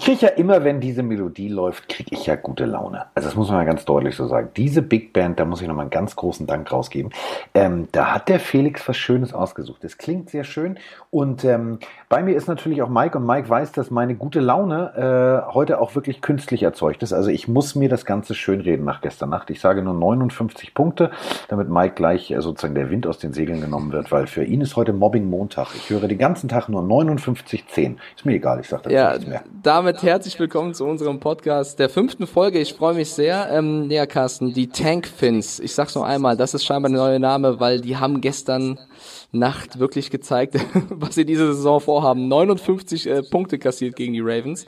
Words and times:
ich 0.00 0.06
kriege 0.06 0.24
ja 0.24 0.28
immer, 0.28 0.64
wenn 0.64 0.80
diese 0.80 1.02
Melodie 1.02 1.48
läuft, 1.48 1.90
kriege 1.90 2.14
ich 2.14 2.24
ja 2.24 2.34
gute 2.34 2.64
Laune. 2.64 3.04
Also 3.14 3.28
das 3.28 3.36
muss 3.36 3.50
man 3.50 3.58
ja 3.58 3.64
ganz 3.64 3.84
deutlich 3.84 4.16
so 4.16 4.26
sagen. 4.28 4.48
Diese 4.56 4.80
Big 4.80 5.12
Band, 5.12 5.38
da 5.38 5.44
muss 5.44 5.60
ich 5.60 5.68
nochmal 5.68 5.82
einen 5.82 5.90
ganz 5.90 6.16
großen 6.16 6.46
Dank 6.46 6.72
rausgeben. 6.72 7.12
Ähm, 7.52 7.86
da 7.92 8.14
hat 8.14 8.30
der 8.30 8.40
Felix 8.40 8.88
was 8.88 8.96
Schönes 8.96 9.34
ausgesucht. 9.34 9.84
Es 9.84 9.98
klingt 9.98 10.30
sehr 10.30 10.44
schön. 10.44 10.78
Und 11.10 11.44
ähm, 11.44 11.80
bei 12.08 12.22
mir 12.22 12.34
ist 12.34 12.48
natürlich 12.48 12.80
auch 12.80 12.88
Mike 12.88 13.18
und 13.18 13.26
Mike 13.26 13.50
weiß, 13.50 13.72
dass 13.72 13.90
meine 13.90 14.14
gute 14.14 14.40
Laune 14.40 15.44
äh, 15.46 15.52
heute 15.52 15.78
auch 15.78 15.94
wirklich 15.94 16.22
künstlich 16.22 16.62
erzeugt 16.62 17.02
ist. 17.02 17.12
Also 17.12 17.28
ich 17.28 17.46
muss 17.46 17.74
mir 17.74 17.90
das 17.90 18.06
Ganze 18.06 18.34
schönreden 18.34 18.86
nach 18.86 19.02
gestern 19.02 19.28
Nacht. 19.28 19.50
Ich 19.50 19.60
sage 19.60 19.82
nur 19.82 19.92
59 19.92 20.72
Punkte, 20.72 21.10
damit 21.48 21.68
Mike 21.68 21.94
gleich 21.96 22.30
äh, 22.30 22.40
sozusagen 22.40 22.74
der 22.74 22.88
Wind 22.88 23.06
aus 23.06 23.18
den 23.18 23.34
Segeln 23.34 23.60
genommen 23.60 23.92
wird, 23.92 24.10
weil 24.10 24.26
für 24.28 24.44
ihn 24.44 24.62
ist 24.62 24.76
heute 24.76 24.94
Mobbing 24.94 25.28
Montag. 25.28 25.74
Ich 25.74 25.90
höre 25.90 26.08
den 26.08 26.16
ganzen 26.16 26.48
Tag 26.48 26.70
nur 26.70 26.82
59,10. 26.82 27.96
Ist 28.16 28.24
mir 28.24 28.32
egal, 28.32 28.60
ich 28.60 28.68
sage 28.68 28.84
dazu 28.84 28.94
ja, 28.94 29.10
nichts 29.10 29.26
mehr. 29.26 29.42
Damit 29.62 29.89
herzlich 29.98 30.38
willkommen 30.38 30.72
zu 30.72 30.84
unserem 30.84 31.18
Podcast 31.18 31.80
der 31.80 31.88
fünften 31.88 32.28
Folge. 32.28 32.60
Ich 32.60 32.74
freue 32.74 32.94
mich 32.94 33.10
sehr. 33.10 33.50
Ähm, 33.50 33.90
ja, 33.90 34.06
Carsten, 34.06 34.54
die 34.54 34.68
Tank 34.68 35.06
Fins. 35.06 35.58
Ich 35.58 35.74
sag's 35.74 35.96
noch 35.96 36.04
einmal, 36.04 36.36
das 36.36 36.54
ist 36.54 36.64
scheinbar 36.64 36.90
der 36.90 37.00
neue 37.00 37.18
Name, 37.20 37.58
weil 37.58 37.80
die 37.80 37.96
haben 37.96 38.20
gestern 38.20 38.78
Nacht 39.32 39.80
wirklich 39.80 40.10
gezeigt, 40.10 40.54
was 40.90 41.16
sie 41.16 41.24
diese 41.24 41.52
Saison 41.52 41.80
vorhaben. 41.80 42.28
59 42.28 43.06
äh, 43.06 43.22
Punkte 43.22 43.58
kassiert 43.58 43.96
gegen 43.96 44.12
die 44.12 44.20
Ravens. 44.20 44.64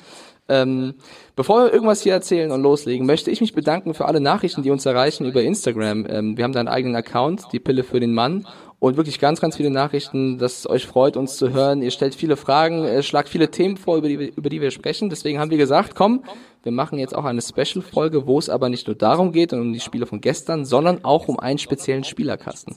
Ähm, 0.48 0.94
bevor 1.36 1.64
wir 1.64 1.72
irgendwas 1.72 2.02
hier 2.02 2.14
erzählen 2.14 2.50
und 2.50 2.60
loslegen, 2.60 3.06
möchte 3.06 3.30
ich 3.30 3.40
mich 3.40 3.54
bedanken 3.54 3.94
für 3.94 4.06
alle 4.06 4.20
Nachrichten, 4.20 4.64
die 4.64 4.70
uns 4.70 4.84
erreichen 4.84 5.24
über 5.24 5.42
Instagram. 5.42 6.04
Ähm, 6.10 6.36
wir 6.36 6.42
haben 6.42 6.52
da 6.52 6.58
einen 6.58 6.68
eigenen 6.68 6.96
Account, 6.96 7.44
die 7.52 7.60
Pille 7.60 7.84
für 7.84 8.00
den 8.00 8.12
Mann 8.12 8.44
und 8.82 8.96
wirklich 8.96 9.20
ganz, 9.20 9.40
ganz 9.40 9.56
viele 9.56 9.70
Nachrichten, 9.70 10.38
dass 10.38 10.58
es 10.58 10.68
euch 10.68 10.88
freut, 10.88 11.16
uns 11.16 11.36
zu 11.36 11.52
hören. 11.52 11.82
Ihr 11.82 11.92
stellt 11.92 12.16
viele 12.16 12.36
Fragen, 12.36 12.84
äh, 12.84 13.04
schlagt 13.04 13.28
viele 13.28 13.48
Themen 13.48 13.76
vor, 13.76 13.96
über 13.96 14.08
die, 14.08 14.32
über 14.34 14.50
die 14.50 14.60
wir 14.60 14.72
sprechen. 14.72 15.08
Deswegen 15.08 15.38
haben 15.38 15.52
wir 15.52 15.56
gesagt, 15.56 15.94
komm, 15.94 16.24
wir 16.64 16.72
machen 16.72 16.98
jetzt 16.98 17.14
auch 17.14 17.24
eine 17.24 17.40
Special-Folge, 17.40 18.26
wo 18.26 18.40
es 18.40 18.48
aber 18.48 18.68
nicht 18.68 18.88
nur 18.88 18.96
darum 18.96 19.30
geht 19.30 19.52
und 19.52 19.60
um 19.60 19.72
die 19.72 19.78
Spiele 19.78 20.04
von 20.04 20.20
gestern, 20.20 20.64
sondern 20.64 21.04
auch 21.04 21.28
um 21.28 21.38
einen 21.38 21.60
speziellen 21.60 22.02
Spielerkasten. 22.02 22.74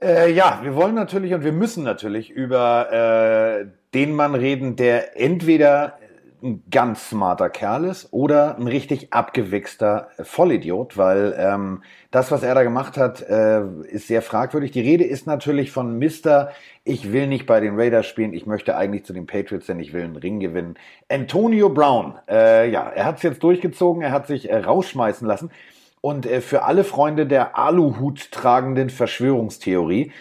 Äh, 0.00 0.32
ja, 0.32 0.60
wir 0.62 0.74
wollen 0.74 0.94
natürlich 0.94 1.34
und 1.34 1.44
wir 1.44 1.52
müssen 1.52 1.84
natürlich 1.84 2.30
über 2.30 3.60
äh, 3.60 3.66
den 3.92 4.14
Mann 4.14 4.34
reden, 4.34 4.74
der 4.76 5.20
entweder 5.20 5.98
ein 6.42 6.62
ganz 6.70 7.10
smarter 7.10 7.48
Kerl 7.50 7.84
ist 7.84 8.12
oder 8.12 8.56
ein 8.56 8.66
richtig 8.66 9.12
abgewichster 9.12 10.08
Vollidiot, 10.22 10.96
weil 10.96 11.34
ähm, 11.38 11.82
das, 12.10 12.30
was 12.30 12.42
er 12.42 12.54
da 12.54 12.62
gemacht 12.62 12.96
hat, 12.96 13.22
äh, 13.22 13.64
ist 13.88 14.08
sehr 14.08 14.22
fragwürdig. 14.22 14.70
Die 14.70 14.80
Rede 14.80 15.04
ist 15.04 15.26
natürlich 15.26 15.70
von 15.70 15.98
Mister, 15.98 16.50
ich 16.84 17.12
will 17.12 17.26
nicht 17.26 17.46
bei 17.46 17.60
den 17.60 17.78
Raiders 17.78 18.06
spielen, 18.06 18.32
ich 18.32 18.46
möchte 18.46 18.76
eigentlich 18.76 19.04
zu 19.04 19.12
den 19.12 19.26
Patriots, 19.26 19.66
denn 19.66 19.80
ich 19.80 19.92
will 19.92 20.04
einen 20.04 20.16
Ring 20.16 20.40
gewinnen. 20.40 20.74
Antonio 21.08 21.68
Brown, 21.68 22.14
äh, 22.28 22.70
ja, 22.70 22.88
er 22.88 23.04
hat 23.04 23.16
es 23.16 23.22
jetzt 23.22 23.42
durchgezogen, 23.42 24.02
er 24.02 24.12
hat 24.12 24.26
sich 24.26 24.50
äh, 24.50 24.56
rausschmeißen 24.56 25.26
lassen. 25.26 25.50
Und 26.00 26.26
äh, 26.26 26.40
für 26.40 26.62
alle 26.62 26.84
Freunde 26.84 27.26
der 27.26 27.58
Aluhut 27.58 28.30
tragenden 28.30 28.90
Verschwörungstheorie, 28.90 30.12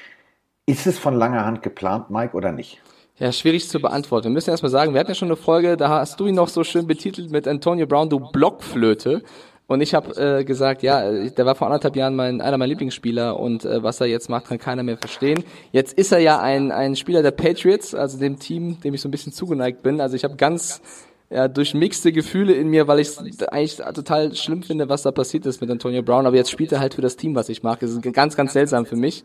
ist 0.66 0.88
es 0.88 0.98
von 0.98 1.14
langer 1.14 1.46
Hand 1.46 1.62
geplant, 1.62 2.10
Mike, 2.10 2.36
oder 2.36 2.52
nicht? 2.52 2.82
Ja, 3.18 3.32
schwierig 3.32 3.70
zu 3.70 3.80
beantworten. 3.80 4.26
Wir 4.26 4.32
müssen 4.32 4.50
erstmal 4.50 4.72
sagen, 4.72 4.94
wir 4.94 5.00
hatten 5.00 5.12
ja 5.12 5.16
schon 5.16 5.30
eine 5.30 5.38
Folge, 5.38 5.78
da 5.78 5.88
hast 5.88 6.20
du 6.20 6.28
ihn 6.28 6.36
noch 6.36 6.50
so 6.50 6.66
schön 6.66 6.86
betitelt 6.86 7.32
mit 7.32 7.48
Antonio 7.48 7.88
Brown, 7.88 8.10
du 8.10 8.20
Blockflöte. 8.20 9.24
Und 9.68 9.80
ich 9.80 9.96
habe 9.96 10.40
äh, 10.40 10.44
gesagt, 10.44 10.84
ja, 10.84 11.10
der 11.30 11.46
war 11.46 11.56
vor 11.56 11.68
anderthalb 11.68 11.96
Jahren 11.96 12.18
mein, 12.18 12.42
einer 12.42 12.58
meiner 12.58 12.68
Lieblingsspieler 12.68 13.40
und 13.40 13.64
äh, 13.64 13.82
was 13.82 14.02
er 14.02 14.08
jetzt 14.08 14.30
macht, 14.30 14.48
kann 14.48 14.60
keiner 14.60 14.84
mehr 14.84 14.98
verstehen. 14.98 15.46
Jetzt 15.72 15.98
ist 15.98 16.12
er 16.12 16.20
ja 16.20 16.42
ein, 16.42 16.74
ein 16.74 16.98
Spieler 16.98 17.24
der 17.24 17.32
Patriots, 17.32 17.96
also 17.96 18.20
dem 18.20 18.38
Team, 18.38 18.82
dem 18.82 18.94
ich 18.94 19.02
so 19.02 19.08
ein 19.08 19.12
bisschen 19.12 19.32
zugeneigt 19.32 19.82
bin. 19.82 20.02
Also 20.02 20.18
ich 20.18 20.26
habe 20.26 20.36
ganz 20.36 20.82
ja, 21.30 21.48
durchmixte 21.48 22.12
Gefühle 22.12 22.54
in 22.54 22.68
mir, 22.68 22.88
weil 22.88 23.00
ich 23.00 23.18
eigentlich 23.48 23.78
total 23.78 24.36
schlimm 24.36 24.62
finde, 24.62 24.90
was 24.90 25.04
da 25.04 25.12
passiert 25.12 25.46
ist 25.46 25.62
mit 25.62 25.72
Antonio 25.72 26.04
Brown. 26.04 26.26
Aber 26.26 26.36
jetzt 26.36 26.52
spielt 26.52 26.72
er 26.74 26.82
halt 26.82 26.94
für 26.94 27.02
das 27.02 27.16
Team, 27.16 27.34
was 27.34 27.50
ich 27.50 27.64
mag. 27.64 27.80
Das 27.80 27.92
ist 27.92 28.02
ganz, 28.14 28.36
ganz 28.36 28.54
seltsam 28.54 28.86
für 28.86 28.98
mich. 28.98 29.24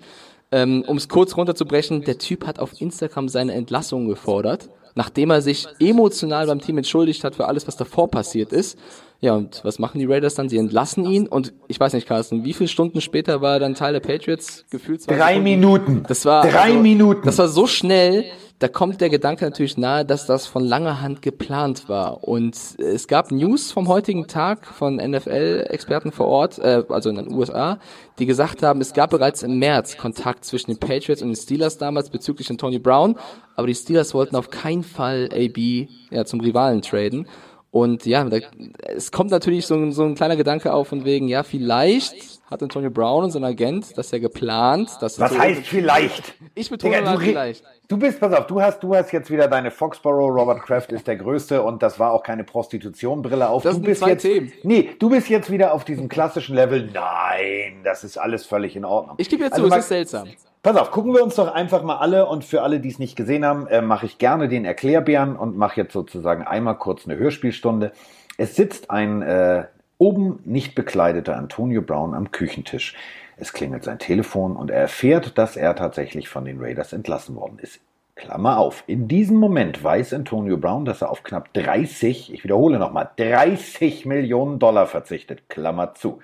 Ähm, 0.53 0.84
um 0.87 0.97
es 0.97 1.09
kurz 1.09 1.37
runterzubrechen, 1.37 2.03
der 2.03 2.19
Typ 2.19 2.47
hat 2.47 2.59
auf 2.59 2.81
Instagram 2.81 3.28
seine 3.28 3.53
Entlassung 3.53 4.09
gefordert, 4.09 4.69
nachdem 4.94 5.31
er 5.31 5.43
sich 5.43 5.69
emotional 5.78 6.47
beim 6.47 6.61
Team 6.61 6.78
entschuldigt 6.78 7.22
hat 7.22 7.37
für 7.37 7.47
alles, 7.47 7.69
was 7.69 7.77
davor 7.77 8.11
passiert 8.11 8.53
ist. 8.53 8.78
Ja, 9.22 9.34
und 9.34 9.60
was 9.64 9.78
machen 9.78 9.98
die 9.98 10.06
Raiders 10.06 10.34
dann? 10.34 10.48
Sie 10.48 10.56
entlassen 10.56 11.04
ihn 11.04 11.28
und 11.28 11.53
ich 11.69 11.78
weiß 11.78 11.92
nicht, 11.92 12.08
Carsten, 12.08 12.44
wie 12.44 12.54
viele 12.54 12.69
Stunden 12.69 13.03
später 13.03 13.42
war 13.42 13.54
er 13.54 13.60
dann 13.60 13.75
Teil 13.75 13.92
der 13.92 14.00
Patriots? 14.00 14.64
Gefühlt 14.70 15.06
Drei 15.06 15.32
Stunden. 15.32 15.42
Minuten. 15.42 16.03
Das 16.08 16.25
war 16.25 16.42
drei 16.42 16.58
also, 16.58 16.78
Minuten. 16.78 17.22
Das 17.25 17.36
war 17.36 17.48
so 17.48 17.66
schnell. 17.66 18.25
Da 18.60 18.69
kommt 18.69 19.00
der 19.00 19.08
Gedanke 19.08 19.44
natürlich 19.44 19.78
nahe, 19.78 20.04
dass 20.04 20.26
das 20.26 20.47
von 20.47 20.62
langer 20.64 21.00
Hand 21.00 21.22
geplant 21.22 21.88
war. 21.88 22.25
Und 22.25 22.56
es 22.78 23.08
gab 23.08 23.31
News 23.31 23.72
vom 23.72 23.88
heutigen 23.88 24.26
Tag 24.26 24.66
von 24.66 24.97
NFL-Experten 24.97 26.12
vor 26.12 26.26
Ort, 26.26 26.58
äh, 26.58 26.84
also 26.91 27.08
in 27.08 27.16
den 27.16 27.32
USA, 27.32 27.78
die 28.19 28.26
gesagt 28.26 28.62
haben, 28.62 28.82
es 28.82 28.92
gab 28.92 29.10
bereits 29.10 29.42
im 29.42 29.58
März 29.58 29.97
Kontakt 29.97 30.44
zwischen 30.44 30.70
den 30.70 30.78
Patriots 30.78 31.22
und 31.22 31.28
den 31.28 31.37
Steelers 31.37 31.78
damals 31.78 32.10
bezüglich 32.10 32.50
Antonio 32.50 32.81
Brown, 32.81 33.16
aber 33.56 33.66
die 33.66 33.75
Steelers 33.75 34.12
wollten 34.12 34.37
auf 34.37 34.50
keinen 34.50 34.82
Fall 34.84 35.31
AB 35.32 35.88
ja, 36.10 36.26
zum 36.26 36.41
Rivalen 36.41 36.82
traden. 36.82 37.26
Und 37.72 38.04
ja, 38.04 38.25
da, 38.25 38.38
es 38.81 39.12
kommt 39.12 39.31
natürlich 39.31 39.64
so, 39.66 39.91
so 39.92 40.03
ein 40.04 40.16
kleiner 40.16 40.36
Gedanke 40.36 40.72
auf 40.72 40.88
von 40.88 41.04
wegen, 41.04 41.28
ja, 41.28 41.44
vielleicht 41.44 42.41
hat 42.50 42.64
Antonio 42.64 42.91
Brown 42.91 43.25
und 43.25 43.31
sein 43.31 43.44
Agent 43.44 43.97
das 43.97 44.10
ja 44.10 44.19
geplant. 44.19 44.91
Dass 45.00 45.20
Was 45.20 45.38
heißt 45.38 45.66
vielleicht? 45.66 46.34
Ich 46.56 46.69
betone 46.69 46.97
Digga, 46.97 47.14
mal 47.14 47.19
vielleicht. 47.20 47.64
Du 47.86 47.97
bist, 47.97 48.19
pass 48.19 48.32
auf, 48.32 48.48
du 48.48 48.60
hast, 48.60 48.82
du 48.82 48.94
hast 48.94 49.12
jetzt 49.12 49.31
wieder 49.31 49.47
deine 49.47 49.70
Foxborough, 49.70 50.34
Robert 50.34 50.62
Kraft 50.62 50.91
ist 50.91 51.06
der 51.06 51.16
Größte 51.16 51.62
und 51.62 51.81
das 51.81 52.00
war 52.00 52.12
auch 52.12 52.25
keine 52.25 52.42
Prostitution-Brille 52.42 53.48
auf. 53.48 53.62
Das 53.62 53.72
du 53.72 53.76
sind 53.76 53.87
bist 53.87 54.00
zwei 54.00 54.10
jetzt, 54.10 54.22
Themen. 54.22 54.52
Nee, 54.64 54.91
du 54.98 55.08
bist 55.08 55.28
jetzt 55.28 55.48
wieder 55.50 55.72
auf 55.72 55.84
diesem 55.84 56.08
klassischen 56.08 56.56
Level. 56.56 56.91
Nein, 56.92 57.82
das 57.84 58.02
ist 58.02 58.19
alles 58.19 58.47
völlig 58.47 58.75
in 58.75 58.84
Ordnung. 58.84 59.14
Ich 59.19 59.28
gebe 59.28 59.44
jetzt 59.44 59.52
also 59.52 59.69
zu, 59.69 59.75
es 59.75 59.84
ist 59.84 59.88
seltsam. 59.88 60.28
Pass 60.62 60.76
auf, 60.76 60.91
gucken 60.91 61.15
wir 61.15 61.22
uns 61.22 61.37
doch 61.37 61.54
einfach 61.54 61.82
mal 61.82 61.97
alle 61.97 62.26
und 62.26 62.44
für 62.44 62.60
alle, 62.60 62.81
die 62.81 62.91
es 62.91 62.98
nicht 62.98 63.16
gesehen 63.16 63.47
haben, 63.47 63.66
äh, 63.66 63.81
mache 63.81 64.04
ich 64.04 64.19
gerne 64.19 64.47
den 64.47 64.66
Erklärbären 64.66 65.34
und 65.34 65.56
mache 65.56 65.81
jetzt 65.81 65.94
sozusagen 65.94 66.43
einmal 66.43 66.76
kurz 66.76 67.06
eine 67.06 67.16
Hörspielstunde. 67.16 67.93
Es 68.37 68.56
sitzt 68.56 68.91
ein 68.91 69.22
äh, 69.22 69.65
oben 69.97 70.41
nicht 70.44 70.75
bekleideter 70.75 71.38
Antonio 71.38 71.81
Brown 71.81 72.15
am 72.15 72.31
Küchentisch. 72.31 72.94
Es 73.38 73.54
klingelt 73.54 73.84
sein 73.84 73.99
Telefon 73.99 74.54
und 74.54 74.70
er 74.70 74.82
erfährt, 74.82 75.38
dass 75.38 75.56
er 75.56 75.75
tatsächlich 75.75 76.28
von 76.28 76.44
den 76.44 76.60
Raiders 76.60 76.93
entlassen 76.93 77.37
worden 77.37 77.59
ist. 77.59 77.81
Klammer 78.15 78.59
auf. 78.59 78.84
In 78.87 79.09
diesem 79.09 79.38
Moment 79.38 79.82
weiß 79.82 80.12
Antonio 80.12 80.59
Brown, 80.59 80.84
dass 80.84 81.00
er 81.00 81.10
auf 81.10 81.22
knapp 81.22 81.54
30, 81.54 82.34
ich 82.34 82.44
wiederhole 82.44 82.78
nochmal, 82.78 83.09
30 83.16 84.04
Millionen 84.04 84.59
Dollar 84.59 84.87
verzichtet. 84.87 85.49
Klammer 85.49 85.94
zu. 85.94 86.20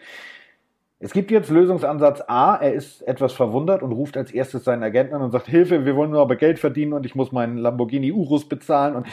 Es 0.99 1.13
gibt 1.13 1.31
jetzt 1.31 1.51
Lösungsansatz 1.51 2.23
A, 2.27 2.57
er 2.57 2.73
ist 2.73 3.03
etwas 3.03 3.35
verwundert 3.35 3.83
und 3.83 3.93
ruft 3.93 4.17
als 4.17 4.31
erstes 4.31 4.65
seinen 4.65 4.83
Agenten 4.83 5.15
an 5.15 5.21
und 5.21 5.31
sagt, 5.31 5.47
Hilfe, 5.47 5.85
wir 5.85 5.95
wollen 5.95 6.11
nur 6.11 6.23
aber 6.23 6.37
Geld 6.37 6.59
verdienen 6.59 6.95
und 6.95 7.05
ich 7.05 7.15
muss 7.15 7.33
meinen 7.33 7.59
Lamborghini 7.59 8.13
Urus 8.13 8.49
bezahlen 8.49 8.97
und 8.97 9.07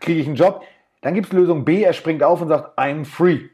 kriege 0.00 0.20
ich 0.20 0.26
einen 0.26 0.36
Job. 0.36 0.62
Dann 1.00 1.14
gibt 1.14 1.28
es 1.28 1.32
Lösung 1.32 1.64
B, 1.64 1.82
er 1.82 1.94
springt 1.94 2.22
auf 2.22 2.42
und 2.42 2.48
sagt, 2.48 2.78
I'm 2.78 3.06
free. 3.06 3.48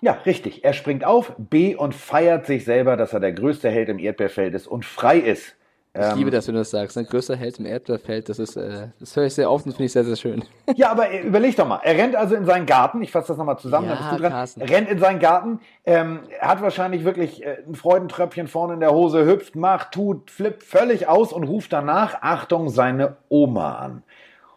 Ja, 0.00 0.14
richtig. 0.26 0.64
Er 0.64 0.72
springt 0.72 1.04
auf, 1.04 1.32
B 1.38 1.76
und 1.76 1.94
feiert 1.94 2.44
sich 2.44 2.64
selber, 2.64 2.96
dass 2.96 3.12
er 3.12 3.20
der 3.20 3.32
größte 3.32 3.70
Held 3.70 3.88
im 3.88 4.00
Erdbeerfeld 4.00 4.52
ist 4.54 4.66
und 4.66 4.84
frei 4.84 5.18
ist. 5.18 5.54
Ich 5.94 6.00
ähm, 6.00 6.16
liebe, 6.16 6.30
dass 6.30 6.46
du 6.46 6.52
das 6.52 6.70
sagst. 6.70 6.96
Ein 6.96 7.04
größter 7.04 7.36
Held 7.36 7.58
im 7.58 7.66
Erdbeerfeld, 7.66 8.30
das 8.30 8.38
ist, 8.38 8.56
äh, 8.56 8.88
das 8.98 9.14
höre 9.14 9.26
ich 9.26 9.34
sehr 9.34 9.50
oft 9.50 9.66
und 9.66 9.72
finde 9.72 9.84
ich 9.84 9.92
sehr, 9.92 10.04
sehr 10.04 10.16
schön. 10.16 10.42
Ja, 10.74 10.90
aber 10.90 11.10
äh, 11.10 11.20
überleg 11.20 11.54
doch 11.56 11.68
mal. 11.68 11.80
Er 11.82 11.96
rennt 11.96 12.16
also 12.16 12.34
in 12.34 12.46
seinen 12.46 12.64
Garten. 12.64 13.02
Ich 13.02 13.10
fasse 13.10 13.28
das 13.28 13.36
nochmal 13.36 13.58
zusammen. 13.58 13.88
Ja, 13.88 14.16
du 14.16 14.22
dran. 14.22 14.48
Er 14.58 14.70
rennt 14.70 14.88
in 14.88 14.98
seinen 14.98 15.18
Garten. 15.18 15.60
Ähm, 15.84 16.20
hat 16.40 16.62
wahrscheinlich 16.62 17.04
wirklich 17.04 17.44
äh, 17.44 17.58
ein 17.66 17.74
Freudentröpfchen 17.74 18.48
vorne 18.48 18.74
in 18.74 18.80
der 18.80 18.92
Hose, 18.92 19.26
hüpft, 19.26 19.54
macht, 19.54 19.92
tut, 19.92 20.30
flippt 20.30 20.62
völlig 20.62 21.08
aus 21.08 21.32
und 21.32 21.44
ruft 21.44 21.74
danach, 21.74 22.22
Achtung, 22.22 22.70
seine 22.70 23.16
Oma 23.28 23.76
an. 23.76 24.02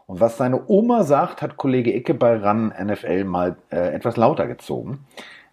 Und 0.07 0.21
was 0.21 0.37
seine 0.37 0.61
Oma 0.67 1.03
sagt, 1.03 1.41
hat 1.41 1.57
Kollege 1.57 1.93
Icke 1.93 2.13
bei 2.13 2.37
RAN 2.37 2.73
NFL 2.81 3.25
mal 3.25 3.57
äh, 3.71 3.93
etwas 3.93 4.15
lauter 4.15 4.47
gezogen. 4.47 5.05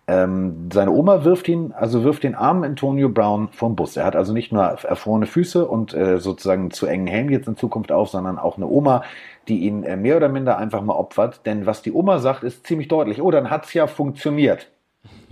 Ähm, 0.08 0.68
seine 0.72 0.90
Oma 0.90 1.24
wirft 1.24 1.48
ihn, 1.48 1.72
also 1.72 2.02
wirft 2.02 2.24
den 2.24 2.34
armen 2.34 2.64
Antonio 2.64 3.08
Brown 3.08 3.48
vom 3.52 3.76
Bus. 3.76 3.96
Er 3.96 4.04
hat 4.04 4.16
also 4.16 4.32
nicht 4.32 4.52
nur 4.52 4.62
erfrorene 4.62 5.26
Füße 5.26 5.66
und 5.66 5.94
äh, 5.94 6.18
sozusagen 6.18 6.70
zu 6.72 6.86
engen 6.86 7.06
Helm 7.06 7.30
jetzt 7.30 7.46
in 7.46 7.56
Zukunft 7.56 7.92
auf, 7.92 8.08
sondern 8.08 8.38
auch 8.38 8.56
eine 8.56 8.66
Oma, 8.66 9.04
die 9.48 9.60
ihn 9.60 9.84
äh, 9.84 9.96
mehr 9.96 10.16
oder 10.16 10.28
minder 10.28 10.58
einfach 10.58 10.82
mal 10.82 10.94
opfert. 10.94 11.46
Denn 11.46 11.66
was 11.66 11.82
die 11.82 11.92
Oma 11.92 12.18
sagt, 12.18 12.42
ist 12.42 12.66
ziemlich 12.66 12.88
deutlich. 12.88 13.22
Oh, 13.22 13.30
dann 13.30 13.50
hat's 13.50 13.72
ja 13.74 13.86
funktioniert. 13.86 14.68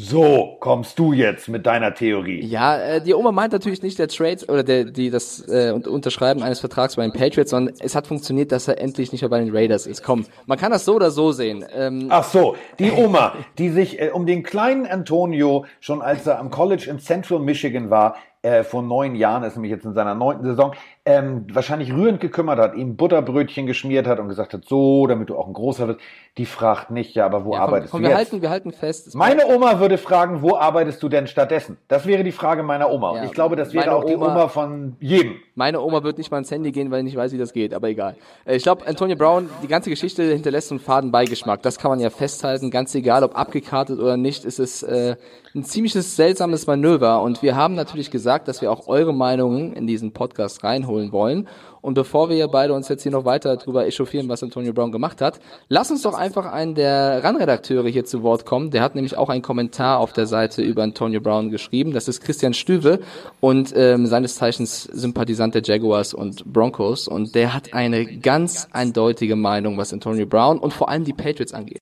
So 0.02 0.56
kommst 0.60 0.98
du 0.98 1.12
jetzt 1.12 1.48
mit 1.48 1.66
deiner 1.66 1.94
Theorie. 1.94 2.40
Ja, 2.42 2.78
äh, 2.78 3.00
die 3.02 3.12
Oma 3.12 3.32
meint 3.32 3.52
natürlich 3.52 3.82
nicht 3.82 3.98
der 3.98 4.08
Trade 4.08 4.46
oder 4.48 4.62
der, 4.64 4.84
die 4.86 5.10
das 5.10 5.46
äh, 5.46 5.72
Unterschreiben 5.72 6.42
eines 6.42 6.58
Vertrags 6.58 6.96
bei 6.96 7.02
den 7.02 7.12
Patriots, 7.12 7.50
sondern 7.50 7.74
es 7.80 7.94
hat 7.94 8.06
funktioniert, 8.06 8.50
dass 8.50 8.66
er 8.66 8.80
endlich 8.80 9.12
nicht 9.12 9.20
mehr 9.20 9.28
bei 9.28 9.40
den 9.40 9.54
Raiders 9.54 9.86
ist. 9.86 10.02
Komm, 10.02 10.24
man 10.46 10.58
kann 10.58 10.72
das 10.72 10.86
so 10.86 10.94
oder 10.94 11.10
so 11.10 11.32
sehen. 11.32 11.66
Ähm, 11.74 12.06
Ach 12.08 12.24
so, 12.24 12.56
die 12.78 12.90
Oma, 12.90 13.34
die 13.58 13.68
sich 13.68 14.00
äh, 14.00 14.08
um 14.10 14.24
den 14.24 14.42
kleinen 14.42 14.86
Antonio 14.86 15.66
schon 15.80 16.00
als 16.00 16.26
er 16.26 16.38
am 16.38 16.50
College 16.50 16.88
in 16.88 16.98
Central 16.98 17.38
Michigan 17.38 17.90
war, 17.90 18.16
äh, 18.42 18.64
vor 18.64 18.82
neun 18.82 19.14
Jahren, 19.14 19.42
ist 19.42 19.56
nämlich 19.56 19.70
jetzt 19.70 19.84
in 19.84 19.92
seiner 19.92 20.14
neunten 20.14 20.44
Saison, 20.44 20.72
ähm, 21.04 21.46
wahrscheinlich 21.52 21.92
rührend 21.92 22.20
gekümmert 22.20 22.58
hat, 22.58 22.74
ihm 22.74 22.96
Butterbrötchen 22.96 23.66
geschmiert 23.66 24.06
hat 24.06 24.18
und 24.18 24.28
gesagt 24.28 24.54
hat, 24.54 24.64
so, 24.64 25.06
damit 25.06 25.28
du 25.28 25.36
auch 25.36 25.46
ein 25.46 25.52
großer 25.52 25.88
wirst, 25.88 26.00
die 26.38 26.46
fragt 26.46 26.90
nicht, 26.90 27.14
ja, 27.14 27.26
aber 27.26 27.44
wo 27.44 27.52
ja, 27.52 27.58
komm, 27.58 27.68
arbeitest 27.68 27.90
komm, 27.92 28.02
du 28.02 28.08
wir 28.08 28.10
jetzt? 28.10 28.18
Halten, 28.18 28.42
wir 28.42 28.50
halten 28.50 28.72
fest. 28.72 29.14
Meine 29.14 29.46
Oma 29.46 29.78
würde 29.78 29.98
fragen, 29.98 30.42
wo 30.42 30.56
arbeitest 30.56 31.02
du 31.02 31.08
denn 31.08 31.26
stattdessen? 31.26 31.76
Das 31.88 32.06
wäre 32.06 32.24
die 32.24 32.32
Frage 32.32 32.62
meiner 32.62 32.90
Oma. 32.90 33.14
Ja, 33.14 33.20
und 33.20 33.26
ich 33.26 33.32
glaube, 33.32 33.56
das 33.56 33.74
wäre 33.74 33.92
auch 33.92 34.04
Oma, 34.04 34.08
die 34.08 34.16
Oma 34.16 34.48
von 34.48 34.96
jedem. 35.00 35.36
Meine 35.60 35.82
Oma 35.82 36.02
wird 36.02 36.16
nicht 36.16 36.30
mal 36.30 36.38
ins 36.38 36.50
Handy 36.50 36.72
gehen, 36.72 36.90
weil 36.90 37.00
ich 37.00 37.04
nicht 37.04 37.16
weiß, 37.16 37.32
wie 37.32 37.36
das 37.36 37.52
geht, 37.52 37.74
aber 37.74 37.90
egal. 37.90 38.16
Äh, 38.46 38.56
ich 38.56 38.62
glaube, 38.62 38.86
Antonio 38.86 39.14
Brown, 39.14 39.50
die 39.62 39.68
ganze 39.68 39.90
Geschichte 39.90 40.22
hinterlässt 40.22 40.70
einen 40.70 40.80
faden 40.80 41.10
Beigeschmack. 41.10 41.60
Das 41.60 41.78
kann 41.78 41.90
man 41.90 42.00
ja 42.00 42.08
festhalten. 42.08 42.70
Ganz 42.70 42.94
egal, 42.94 43.22
ob 43.24 43.36
abgekartet 43.36 43.98
oder 43.98 44.16
nicht, 44.16 44.46
ist 44.46 44.58
es 44.58 44.82
äh, 44.82 45.16
ein 45.54 45.62
ziemliches 45.62 46.16
seltsames 46.16 46.66
Manöver. 46.66 47.20
Und 47.20 47.42
wir 47.42 47.56
haben 47.56 47.74
natürlich 47.74 48.10
gesagt, 48.10 48.48
dass 48.48 48.62
wir 48.62 48.72
auch 48.72 48.88
eure 48.88 49.12
Meinungen 49.12 49.74
in 49.74 49.86
diesen 49.86 50.12
Podcast 50.12 50.64
reinholen 50.64 51.12
wollen. 51.12 51.46
Und 51.82 51.94
bevor 51.94 52.28
wir 52.28 52.46
beide 52.48 52.74
uns 52.74 52.88
jetzt 52.88 53.02
hier 53.02 53.12
noch 53.12 53.24
weiter 53.24 53.56
drüber 53.56 53.86
echauffieren, 53.86 54.28
was 54.28 54.42
Antonio 54.42 54.72
Brown 54.72 54.92
gemacht 54.92 55.20
hat, 55.20 55.40
lass 55.68 55.90
uns 55.90 56.02
doch 56.02 56.14
einfach 56.14 56.46
einen 56.46 56.74
der 56.74 57.24
RAN-Redakteure 57.24 57.88
hier 57.88 58.04
zu 58.04 58.22
Wort 58.22 58.44
kommen. 58.44 58.70
Der 58.70 58.82
hat 58.82 58.94
nämlich 58.94 59.16
auch 59.16 59.28
einen 59.28 59.42
Kommentar 59.42 59.98
auf 59.98 60.12
der 60.12 60.26
Seite 60.26 60.62
über 60.62 60.82
Antonio 60.82 61.20
Brown 61.20 61.50
geschrieben. 61.50 61.92
Das 61.92 62.08
ist 62.08 62.20
Christian 62.20 62.54
Stüwe 62.54 63.00
und 63.40 63.72
ähm, 63.74 64.06
seines 64.06 64.36
Zeichens 64.36 64.84
Sympathisant 64.84 65.54
der 65.54 65.62
Jaguars 65.62 66.14
und 66.14 66.44
Broncos. 66.44 67.08
Und 67.08 67.34
der 67.34 67.54
hat 67.54 67.72
eine 67.72 68.18
ganz 68.18 68.68
eindeutige 68.72 69.36
Meinung, 69.36 69.78
was 69.78 69.92
Antonio 69.92 70.26
Brown 70.26 70.58
und 70.58 70.72
vor 70.72 70.88
allem 70.88 71.04
die 71.04 71.12
Patriots 71.12 71.52
angeht. 71.52 71.78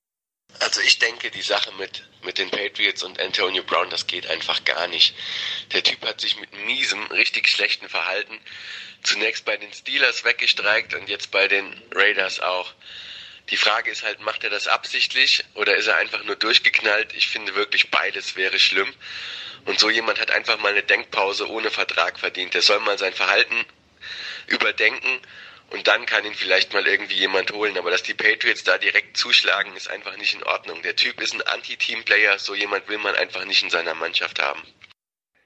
Also 0.59 0.81
ich 0.81 0.99
denke, 0.99 1.31
die 1.31 1.41
Sache 1.41 1.71
mit, 1.79 2.03
mit 2.23 2.37
den 2.37 2.49
Patriots 2.49 3.03
und 3.03 3.19
Antonio 3.19 3.63
Brown, 3.63 3.89
das 3.89 4.07
geht 4.07 4.29
einfach 4.29 4.65
gar 4.65 4.87
nicht. 4.87 5.15
Der 5.73 5.83
Typ 5.83 6.05
hat 6.05 6.19
sich 6.19 6.39
mit 6.39 6.49
miesem, 6.65 6.99
richtig 7.11 7.47
schlechten 7.47 7.87
Verhalten 7.87 8.33
zunächst 9.03 9.45
bei 9.45 9.57
den 9.57 9.71
Steelers 9.73 10.23
weggestreikt 10.23 10.93
und 10.93 11.09
jetzt 11.09 11.31
bei 11.31 11.47
den 11.47 11.81
Raiders 11.93 12.39
auch. 12.39 12.73
Die 13.49 13.57
Frage 13.57 13.89
ist 13.89 14.03
halt, 14.03 14.19
macht 14.19 14.43
er 14.43 14.49
das 14.49 14.67
absichtlich 14.67 15.43
oder 15.55 15.75
ist 15.75 15.87
er 15.87 15.97
einfach 15.97 16.23
nur 16.23 16.35
durchgeknallt? 16.35 17.13
Ich 17.13 17.27
finde 17.27 17.55
wirklich 17.55 17.89
beides 17.89 18.35
wäre 18.35 18.59
schlimm. 18.59 18.93
Und 19.65 19.79
so 19.79 19.89
jemand 19.89 20.19
hat 20.21 20.31
einfach 20.31 20.59
mal 20.59 20.71
eine 20.71 20.83
Denkpause 20.83 21.49
ohne 21.49 21.71
Vertrag 21.71 22.19
verdient. 22.19 22.53
Der 22.53 22.61
soll 22.61 22.79
mal 22.79 22.97
sein 22.97 23.13
Verhalten 23.13 23.65
überdenken 24.47 25.19
und 25.71 25.87
dann 25.87 26.05
kann 26.05 26.25
ihn 26.25 26.35
vielleicht 26.35 26.73
mal 26.73 26.87
irgendwie 26.87 27.15
jemand 27.15 27.51
holen. 27.51 27.77
Aber 27.77 27.91
dass 27.91 28.03
die 28.03 28.13
Patriots 28.13 28.63
da 28.63 28.77
direkt 28.77 29.17
zuschlagen, 29.17 29.75
ist 29.75 29.89
einfach 29.89 30.15
nicht 30.17 30.33
in 30.33 30.43
Ordnung. 30.43 30.81
Der 30.81 30.95
Typ 30.95 31.19
ist 31.21 31.33
ein 31.33 31.41
Anti-Team-Player, 31.41 32.39
so 32.39 32.55
jemand 32.55 32.87
will 32.87 32.97
man 32.99 33.15
einfach 33.15 33.45
nicht 33.45 33.63
in 33.63 33.69
seiner 33.69 33.95
Mannschaft 33.95 34.39
haben. 34.39 34.61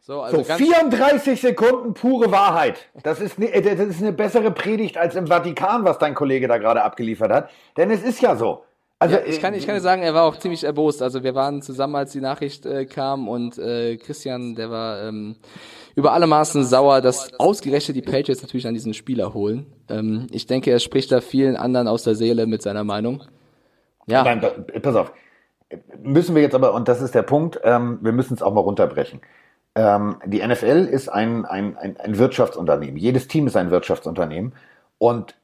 So, 0.06 0.20
also 0.20 0.44
so 0.44 0.44
34 0.44 1.40
Sekunden 1.40 1.94
pure 1.94 2.30
Wahrheit. 2.30 2.90
Das 3.04 3.22
ist, 3.22 3.40
ne, 3.40 3.50
das 3.62 3.80
ist 3.80 4.02
eine 4.02 4.12
bessere 4.12 4.52
Predigt 4.52 4.98
als 4.98 5.16
im 5.16 5.28
Vatikan, 5.28 5.86
was 5.86 5.98
dein 5.98 6.14
Kollege 6.14 6.50
da 6.50 6.58
gerade 6.58 6.84
abgeliefert 6.84 7.32
hat. 7.32 7.50
Denn 7.78 7.90
es 7.90 8.04
ist 8.04 8.22
ja 8.22 8.36
so. 8.36 8.66
Also, 9.00 9.16
ja, 9.16 9.22
ich, 9.26 9.40
kann, 9.40 9.54
ich 9.54 9.66
kann 9.66 9.76
dir 9.76 9.82
sagen, 9.82 10.02
er 10.02 10.14
war 10.14 10.24
auch 10.24 10.36
ziemlich 10.36 10.66
erbost. 10.66 11.02
Also 11.02 11.24
wir 11.24 11.36
waren 11.36 11.62
zusammen, 11.62 11.96
als 11.96 12.12
die 12.12 12.20
Nachricht 12.20 12.66
äh, 12.66 12.86
kam 12.86 13.30
und 13.30 13.58
äh, 13.58 13.96
Christian, 13.96 14.56
der 14.56 14.70
war 14.70 15.04
ähm, 15.04 15.38
über 15.96 16.12
alle 16.12 16.28
Maßen 16.28 16.66
sauer, 16.66 17.00
dass 17.00 17.34
ausgerechnet 17.40 17.96
die 17.96 18.02
Patriots 18.02 18.42
natürlich 18.42 18.68
an 18.68 18.74
diesen 18.74 18.94
Spieler 18.94 19.34
holen. 19.34 19.68
Ähm, 19.90 20.28
ich 20.32 20.48
denke, 20.48 20.70
er 20.70 20.80
spricht 20.80 21.14
da 21.14 21.22
vielen 21.22 21.56
anderen 21.56 21.88
aus 21.88 22.04
der 22.04 22.16
Seele 22.16 22.46
mit 22.46 22.62
seiner 22.62 22.84
Meinung. 22.84 23.24
Ja. 24.08 24.26
Nein, 24.26 24.42
pass 24.82 24.98
auf. 24.98 25.14
Müssen 26.02 26.36
wir 26.36 26.42
jetzt 26.42 26.56
aber, 26.56 26.74
und 26.74 26.90
das 26.90 27.02
ist 27.02 27.16
der 27.16 27.24
Punkt, 27.24 27.62
ähm, 27.64 28.00
wir 28.02 28.12
müssen 28.12 28.34
es 28.34 28.42
auch 28.42 28.54
mal 28.54 28.60
runterbrechen. 28.60 29.22
Ähm, 29.76 30.18
die 30.26 30.46
NFL 30.46 30.88
ist 30.92 31.10
ein, 31.10 31.46
ein, 31.46 31.78
ein, 31.78 31.98
ein 31.98 32.18
Wirtschaftsunternehmen. 32.18 32.98
Jedes 32.98 33.28
Team 33.28 33.48
ist 33.48 33.56
ein 33.56 33.72
Wirtschaftsunternehmen. 33.72 34.54
Und 34.98 35.36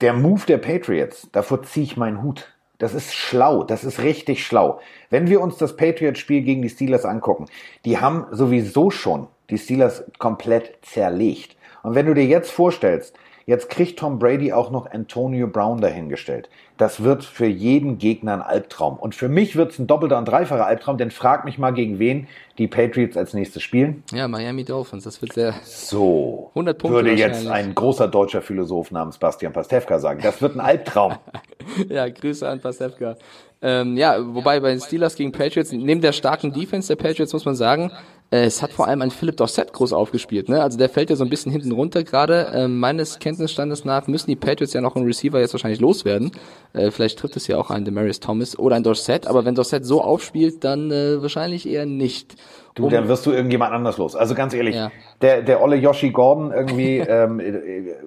der 0.00 0.12
Move 0.12 0.42
der 0.46 0.58
Patriots, 0.58 1.28
davor 1.32 1.62
ziehe 1.62 1.84
ich 1.84 1.96
meinen 1.96 2.22
Hut. 2.22 2.52
Das 2.78 2.94
ist 2.94 3.12
schlau, 3.12 3.64
das 3.64 3.82
ist 3.82 4.02
richtig 4.02 4.46
schlau. 4.46 4.80
Wenn 5.10 5.26
wir 5.26 5.40
uns 5.40 5.56
das 5.56 5.76
Patriots-Spiel 5.76 6.42
gegen 6.42 6.62
die 6.62 6.68
Steelers 6.68 7.04
angucken, 7.04 7.46
die 7.84 7.98
haben 7.98 8.26
sowieso 8.30 8.90
schon 8.90 9.26
die 9.50 9.58
Steelers 9.58 10.04
komplett 10.18 10.78
zerlegt. 10.82 11.56
Und 11.82 11.96
wenn 11.96 12.06
du 12.06 12.14
dir 12.14 12.26
jetzt 12.26 12.52
vorstellst, 12.52 13.16
Jetzt 13.48 13.70
kriegt 13.70 13.98
Tom 13.98 14.18
Brady 14.18 14.52
auch 14.52 14.70
noch 14.70 14.90
Antonio 14.90 15.46
Brown 15.46 15.80
dahingestellt. 15.80 16.50
Das 16.76 17.02
wird 17.02 17.24
für 17.24 17.46
jeden 17.46 17.96
Gegner 17.96 18.34
ein 18.34 18.42
Albtraum. 18.42 18.98
Und 18.98 19.14
für 19.14 19.30
mich 19.30 19.56
wird 19.56 19.72
es 19.72 19.78
ein 19.78 19.86
doppelter 19.86 20.18
und 20.18 20.26
dreifacher 20.26 20.66
Albtraum, 20.66 20.98
denn 20.98 21.10
frag 21.10 21.46
mich 21.46 21.56
mal, 21.56 21.70
gegen 21.70 21.98
wen 21.98 22.28
die 22.58 22.66
Patriots 22.66 23.16
als 23.16 23.32
nächstes 23.32 23.62
spielen. 23.62 24.02
Ja, 24.12 24.28
Miami 24.28 24.66
Dolphins. 24.66 25.04
Das 25.04 25.22
wird 25.22 25.32
sehr. 25.32 25.54
So. 25.64 26.50
100 26.50 26.76
Punkte. 26.76 26.96
Würde 26.96 27.12
jetzt 27.14 27.46
ein 27.46 27.74
großer 27.74 28.06
deutscher 28.06 28.42
Philosoph 28.42 28.90
namens 28.90 29.16
Bastian 29.16 29.54
Pastewka 29.54 29.98
sagen. 29.98 30.20
Das 30.22 30.42
wird 30.42 30.54
ein 30.54 30.60
Albtraum. 30.60 31.14
ja, 31.88 32.06
Grüße 32.06 32.46
an 32.46 32.60
Pastewka. 32.60 33.16
Ähm, 33.62 33.96
ja, 33.96 34.18
wobei 34.20 34.60
bei 34.60 34.70
den 34.70 34.80
Steelers 34.80 35.14
gegen 35.16 35.32
Patriots, 35.32 35.72
neben 35.72 36.02
der 36.02 36.12
starken 36.12 36.52
Defense 36.52 36.88
der 36.88 37.02
Patriots 37.02 37.32
muss 37.32 37.46
man 37.46 37.56
sagen, 37.56 37.90
es 38.30 38.62
hat 38.62 38.72
vor 38.72 38.86
allem 38.86 39.00
ein 39.00 39.10
Philip 39.10 39.38
Dorset 39.38 39.72
groß 39.72 39.94
aufgespielt. 39.94 40.50
Ne? 40.50 40.62
Also 40.62 40.76
der 40.76 40.90
fällt 40.90 41.08
ja 41.08 41.16
so 41.16 41.24
ein 41.24 41.30
bisschen 41.30 41.50
hinten 41.50 41.72
runter 41.72 42.04
gerade. 42.04 42.48
Äh, 42.52 42.68
meines 42.68 43.18
Kenntnisstandes 43.18 43.86
nach 43.86 44.06
müssen 44.06 44.28
die 44.28 44.36
Patriots 44.36 44.74
ja 44.74 44.82
noch 44.82 44.96
einen 44.96 45.06
Receiver 45.06 45.40
jetzt 45.40 45.54
wahrscheinlich 45.54 45.80
loswerden. 45.80 46.32
Äh, 46.74 46.90
vielleicht 46.90 47.18
trifft 47.18 47.36
es 47.36 47.46
ja 47.46 47.56
auch 47.56 47.70
einen 47.70 47.86
Demarius 47.86 48.20
Thomas 48.20 48.58
oder 48.58 48.76
ein 48.76 48.82
Dorset. 48.82 49.26
Aber 49.26 49.46
wenn 49.46 49.54
Dorset 49.54 49.86
so 49.86 50.02
aufspielt, 50.02 50.62
dann 50.62 50.90
äh, 50.90 51.22
wahrscheinlich 51.22 51.66
eher 51.66 51.86
nicht. 51.86 52.34
Du, 52.74 52.84
um, 52.84 52.90
dann 52.90 53.08
wirst 53.08 53.24
du 53.24 53.32
irgendjemand 53.32 53.72
anders 53.72 53.96
los. 53.96 54.14
Also 54.14 54.34
ganz 54.34 54.52
ehrlich, 54.52 54.76
ja. 54.76 54.92
der, 55.22 55.40
der 55.40 55.62
olle 55.62 55.76
Yoshi 55.76 56.10
Gordon 56.10 56.52
irgendwie 56.52 56.98
ähm, 57.08 57.40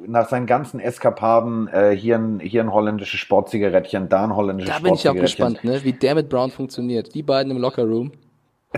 nach 0.06 0.30
seinen 0.30 0.46
ganzen 0.46 0.80
Eskapaden 0.80 1.68
äh, 1.68 1.96
hier, 1.96 2.20
ein, 2.20 2.40
hier 2.40 2.62
ein 2.62 2.72
holländisches 2.72 3.20
Sportzigarettchen, 3.20 4.08
da 4.08 4.26
ein 4.26 4.36
holländisches 4.36 4.76
Sportzigarettchen. 4.76 5.04
Da 5.04 5.14
bin 5.14 5.24
ich 5.24 5.36
auch 5.36 5.56
gespannt, 5.56 5.64
ne? 5.64 5.84
wie 5.84 5.94
der 5.94 6.14
mit 6.14 6.30
Brown 6.30 6.52
funktioniert. 6.52 7.16
Die 7.16 7.24
beiden 7.24 7.52
im 7.52 7.58
Lockerroom. 7.58 8.12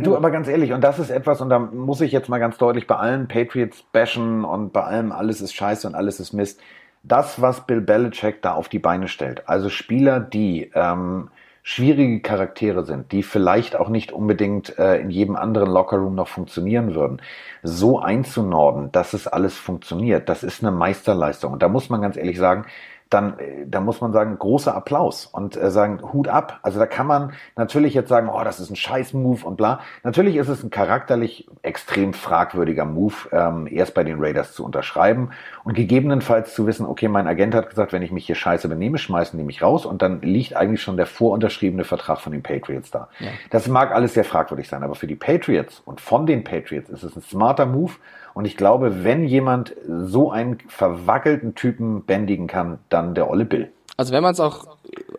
Du, 0.01 0.15
aber 0.15 0.31
ganz 0.31 0.47
ehrlich, 0.47 0.73
und 0.73 0.81
das 0.81 0.97
ist 0.97 1.11
etwas, 1.11 1.39
und 1.39 1.49
da 1.49 1.59
muss 1.59 2.01
ich 2.01 2.11
jetzt 2.11 2.27
mal 2.27 2.39
ganz 2.39 2.57
deutlich 2.57 2.87
bei 2.87 2.95
allen 2.95 3.27
Patriots 3.27 3.83
bashen 3.91 4.43
und 4.43 4.73
bei 4.73 4.81
allem 4.81 5.11
alles 5.11 5.39
ist 5.39 5.53
scheiße 5.53 5.87
und 5.87 5.93
alles 5.93 6.19
ist 6.19 6.33
Mist. 6.33 6.59
Das, 7.03 7.41
was 7.41 7.67
Bill 7.67 7.81
Belichick 7.81 8.41
da 8.41 8.53
auf 8.53 8.69
die 8.69 8.79
Beine 8.79 9.07
stellt, 9.07 9.47
also 9.47 9.69
Spieler, 9.69 10.19
die 10.19 10.71
ähm, 10.73 11.29
schwierige 11.61 12.21
Charaktere 12.21 12.85
sind, 12.85 13.11
die 13.11 13.21
vielleicht 13.21 13.75
auch 13.75 13.89
nicht 13.89 14.11
unbedingt 14.11 14.79
äh, 14.79 14.97
in 14.97 15.11
jedem 15.11 15.35
anderen 15.35 15.69
Lockerroom 15.69 16.15
noch 16.15 16.27
funktionieren 16.27 16.95
würden, 16.95 17.21
so 17.61 17.99
einzunorden, 17.99 18.91
dass 18.91 19.13
es 19.13 19.27
alles 19.27 19.57
funktioniert, 19.57 20.27
das 20.27 20.43
ist 20.43 20.63
eine 20.63 20.75
Meisterleistung. 20.75 21.53
Und 21.53 21.62
da 21.62 21.69
muss 21.69 21.89
man 21.89 22.01
ganz 22.01 22.17
ehrlich 22.17 22.39
sagen, 22.39 22.65
dann, 23.13 23.39
äh, 23.39 23.65
dann 23.67 23.86
muss 23.86 24.01
man 24.01 24.12
sagen, 24.13 24.38
großer 24.38 24.75
Applaus 24.75 25.25
und 25.25 25.55
äh, 25.55 25.72
sagen, 25.72 26.00
Hut 26.13 26.27
ab. 26.27 26.60
Also 26.62 26.79
da 26.79 26.86
kann 26.86 27.08
man 27.08 27.34
natürlich 27.55 27.93
jetzt 27.93 28.10
sagen, 28.10 28.29
oh, 28.29 28.43
das 28.43 28.60
ist 28.60 28.70
ein 28.70 28.75
Scheiß-Move 28.75 29.46
und 29.46 29.58
bla. 29.58 29.79
Natürlich 30.03 30.36
ist 30.36 30.48
es 30.48 30.63
ein 30.63 30.70
charakterlich 30.70 31.48
extrem 31.62 32.13
fragwürdiger 32.13 32.86
Move, 32.86 33.13
ähm, 33.32 33.67
erst 33.70 33.93
bei 33.93 34.03
den 34.03 34.20
Raiders 34.20 34.53
zu 34.53 34.65
unterschreiben 34.65 35.32
und 35.63 35.74
gegebenenfalls 35.74 36.53
zu 36.53 36.67
wissen, 36.67 36.86
okay, 36.86 37.08
mein 37.08 37.27
Agent 37.27 37.55
hat 37.55 37.70
gesagt, 37.70 37.93
wenn 37.93 38.01
ich 38.01 38.12
mich 38.12 38.25
hier 38.25 38.36
scheiße 38.36 38.67
benehme, 38.67 38.98
schmeißen 38.98 39.38
die 39.38 39.46
mich 39.46 39.62
raus 39.62 39.86
und 39.86 40.01
dann 40.01 40.22
liegt 40.22 40.55
eigentlich 40.55 40.82
schon 40.82 40.98
der 40.98 41.05
vorunterschriebene 41.05 41.84
Vertrag 41.84 42.20
von 42.20 42.32
den 42.32 42.43
Patriots 42.43 42.91
da. 42.91 43.10
Ja. 43.20 43.27
Das 43.50 43.67
mag 43.67 43.91
alles 43.91 44.13
sehr 44.13 44.25
fragwürdig 44.25 44.67
sein, 44.67 44.84
aber 44.84 44.96
für 44.96 45.08
die 45.08 45.15
Patriots 45.15 45.82
und 45.86 46.01
von 46.01 46.25
den 46.25 46.43
Patriots 46.43 46.89
ist 46.89 47.03
es 47.03 47.15
ein 47.15 47.22
smarter 47.22 47.65
Move 47.65 47.93
und 48.33 48.45
ich 48.45 48.57
glaube, 48.57 49.03
wenn 49.03 49.25
jemand 49.25 49.75
so 49.87 50.31
einen 50.31 50.57
verwackelten 50.67 51.55
Typen 51.55 52.03
bändigen 52.03 52.47
kann, 52.47 52.79
dann 52.89 53.15
der 53.15 53.29
Olle 53.29 53.45
Bill. 53.45 53.71
Also 53.95 54.11
wenn 54.11 54.23
man 54.23 54.33
es 54.33 54.39
auch 54.39 54.65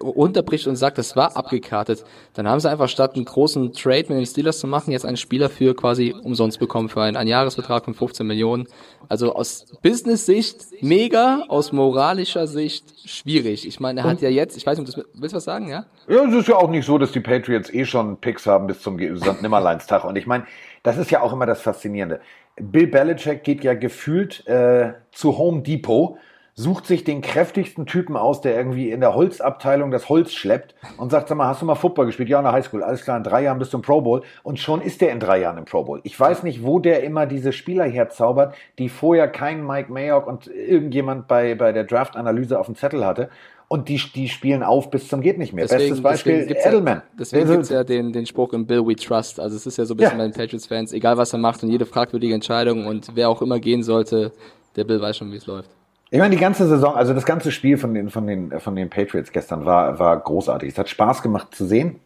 unterbricht 0.00 0.66
und 0.66 0.74
sagt, 0.74 0.98
das 0.98 1.14
war 1.14 1.36
abgekartet, 1.36 2.04
dann 2.34 2.48
haben 2.48 2.58
sie 2.58 2.68
einfach 2.68 2.88
statt 2.88 3.14
einen 3.14 3.24
großen 3.24 3.72
Trade 3.72 4.06
mit 4.08 4.18
den 4.18 4.26
Steelers 4.26 4.58
zu 4.58 4.66
machen, 4.66 4.90
jetzt 4.90 5.06
einen 5.06 5.16
Spieler 5.16 5.48
für 5.48 5.74
quasi 5.74 6.14
umsonst 6.22 6.58
bekommen 6.58 6.88
für 6.88 7.02
einen, 7.02 7.16
einen 7.16 7.28
Jahresbetrag 7.28 7.84
von 7.84 7.94
15 7.94 8.26
Millionen. 8.26 8.66
Also 9.08 9.34
aus 9.34 9.66
Business-Sicht 9.82 10.82
mega, 10.82 11.44
aus 11.48 11.72
moralischer 11.72 12.48
Sicht 12.48 13.08
schwierig. 13.08 13.66
Ich 13.66 13.78
meine, 13.78 14.00
er 14.00 14.06
hat 14.06 14.20
ja 14.22 14.28
jetzt, 14.28 14.56
ich 14.56 14.66
weiß 14.66 14.78
nicht, 14.78 14.96
willst 15.14 15.32
du 15.32 15.36
was 15.36 15.44
sagen, 15.44 15.68
ja? 15.68 15.86
Ja, 16.08 16.24
es 16.24 16.34
ist 16.34 16.48
ja 16.48 16.56
auch 16.56 16.70
nicht 16.70 16.84
so, 16.84 16.98
dass 16.98 17.12
die 17.12 17.20
Patriots 17.20 17.72
eh 17.72 17.84
schon 17.84 18.16
Picks 18.16 18.46
haben 18.46 18.66
bis 18.66 18.80
zum 18.80 18.98
St. 18.98 19.40
Nimmerleinstag. 19.40 20.04
Und 20.04 20.16
ich 20.16 20.26
meine, 20.26 20.46
das 20.82 20.98
ist 20.98 21.10
ja 21.10 21.22
auch 21.22 21.32
immer 21.32 21.46
das 21.46 21.60
Faszinierende. 21.60 22.20
Bill 22.56 22.86
Belichick 22.86 23.44
geht 23.44 23.64
ja 23.64 23.74
gefühlt 23.74 24.46
äh, 24.46 24.92
zu 25.12 25.38
Home 25.38 25.62
Depot 25.62 26.18
sucht 26.56 26.86
sich 26.86 27.02
den 27.02 27.20
kräftigsten 27.20 27.84
Typen 27.84 28.16
aus, 28.16 28.40
der 28.40 28.56
irgendwie 28.56 28.90
in 28.90 29.00
der 29.00 29.14
Holzabteilung 29.14 29.90
das 29.90 30.08
Holz 30.08 30.32
schleppt 30.32 30.74
und 30.96 31.10
sagt, 31.10 31.28
sag 31.28 31.36
mal, 31.36 31.48
hast 31.48 31.62
du 31.62 31.66
mal 31.66 31.74
Football 31.74 32.06
gespielt? 32.06 32.28
Ja, 32.28 32.38
in 32.38 32.44
der 32.44 32.52
Highschool. 32.52 32.84
Alles 32.84 33.02
klar, 33.02 33.16
in 33.16 33.24
drei 33.24 33.42
Jahren 33.42 33.58
bist 33.58 33.72
du 33.72 33.78
im 33.78 33.82
Pro 33.82 34.00
Bowl. 34.00 34.22
Und 34.44 34.60
schon 34.60 34.80
ist 34.80 35.00
der 35.00 35.10
in 35.10 35.18
drei 35.18 35.40
Jahren 35.40 35.58
im 35.58 35.64
Pro 35.64 35.82
Bowl. 35.82 36.00
Ich 36.04 36.18
weiß 36.18 36.44
nicht, 36.44 36.62
wo 36.64 36.78
der 36.78 37.02
immer 37.02 37.26
diese 37.26 37.52
Spieler 37.52 37.84
herzaubert, 37.84 38.54
die 38.78 38.88
vorher 38.88 39.26
kein 39.26 39.66
Mike 39.66 39.92
Mayock 39.92 40.28
und 40.28 40.46
irgendjemand 40.46 41.26
bei, 41.26 41.56
bei 41.56 41.72
der 41.72 41.84
Draft-Analyse 41.84 42.58
auf 42.58 42.66
dem 42.66 42.76
Zettel 42.76 43.04
hatte. 43.04 43.30
Und 43.68 43.88
die, 43.88 44.00
die 44.14 44.28
spielen 44.28 44.62
auf 44.62 44.90
bis 44.90 45.08
zum 45.08 45.20
geht 45.20 45.38
nicht 45.38 45.52
mehr. 45.52 45.64
Deswegen, 45.64 45.82
Bestes 45.88 46.02
Beispiel 46.02 46.32
deswegen 46.32 46.48
gibt's 46.48 46.66
Edelman. 46.66 46.96
Ja, 46.98 47.02
deswegen 47.18 47.42
Also- 47.42 47.52
gibt's 47.54 47.68
ja 47.70 47.82
den, 47.84 48.12
den 48.12 48.26
Spruch 48.26 48.52
im 48.52 48.66
Bill 48.66 48.86
We 48.86 48.94
Trust. 48.94 49.40
Also 49.40 49.56
es 49.56 49.66
ist 49.66 49.78
ja 49.78 49.84
so 49.84 49.94
ein 49.94 49.96
bisschen 49.96 50.12
Ja. 50.12 50.18
bei 50.24 50.30
den 50.30 50.34
Patriots-Fans, 50.34 50.92
egal 50.92 51.16
was 51.16 51.32
er 51.32 51.38
macht 51.38 51.62
und 51.62 51.70
jede 51.70 51.86
fragwürdige 51.86 52.34
Entscheidung 52.34 52.86
und 52.86 53.10
wer 53.14 53.28
auch 53.30 53.40
immer 53.42 53.58
gehen 53.58 53.82
sollte, 53.82 54.32
der 54.76 54.84
Bill 54.84 55.00
weiß 55.00 55.16
schon, 55.16 55.32
wie 55.32 55.36
es 55.36 55.46
läuft. 55.46 55.70
Ich 56.10 56.18
meine, 56.20 56.34
die 56.36 56.40
ganze 56.40 56.68
Saison, 56.68 56.94
also 56.94 57.12
das 57.14 57.24
ganze 57.24 57.50
Spiel 57.50 57.76
von 57.78 57.94
den, 57.94 58.08
von 58.10 58.26
den, 58.26 58.60
von 58.60 58.76
den 58.76 58.88
Patriots 58.90 59.32
gestern 59.32 59.64
war, 59.64 59.98
war 59.98 60.20
großartig. 60.20 60.68
Es 60.70 60.78
hat 60.78 60.88
Spaß 60.88 61.22
gemacht 61.22 61.54
zu 61.54 61.64
sehen. 61.66 61.96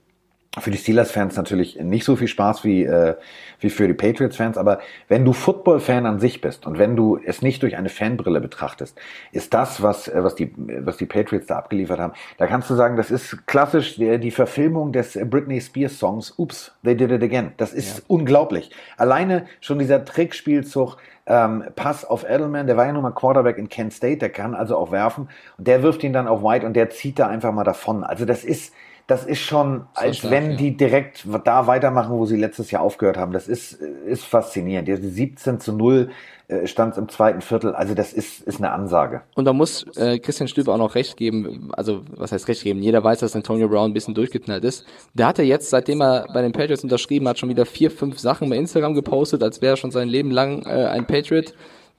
Für 0.57 0.71
die 0.71 0.79
Steelers-Fans 0.79 1.37
natürlich 1.37 1.79
nicht 1.79 2.05
so 2.05 2.17
viel 2.17 2.27
Spaß 2.27 2.65
wie, 2.65 2.83
äh, 2.83 3.17
wie 3.61 3.69
für 3.69 3.87
die 3.87 3.93
Patriots-Fans, 3.93 4.57
aber 4.57 4.81
wenn 5.07 5.25
du 5.25 5.35
Football-Fan 5.35 6.07
an 6.07 6.21
sich 6.21 6.41
bist 6.41 6.67
und 6.67 6.79
wenn 6.79 6.97
du 6.97 7.19
es 7.23 7.43
nicht 7.43 7.63
durch 7.63 7.77
eine 7.77 7.91
Fanbrille 7.91 8.41
betrachtest, 8.41 8.99
ist 9.31 9.53
das, 9.53 9.83
was, 9.83 10.09
äh, 10.09 10.25
was, 10.25 10.37
die, 10.37 10.53
was 10.57 10.97
die 10.97 11.05
Patriots 11.05 11.47
da 11.47 11.59
abgeliefert 11.59 12.01
haben, 12.01 12.15
da 12.39 12.47
kannst 12.47 12.71
du 12.71 12.75
sagen, 12.75 12.97
das 12.97 13.11
ist 13.11 13.47
klassisch 13.47 13.97
die, 13.97 14.19
die 14.19 14.31
Verfilmung 14.31 14.91
des 14.91 15.19
Britney 15.29 15.61
Spears-Songs 15.61 16.39
Oops, 16.39 16.73
They 16.83 16.97
Did 16.97 17.11
It 17.11 17.23
Again. 17.23 17.53
Das 17.59 17.75
ist 17.75 18.05
unglaublich. 18.09 18.71
Alleine 18.97 19.47
schon 19.61 19.79
dieser 19.79 20.03
Trickspielzug, 20.07 20.97
ähm, 21.27 21.65
Pass 21.77 22.07
auf 22.07 22.25
Edelman, 22.25 22.67
der 22.67 22.79
war 22.79 22.87
ja 22.87 22.93
nun 22.93 23.03
mal 23.03 23.11
Quarterback 23.11 23.59
in 23.59 23.69
Kent 23.69 23.93
State, 23.93 24.17
der 24.17 24.31
kann 24.31 24.55
also 24.55 24.79
auch 24.79 24.91
werfen 24.91 25.29
und 25.59 25.69
der 25.69 25.83
wirft 25.83 26.03
ihn 26.03 26.15
dann 26.15 26.27
auf 26.27 26.43
White 26.43 26.65
und 26.65 26.75
der 26.75 26.89
zieht 26.89 27.19
da 27.19 27.27
einfach 27.27 27.53
mal 27.53 27.65
davon. 27.65 28.03
Also 28.03 28.25
das 28.25 28.45
ist, 28.45 28.73
das 29.09 29.25
ist 29.25 29.41
schon, 29.41 29.87
als 29.95 30.19
stark, 30.19 30.31
wenn 30.31 30.51
ja. 30.51 30.57
die 30.59 30.77
direkt 30.77 31.27
da 31.45 31.67
weitermachen, 31.67 32.13
wo 32.13 32.27
sie 32.27 32.37
letztes 32.37 32.71
Jahr 32.71 32.83
aufgehört 32.83 33.17
haben. 33.17 33.33
Das 33.33 33.49
ist, 33.49 33.73
ist 33.73 34.23
faszinierend. 34.23 34.87
Die 34.87 34.97
17 34.97 35.61
zu 35.61 35.73
0 35.73 36.11
äh, 36.49 36.67
stand 36.67 36.99
im 36.99 37.09
zweiten 37.09 37.41
Viertel. 37.41 37.75
Also 37.75 37.95
das 37.95 38.13
ist, 38.13 38.43
ist 38.43 38.59
eine 38.59 38.71
Ansage. 38.71 39.23
Und 39.35 39.47
da 39.47 39.55
muss 39.55 39.87
äh, 39.97 40.19
Christian 40.19 40.47
Stüber 40.47 40.75
auch 40.75 40.79
noch 40.79 40.95
recht 40.95 41.17
geben, 41.17 41.71
also 41.73 42.03
was 42.17 42.33
heißt 42.33 42.49
recht 42.49 42.63
geben, 42.63 42.83
jeder 42.83 43.03
weiß, 43.03 43.21
dass 43.21 43.35
Antonio 43.35 43.67
Brown 43.69 43.91
ein 43.91 43.95
bisschen 43.95 44.15
durchgeknallt 44.15 44.63
ist. 44.63 44.85
Der 45.15 45.27
hatte 45.27 45.43
jetzt, 45.43 45.71
seitdem 45.71 46.03
er 46.03 46.27
bei 46.35 46.43
den 46.43 46.53
Patriots 46.53 46.85
unterschrieben 46.85 47.27
hat, 47.29 47.39
schon 47.39 47.49
wieder 47.49 47.65
vier, 47.65 47.91
fünf 47.91 48.19
Sachen 48.19 48.51
bei 48.51 48.57
Instagram 48.57 48.93
gepostet, 48.93 49.43
als 49.43 49.63
wäre 49.63 49.73
er 49.73 49.77
schon 49.79 49.91
sein 49.91 50.09
Leben 50.09 50.31
lang 50.31 50.67
äh, 50.67 50.85
ein 50.85 51.07
Patriot. 51.07 51.55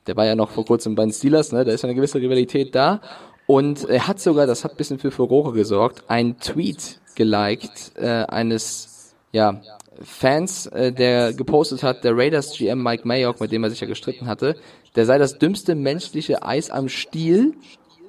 Der 0.06 0.16
war 0.16 0.28
ja 0.28 0.36
noch 0.36 0.52
vor 0.52 0.64
kurzem 0.64 0.94
bei 0.94 1.06
den 1.06 1.12
Steelers, 1.12 1.52
ne? 1.52 1.66
da 1.66 1.72
ist 1.72 1.82
ja 1.82 1.90
eine 1.90 1.96
gewisse 1.96 2.20
Rivalität 2.22 2.76
da. 2.76 3.02
Und 3.50 3.90
er 3.90 4.08
hat 4.08 4.20
sogar, 4.20 4.46
das 4.46 4.64
hat 4.64 4.74
ein 4.74 4.78
bisschen 4.78 5.00
für 5.00 5.10
Furore 5.10 5.54
gesorgt, 5.54 6.04
einen 6.08 6.38
Tweet 6.38 6.99
geliked 7.20 7.92
äh, 7.98 8.24
eines 8.30 9.14
ja, 9.34 9.62
Fans, 10.02 10.68
äh, 10.68 10.94
der 10.94 11.34
gepostet 11.34 11.84
hat, 11.84 12.06
der 12.06 12.16
Raiders 12.16 12.58
GM 12.58 12.82
Mike 12.82 13.06
Mayock, 13.06 13.42
mit 13.42 13.52
dem 13.52 13.64
er 13.66 13.70
sich 13.70 13.82
ja 13.82 13.88
gestritten 13.88 14.26
hatte, 14.26 14.56
der 14.96 15.06
sei 15.06 15.18
das 15.18 15.38
dümmste 15.38 15.76
menschliche 15.76 16.44
Eis 16.44 16.70
am 16.72 16.88
Stiel 16.88 17.56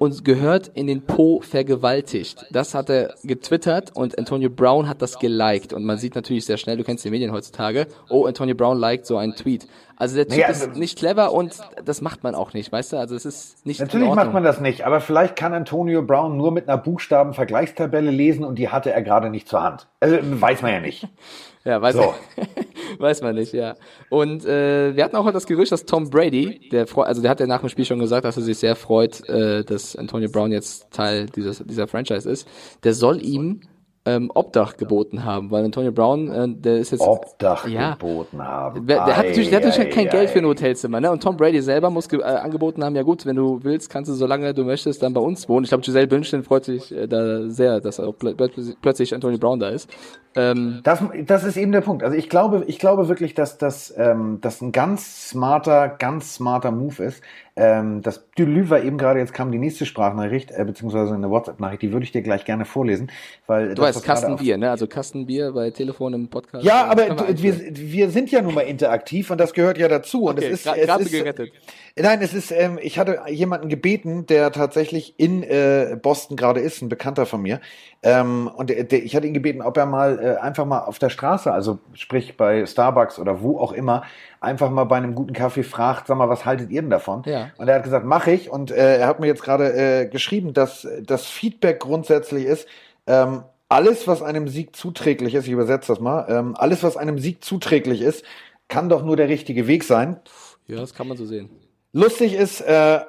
und 0.01 0.25
gehört 0.25 0.67
in 0.73 0.87
den 0.87 1.05
Po 1.05 1.41
vergewaltigt. 1.41 2.47
Das 2.49 2.73
hat 2.73 2.89
er 2.89 3.13
getwittert 3.23 3.95
und 3.95 4.17
Antonio 4.17 4.49
Brown 4.49 4.89
hat 4.89 4.99
das 4.99 5.19
geliked. 5.19 5.73
Und 5.73 5.85
man 5.85 5.99
sieht 5.99 6.15
natürlich 6.15 6.43
sehr 6.43 6.57
schnell, 6.57 6.75
du 6.75 6.83
kennst 6.83 7.05
die 7.05 7.11
Medien 7.11 7.31
heutzutage, 7.31 7.85
oh, 8.09 8.25
Antonio 8.25 8.55
Brown 8.55 8.79
liked 8.79 9.05
so 9.05 9.17
einen 9.17 9.35
Tweet. 9.35 9.67
Also 9.97 10.15
der 10.15 10.25
Typ 10.27 10.37
Naja, 10.37 10.47
ist 10.47 10.67
also- 10.67 10.79
nicht 10.79 10.97
clever 10.97 11.31
und 11.33 11.55
das 11.85 12.01
macht 12.01 12.23
man 12.23 12.33
auch 12.33 12.53
nicht, 12.53 12.71
weißt 12.71 12.93
du? 12.93 12.97
Also 12.97 13.15
es 13.15 13.25
ist 13.25 13.63
nicht 13.63 13.79
Natürlich 13.79 14.09
macht 14.15 14.33
man 14.33 14.43
das 14.43 14.59
nicht, 14.59 14.87
aber 14.87 15.01
vielleicht 15.01 15.35
kann 15.35 15.53
Antonio 15.53 16.01
Brown 16.01 16.35
nur 16.35 16.51
mit 16.51 16.67
einer 16.67 16.79
Buchstaben-Vergleichstabelle 16.79 18.09
lesen 18.09 18.43
und 18.43 18.55
die 18.57 18.69
hatte 18.69 18.91
er 18.91 19.03
gerade 19.03 19.29
nicht 19.29 19.47
zur 19.47 19.61
Hand. 19.61 19.87
Also 19.99 20.17
weiß 20.19 20.63
man 20.63 20.71
ja 20.73 20.79
nicht. 20.79 21.07
Ja, 21.63 21.81
weiß, 21.81 21.95
So. 21.95 22.13
weiß 22.97 23.21
man 23.21 23.35
nicht, 23.35 23.53
ja. 23.53 23.75
Und 24.09 24.45
äh, 24.45 24.95
wir 24.95 25.03
hatten 25.03 25.15
auch 25.15 25.23
heute 25.23 25.33
das 25.33 25.45
Gerücht, 25.45 25.71
dass 25.71 25.85
Tom 25.85 26.09
Brady, 26.09 26.69
der 26.71 26.85
also 26.97 27.21
der 27.21 27.31
hat 27.31 27.39
ja 27.39 27.47
nach 27.47 27.61
dem 27.61 27.69
Spiel 27.69 27.85
schon 27.85 27.99
gesagt, 27.99 28.25
dass 28.25 28.37
er 28.37 28.43
sich 28.43 28.57
sehr 28.57 28.75
freut, 28.75 29.27
äh, 29.29 29.63
dass 29.63 29.95
Antonio 29.95 30.29
Brown 30.29 30.51
jetzt 30.51 30.91
Teil 30.91 31.27
dieses, 31.27 31.63
dieser 31.65 31.87
Franchise 31.87 32.29
ist. 32.29 32.47
Der 32.83 32.93
soll 32.93 33.23
ihm 33.23 33.61
ähm, 34.03 34.31
Obdach 34.33 34.77
geboten 34.77 35.23
haben, 35.25 35.51
weil 35.51 35.63
Antonio 35.63 35.91
Brown, 35.91 36.27
äh, 36.31 36.47
der 36.49 36.77
ist 36.77 36.91
jetzt 36.91 37.01
Obdach 37.01 37.67
Ja. 37.67 37.91
geboten 37.93 38.41
haben. 38.41 38.87
Der 38.87 39.05
hat 39.15 39.27
natürlich, 39.27 39.49
der 39.49 39.59
hat 39.59 39.65
natürlich 39.65 39.91
Ei, 39.91 39.95
kein 39.95 40.07
ei, 40.07 40.11
Geld 40.11 40.29
für 40.31 40.39
ein 40.39 40.45
ei. 40.45 40.47
Hotelzimmer, 40.47 40.99
ne? 40.99 41.11
Und 41.11 41.21
Tom 41.21 41.37
Brady 41.37 41.61
selber 41.61 41.91
muss 41.91 42.11
äh, 42.11 42.21
angeboten 42.23 42.83
haben, 42.83 42.95
ja 42.95 43.03
gut, 43.03 43.27
wenn 43.27 43.35
du 43.35 43.59
willst, 43.61 43.91
kannst 43.91 44.09
du, 44.09 44.15
solange 44.15 44.55
du 44.55 44.63
möchtest, 44.63 45.03
dann 45.03 45.13
bei 45.13 45.21
uns 45.21 45.47
wohnen. 45.47 45.65
Ich 45.65 45.69
glaube, 45.69 45.83
Giselle 45.83 46.07
Bündchen 46.07 46.43
freut 46.43 46.65
sich 46.65 46.91
äh, 46.91 47.07
da 47.07 47.47
sehr, 47.49 47.79
dass 47.79 47.99
auch 47.99 48.17
pl 48.17 48.33
plötzlich- 48.33 48.75
plötzlich 48.81 49.13
Antonio 49.13 49.37
Brown 49.37 49.59
da 49.59 49.69
ist. 49.69 49.87
Ähm, 50.33 50.79
Das, 50.83 51.03
das 51.27 51.43
ist 51.43 51.57
eben 51.57 51.71
der 51.71 51.81
Punkt. 51.81 52.03
Also 52.03 52.17
ich 52.17 52.27
glaube, 52.27 52.63
ich 52.65 52.79
glaube 52.79 53.07
wirklich, 53.07 53.35
dass 53.35 53.57
das, 53.59 53.93
ähm, 53.97 54.39
das 54.41 54.61
ein 54.61 54.71
ganz 54.71 55.29
smarter, 55.29 55.89
ganz 55.89 56.35
smarter 56.35 56.71
Move 56.71 57.03
ist. 57.03 57.21
Ähm, 57.61 58.01
das 58.01 58.27
Delü 58.39 58.71
war 58.71 58.81
eben 58.81 58.97
gerade, 58.97 59.19
jetzt 59.19 59.35
kam 59.35 59.51
die 59.51 59.59
nächste 59.59 59.85
Sprachnachricht, 59.85 60.49
äh, 60.49 60.65
beziehungsweise 60.65 61.13
eine 61.13 61.29
WhatsApp-Nachricht, 61.29 61.83
die 61.83 61.91
würde 61.91 62.03
ich 62.05 62.11
dir 62.11 62.23
gleich 62.23 62.43
gerne 62.43 62.65
vorlesen. 62.65 63.11
Weil 63.45 63.69
Du 63.69 63.75
das, 63.75 63.85
weißt, 63.85 63.95
was 63.97 64.03
gerade 64.03 64.15
Kasten 64.21 64.33
auf- 64.33 64.39
Bier, 64.39 64.57
ne? 64.57 64.71
Also 64.71 64.87
Kasten 64.87 65.27
Bier 65.27 65.51
bei 65.51 65.69
Telefon 65.69 66.13
im 66.15 66.27
Podcast. 66.27 66.65
Ja, 66.65 66.87
äh, 66.87 66.89
aber 67.09 67.27
wir 67.37 67.55
wir, 67.75 68.09
sind 68.09 68.31
ja 68.31 68.41
nun 68.41 68.55
mal 68.55 68.61
interaktiv 68.61 69.29
und 69.29 69.37
das 69.37 69.53
gehört 69.53 69.77
ja 69.77 69.87
dazu. 69.87 70.23
Und 70.23 70.39
Okay, 70.39 70.47
es 70.47 70.65
ist, 70.65 70.75
es 70.75 70.85
gerade 70.87 71.03
ist 71.03 71.11
gerettet. 71.11 71.51
Nein, 71.95 72.19
es 72.23 72.33
ist, 72.33 72.51
ähm, 72.51 72.79
ich 72.81 72.97
hatte 72.97 73.19
jemanden 73.27 73.69
gebeten, 73.69 74.25
der 74.25 74.51
tatsächlich 74.51 75.13
in 75.19 75.43
äh, 75.43 75.97
Boston 76.01 76.37
gerade 76.37 76.61
ist, 76.61 76.81
ein 76.81 76.89
Bekannter 76.89 77.27
von 77.27 77.43
mir. 77.43 77.59
Ähm, 78.01 78.49
und 78.55 78.71
der, 78.71 78.85
der, 78.85 79.03
ich 79.03 79.15
hatte 79.15 79.27
ihn 79.27 79.33
gebeten, 79.35 79.61
ob 79.61 79.77
er 79.77 79.85
mal 79.85 80.17
äh, 80.19 80.41
einfach 80.41 80.65
mal 80.65 80.79
auf 80.79 80.97
der 80.97 81.09
Straße, 81.09 81.51
also 81.51 81.77
sprich 81.93 82.37
bei 82.37 82.65
Starbucks 82.65 83.19
oder 83.19 83.41
wo 83.43 83.59
auch 83.59 83.73
immer, 83.73 84.01
einfach 84.41 84.69
mal 84.71 84.83
bei 84.85 84.97
einem 84.97 85.15
guten 85.15 85.33
Kaffee 85.33 85.63
fragt, 85.63 86.07
sag 86.07 86.17
mal, 86.17 86.27
was 86.27 86.45
haltet 86.45 86.71
ihr 86.71 86.81
denn 86.81 86.89
davon? 86.89 87.23
Ja. 87.25 87.51
Und 87.57 87.67
er 87.67 87.75
hat 87.75 87.83
gesagt, 87.83 88.05
mache 88.05 88.31
ich. 88.31 88.49
Und 88.49 88.71
äh, 88.71 88.97
er 88.97 89.07
hat 89.07 89.19
mir 89.19 89.27
jetzt 89.27 89.43
gerade 89.43 89.73
äh, 89.73 90.07
geschrieben, 90.07 90.53
dass 90.53 90.87
das 91.03 91.27
Feedback 91.27 91.79
grundsätzlich 91.79 92.45
ist, 92.45 92.67
ähm, 93.07 93.43
alles, 93.69 94.05
was 94.05 94.21
einem 94.21 94.49
Sieg 94.49 94.75
zuträglich 94.75 95.33
ist, 95.33 95.45
ich 95.45 95.53
übersetze 95.53 95.93
das 95.93 96.01
mal, 96.01 96.25
ähm, 96.27 96.55
alles, 96.57 96.83
was 96.83 96.97
einem 96.97 97.19
Sieg 97.19 97.41
zuträglich 97.43 98.01
ist, 98.01 98.25
kann 98.67 98.89
doch 98.89 99.03
nur 99.03 99.15
der 99.15 99.29
richtige 99.29 99.65
Weg 99.67 99.85
sein. 99.85 100.19
Ja, 100.67 100.77
das 100.77 100.93
kann 100.93 101.07
man 101.07 101.15
so 101.15 101.25
sehen. 101.25 101.49
Lustig 101.93 102.33
ist, 102.33 102.61
äh, 102.61 102.99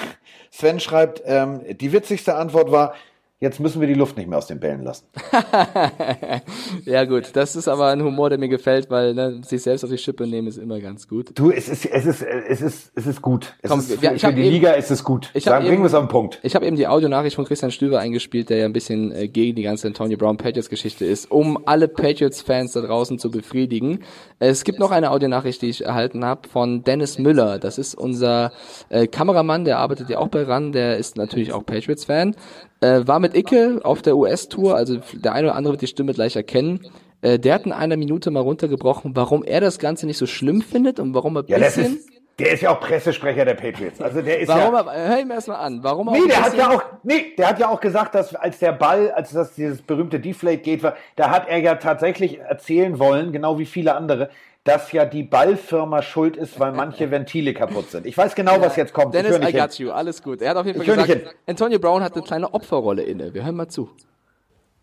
Sven 0.50 0.80
schreibt, 0.80 1.22
ähm, 1.24 1.62
die 1.70 1.92
witzigste 1.92 2.34
Antwort 2.34 2.70
war, 2.70 2.94
jetzt 3.40 3.58
müssen 3.60 3.80
wir 3.80 3.88
die 3.88 3.94
Luft 3.94 4.16
nicht 4.16 4.28
mehr 4.28 4.38
aus 4.38 4.46
den 4.46 4.60
Bällen 4.60 4.82
lassen. 4.84 5.06
Ja 6.84 7.04
gut, 7.04 7.30
das 7.34 7.56
ist 7.56 7.68
aber 7.68 7.88
ein 7.88 8.02
Humor, 8.02 8.30
der 8.30 8.38
mir 8.38 8.48
gefällt, 8.48 8.90
weil 8.90 9.14
ne, 9.14 9.40
sich 9.44 9.62
selbst 9.62 9.84
auf 9.84 9.90
die 9.90 9.98
Schippe 9.98 10.26
nehmen 10.26 10.48
ist 10.48 10.56
immer 10.56 10.80
ganz 10.80 11.08
gut. 11.08 11.30
Du, 11.38 11.50
es 11.50 11.68
ist, 11.68 11.84
es 11.86 12.06
ist, 12.06 12.22
es 12.22 12.60
ist, 12.60 12.92
es 12.94 13.06
ist 13.06 13.22
gut. 13.22 13.54
Es 13.62 13.70
Komm, 13.70 13.80
ist, 13.80 13.92
für, 13.92 14.14
ich 14.14 14.20
für 14.20 14.32
die 14.32 14.42
eben- 14.42 14.50
Liga 14.50 14.72
ist 14.72 14.90
es 14.90 15.04
gut. 15.04 15.30
Ich 15.34 15.44
Sagen, 15.44 15.66
bringen 15.66 15.82
wir 15.82 15.86
es 15.86 15.94
auf 15.94 16.04
den 16.04 16.08
Punkt. 16.08 16.38
Ich 16.42 16.54
habe 16.54 16.66
eben 16.66 16.76
die 16.76 16.86
Audionachricht 16.86 17.36
von 17.36 17.44
Christian 17.44 17.70
Stöber 17.70 17.98
eingespielt, 18.00 18.50
der 18.50 18.58
ja 18.58 18.64
ein 18.66 18.72
bisschen 18.72 19.12
äh, 19.12 19.28
gegen 19.28 19.56
die 19.56 19.62
ganze 19.62 19.88
Antonio 19.88 20.16
Brown 20.16 20.36
Patriots 20.36 20.68
Geschichte 20.70 21.04
ist, 21.04 21.30
um 21.30 21.58
alle 21.66 21.88
Patriots-Fans 21.88 22.72
da 22.72 22.80
draußen 22.80 23.18
zu 23.18 23.30
befriedigen. 23.30 24.00
Es 24.38 24.64
gibt 24.64 24.78
noch 24.78 24.90
eine 24.90 25.10
Audionachricht, 25.10 25.60
die 25.62 25.68
ich 25.70 25.84
erhalten 25.84 26.24
habe 26.24 26.48
von 26.48 26.82
Dennis 26.84 27.18
Müller. 27.18 27.58
Das 27.58 27.78
ist 27.78 27.94
unser 27.94 28.52
äh, 28.88 29.06
Kameramann, 29.06 29.64
der 29.64 29.78
arbeitet 29.78 30.08
ja 30.08 30.18
auch 30.18 30.28
bei 30.28 30.42
RAN, 30.42 30.72
der 30.72 30.96
ist 30.98 31.16
natürlich 31.16 31.52
auch 31.52 31.64
Patriots-Fan. 31.64 32.36
Äh, 32.80 33.06
war 33.06 33.20
mit 33.20 33.36
Icke 33.36 33.80
auf 33.82 34.00
der 34.02 34.16
US-Tour, 34.16 34.74
also 34.74 35.00
der 35.12 35.34
eine 35.34 35.48
oder 35.48 35.56
andere 35.56 35.74
wird 35.74 35.82
die 35.82 35.86
Stimme 35.86 36.14
gleich 36.14 36.34
erkennen. 36.36 36.80
Äh, 37.20 37.38
der 37.38 37.54
hat 37.54 37.66
in 37.66 37.72
einer 37.72 37.96
Minute 37.96 38.30
mal 38.30 38.40
runtergebrochen, 38.40 39.14
warum 39.14 39.44
er 39.44 39.60
das 39.60 39.78
Ganze 39.78 40.06
nicht 40.06 40.16
so 40.16 40.26
schlimm 40.26 40.62
findet 40.62 40.98
und 40.98 41.14
warum 41.14 41.36
er 41.36 41.44
Ja, 41.46 41.58
bisschen... 41.58 41.96
ist, 41.96 42.08
der 42.38 42.52
ist 42.52 42.62
ja 42.62 42.70
auch 42.70 42.80
Pressesprecher 42.80 43.44
der 43.44 43.54
Patriots. 43.54 44.00
Also 44.00 44.22
der 44.22 44.40
ist 44.40 44.48
Warum 44.48 44.74
ja, 44.74 44.92
er, 44.92 45.08
hör 45.10 45.20
ihn 45.20 45.28
mir 45.28 45.34
erstmal 45.34 45.58
an, 45.58 45.80
warum 45.82 46.08
er 46.08 46.12
auch 46.12 46.16
Nee, 46.16 46.28
der 46.28 46.42
hat 46.42 46.56
ja 46.56 46.70
auch, 46.70 46.82
nee, 47.02 47.34
der 47.36 47.48
hat 47.48 47.58
ja 47.58 47.68
auch 47.68 47.80
gesagt, 47.80 48.14
dass 48.14 48.34
als 48.34 48.58
der 48.58 48.72
Ball, 48.72 49.10
als 49.10 49.32
das 49.32 49.54
dieses 49.54 49.82
berühmte 49.82 50.18
Deflate 50.18 50.58
geht 50.58 50.82
war, 50.82 50.96
da 51.16 51.30
hat 51.30 51.48
er 51.48 51.58
ja 51.58 51.74
tatsächlich 51.74 52.38
erzählen 52.38 52.98
wollen, 52.98 53.32
genau 53.32 53.58
wie 53.58 53.66
viele 53.66 53.94
andere, 53.94 54.30
dass 54.64 54.92
ja 54.92 55.04
die 55.04 55.22
Ballfirma 55.22 56.02
schuld 56.02 56.36
ist, 56.36 56.60
weil 56.60 56.72
manche 56.72 57.10
Ventile 57.10 57.54
kaputt 57.54 57.90
sind. 57.90 58.06
Ich 58.06 58.16
weiß 58.16 58.34
genau, 58.34 58.60
was 58.60 58.76
jetzt 58.76 58.92
kommt. 58.92 59.14
Ich 59.14 59.22
Dennis, 59.22 59.38
nicht 59.38 59.48
I 59.48 59.52
hin. 59.52 59.60
got 59.60 59.78
you, 59.78 59.90
alles 59.90 60.22
gut. 60.22 60.42
Er 60.42 60.50
hat 60.50 60.56
auf 60.56 60.66
jeden 60.66 60.82
Fall 60.82 60.98
Ich 60.98 61.06
gesagt, 61.06 61.34
Antonio 61.46 61.78
Brown 61.78 62.02
hat 62.02 62.14
eine 62.14 62.22
kleine 62.22 62.52
Opferrolle 62.52 63.02
inne. 63.02 63.32
Wir 63.34 63.44
hören 63.44 63.56
mal 63.56 63.68
zu. 63.68 63.90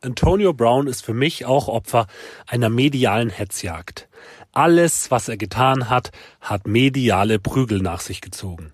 Antonio 0.01 0.53
Brown 0.53 0.87
ist 0.87 1.03
für 1.03 1.13
mich 1.13 1.45
auch 1.45 1.67
Opfer 1.67 2.05
einer 2.45 2.69
medialen 2.69 3.29
Hetzjagd. 3.29 4.07
Alles, 4.51 5.09
was 5.11 5.27
er 5.27 5.37
getan 5.37 5.89
hat, 5.89 6.11
hat 6.39 6.67
mediale 6.67 7.39
Prügel 7.39 7.81
nach 7.81 7.99
sich 7.99 8.21
gezogen. 8.21 8.73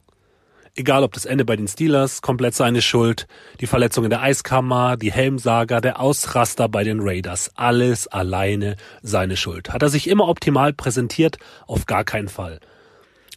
Egal 0.76 1.04
ob 1.04 1.14
das 1.14 1.26
Ende 1.26 1.46
bei 1.46 1.56
den 1.56 1.68
Steelers, 1.68 2.24
komplett 2.24 2.56
seine 2.56 2.82
Schuld, 2.82 3.28
die 3.60 3.68
Verletzung 3.68 4.06
in 4.06 4.10
der 4.10 4.24
Eiskammer, 4.24 4.98
die 4.98 5.12
Helmsaga, 5.12 5.82
der 5.82 6.00
Ausraster 6.00 6.68
bei 6.68 6.84
den 6.84 7.00
Raiders, 7.00 7.52
alles 7.54 8.08
alleine 8.08 8.76
seine 9.04 9.38
Schuld. 9.38 9.70
Hat 9.70 9.84
er 9.84 9.90
sich 9.90 10.10
immer 10.10 10.28
optimal 10.28 10.74
präsentiert? 10.74 11.38
Auf 11.68 11.86
gar 11.86 12.04
keinen 12.04 12.28
Fall. 12.28 12.60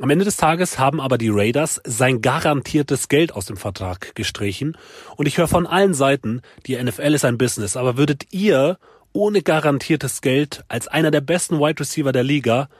Am 0.00 0.08
Ende 0.08 0.24
des 0.24 0.38
Tages 0.38 0.78
haben 0.78 0.98
aber 0.98 1.18
die 1.18 1.28
Raiders 1.28 1.78
sein 1.84 2.22
garantiertes 2.22 3.08
Geld 3.08 3.34
aus 3.34 3.44
dem 3.44 3.58
Vertrag 3.58 4.14
gestrichen. 4.14 4.78
Und 5.16 5.26
ich 5.26 5.36
höre 5.36 5.48
von 5.48 5.66
allen 5.66 5.92
Seiten, 5.92 6.40
die 6.64 6.82
NFL 6.82 7.12
ist 7.12 7.26
ein 7.26 7.36
Business, 7.36 7.76
aber 7.76 7.98
würdet 7.98 8.32
ihr 8.32 8.78
ohne 9.12 9.42
garantiertes 9.42 10.22
Geld 10.22 10.64
als 10.68 10.88
einer 10.88 11.10
der 11.10 11.20
besten 11.20 11.58
Wide 11.58 11.80
Receiver 11.80 12.12
der 12.12 12.24
Liga 12.24 12.70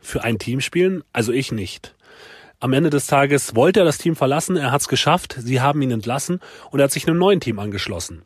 für 0.00 0.22
ein 0.22 0.38
Team 0.38 0.60
spielen? 0.60 1.02
Also 1.12 1.32
ich 1.32 1.50
nicht. 1.50 1.96
Am 2.60 2.72
Ende 2.72 2.90
des 2.90 3.06
Tages 3.06 3.54
wollte 3.54 3.80
er 3.80 3.84
das 3.86 3.98
Team 3.98 4.16
verlassen, 4.16 4.56
er 4.56 4.72
hat 4.72 4.80
es 4.80 4.88
geschafft, 4.88 5.36
sie 5.38 5.60
haben 5.60 5.80
ihn 5.80 5.92
entlassen 5.92 6.40
und 6.72 6.80
er 6.80 6.84
hat 6.84 6.90
sich 6.90 7.06
einem 7.06 7.16
neuen 7.16 7.38
Team 7.38 7.60
angeschlossen. 7.60 8.22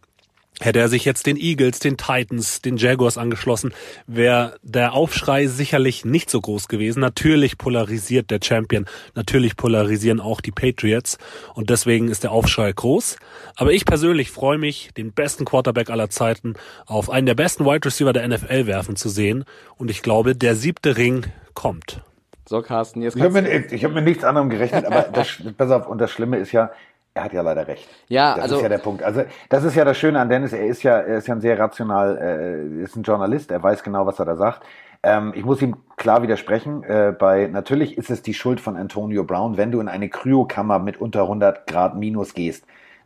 Hätte 0.58 0.78
er 0.78 0.88
sich 0.88 1.04
jetzt 1.04 1.26
den 1.26 1.36
Eagles, 1.36 1.80
den 1.80 1.98
Titans, 1.98 2.62
den 2.62 2.78
Jaguars 2.78 3.18
angeschlossen, 3.18 3.74
wäre 4.06 4.56
der 4.62 4.94
Aufschrei 4.94 5.48
sicherlich 5.48 6.06
nicht 6.06 6.30
so 6.30 6.40
groß 6.40 6.68
gewesen. 6.68 7.00
Natürlich 7.00 7.58
polarisiert 7.58 8.30
der 8.30 8.40
Champion, 8.42 8.86
natürlich 9.14 9.56
polarisieren 9.56 10.20
auch 10.20 10.40
die 10.40 10.50
Patriots 10.50 11.18
und 11.52 11.68
deswegen 11.68 12.08
ist 12.08 12.22
der 12.22 12.32
Aufschrei 12.32 12.72
groß. 12.72 13.16
Aber 13.56 13.72
ich 13.72 13.84
persönlich 13.84 14.30
freue 14.30 14.56
mich, 14.56 14.90
den 14.96 15.12
besten 15.12 15.44
Quarterback 15.44 15.90
aller 15.90 16.08
Zeiten 16.08 16.54
auf 16.86 17.10
einen 17.10 17.26
der 17.26 17.34
besten 17.34 17.66
Wide 17.66 17.84
Receiver 17.84 18.14
der 18.14 18.26
NFL 18.28 18.66
werfen 18.66 18.96
zu 18.96 19.10
sehen 19.10 19.44
und 19.76 19.90
ich 19.90 20.00
glaube, 20.00 20.34
der 20.34 20.54
siebte 20.56 20.96
Ring 20.96 21.26
kommt. 21.52 22.00
So, 22.48 22.62
Carsten, 22.62 23.02
jetzt 23.02 23.16
Ich 23.16 23.22
habe 23.22 23.40
mir, 23.40 23.72
ich 23.72 23.84
hab 23.84 23.92
mir 23.92 24.02
nichts 24.02 24.24
anderem 24.24 24.50
gerechnet, 24.50 24.84
aber 24.84 25.02
das, 25.12 25.40
pass 25.56 25.70
auf, 25.70 25.86
und 25.86 26.00
das 26.00 26.10
Schlimme 26.10 26.38
ist 26.38 26.52
ja, 26.52 26.70
er 27.14 27.24
hat 27.24 27.32
ja 27.32 27.42
leider 27.42 27.68
recht. 27.68 27.88
Ja, 28.08 28.34
das 28.34 28.44
also 28.44 28.56
ist 28.56 28.62
ja 28.62 28.68
der 28.68 28.78
Punkt. 28.78 29.02
Also 29.02 29.24
das 29.48 29.64
ist 29.64 29.74
ja 29.74 29.84
das 29.84 29.98
Schöne 29.98 30.18
an 30.18 30.28
Dennis. 30.28 30.52
Er 30.52 30.66
ist 30.66 30.82
ja, 30.82 30.98
er 30.98 31.18
ist 31.18 31.28
ja 31.28 31.34
ein 31.34 31.40
sehr 31.40 31.58
rational, 31.58 32.18
äh, 32.18 32.82
ist 32.82 32.96
ein 32.96 33.02
Journalist. 33.02 33.50
Er 33.50 33.62
weiß 33.62 33.82
genau, 33.82 34.06
was 34.06 34.18
er 34.18 34.24
da 34.24 34.36
sagt. 34.36 34.64
Ähm, 35.02 35.32
ich 35.34 35.44
muss 35.44 35.60
ihm 35.60 35.76
klar 35.96 36.22
widersprechen. 36.22 36.84
Äh, 36.84 37.14
bei 37.18 37.48
natürlich 37.48 37.98
ist 37.98 38.10
es 38.10 38.22
die 38.22 38.34
Schuld 38.34 38.60
von 38.60 38.76
Antonio 38.76 39.24
Brown, 39.24 39.56
wenn 39.56 39.70
du 39.70 39.80
in 39.80 39.88
eine 39.88 40.08
Kryokammer 40.08 40.78
mit 40.78 41.00
unter 41.00 41.22
100 41.22 41.66
Grad 41.66 41.96
Minus 41.96 42.34
gehst. 42.34 42.64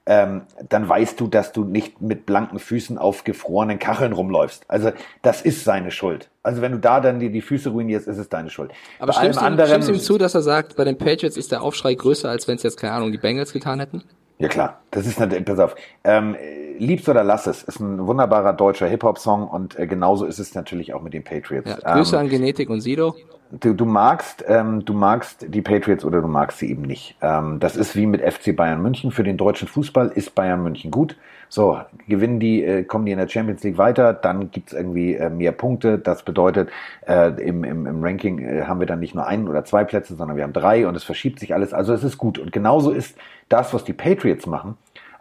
Ähm, 0.08 0.42
dann 0.68 0.88
weißt 0.88 1.20
du, 1.20 1.26
dass 1.26 1.50
du 1.50 1.64
nicht 1.64 2.00
mit 2.00 2.26
blanken 2.26 2.60
Füßen 2.60 2.96
auf 2.96 3.24
gefrorenen 3.24 3.80
Kacheln 3.80 4.12
rumläufst. 4.12 4.64
Also 4.68 4.92
das 5.22 5.42
ist 5.42 5.64
seine 5.64 5.90
Schuld. 5.90 6.30
Also 6.44 6.62
wenn 6.62 6.70
du 6.70 6.78
da 6.78 7.00
dann 7.00 7.18
die, 7.18 7.30
die 7.30 7.40
Füße 7.40 7.70
ruinierst, 7.70 8.06
ist 8.06 8.18
es 8.18 8.28
deine 8.28 8.50
Schuld. 8.50 8.70
aber 9.00 9.12
Bei 9.12 9.18
allem 9.18 9.32
stimmst 9.32 9.42
du, 9.42 9.62
ihm, 9.62 9.66
stimmst 9.66 9.88
du 9.88 9.92
ihm 9.94 10.00
zu, 10.00 10.18
dass 10.18 10.36
er 10.36 10.42
sagt, 10.42 10.76
bei 10.76 10.84
den 10.84 10.96
Patriots 10.96 11.36
ist 11.36 11.50
der 11.50 11.62
Aufschrei 11.62 11.94
größer, 11.94 12.30
als 12.30 12.46
wenn 12.46 12.54
es 12.54 12.62
jetzt, 12.62 12.76
keine 12.76 12.92
Ahnung, 12.92 13.10
die 13.10 13.18
Bengals 13.18 13.52
getan 13.52 13.80
hätten? 13.80 14.04
Ja 14.38 14.48
klar, 14.48 14.80
das 14.90 15.06
ist 15.06 15.18
natürlich, 15.18 15.44
pass 15.46 15.58
auf, 15.58 15.74
ähm, 16.04 16.36
liebst 16.78 17.08
oder 17.08 17.24
lass 17.24 17.46
es, 17.46 17.62
ist 17.62 17.80
ein 17.80 18.06
wunderbarer 18.06 18.52
deutscher 18.52 18.86
Hip-Hop-Song 18.86 19.48
und 19.48 19.78
äh, 19.78 19.86
genauso 19.86 20.26
ist 20.26 20.38
es 20.38 20.54
natürlich 20.54 20.92
auch 20.92 21.02
mit 21.02 21.14
den 21.14 21.24
Patriots. 21.24 21.70
Ja, 21.82 21.94
Grüße 21.94 22.14
ähm, 22.14 22.22
an 22.22 22.28
Genetik 22.28 22.68
und 22.68 22.80
Sido. 22.80 23.16
Du, 23.50 23.74
du 23.74 23.84
magst, 23.84 24.44
ähm, 24.46 24.84
du 24.84 24.92
magst 24.92 25.46
die 25.48 25.62
Patriots 25.62 26.04
oder 26.04 26.20
du 26.20 26.28
magst 26.28 26.58
sie 26.58 26.70
eben 26.70 26.82
nicht. 26.82 27.16
Ähm, 27.20 27.58
das 27.60 27.76
ist 27.76 27.96
wie 27.96 28.06
mit 28.06 28.22
FC 28.22 28.54
Bayern 28.54 28.82
München. 28.82 29.10
Für 29.10 29.24
den 29.24 29.36
deutschen 29.36 29.68
Fußball 29.68 30.08
ist 30.08 30.34
Bayern 30.34 30.62
München 30.62 30.90
gut. 30.90 31.16
So, 31.48 31.80
gewinnen 32.08 32.40
die, 32.40 32.64
äh, 32.64 32.82
kommen 32.84 33.06
die 33.06 33.12
in 33.12 33.18
der 33.18 33.28
Champions 33.28 33.62
League 33.62 33.78
weiter, 33.78 34.12
dann 34.12 34.50
gibt's 34.50 34.72
irgendwie 34.72 35.14
äh, 35.14 35.30
mehr 35.30 35.52
Punkte. 35.52 35.98
Das 35.98 36.24
bedeutet, 36.24 36.70
äh, 37.06 37.30
im, 37.40 37.62
im, 37.62 37.86
im 37.86 38.02
Ranking 38.02 38.38
äh, 38.38 38.62
haben 38.64 38.80
wir 38.80 38.86
dann 38.86 39.00
nicht 39.00 39.14
nur 39.14 39.26
einen 39.26 39.48
oder 39.48 39.64
zwei 39.64 39.84
Plätze, 39.84 40.16
sondern 40.16 40.36
wir 40.36 40.44
haben 40.44 40.52
drei 40.52 40.86
und 40.86 40.96
es 40.96 41.04
verschiebt 41.04 41.38
sich 41.38 41.54
alles. 41.54 41.72
Also 41.72 41.92
es 41.92 42.02
ist 42.02 42.18
gut. 42.18 42.38
Und 42.38 42.52
genauso 42.52 42.90
ist 42.90 43.16
das, 43.48 43.72
was 43.72 43.84
die 43.84 43.92
Patriots 43.92 44.46
machen, 44.46 44.76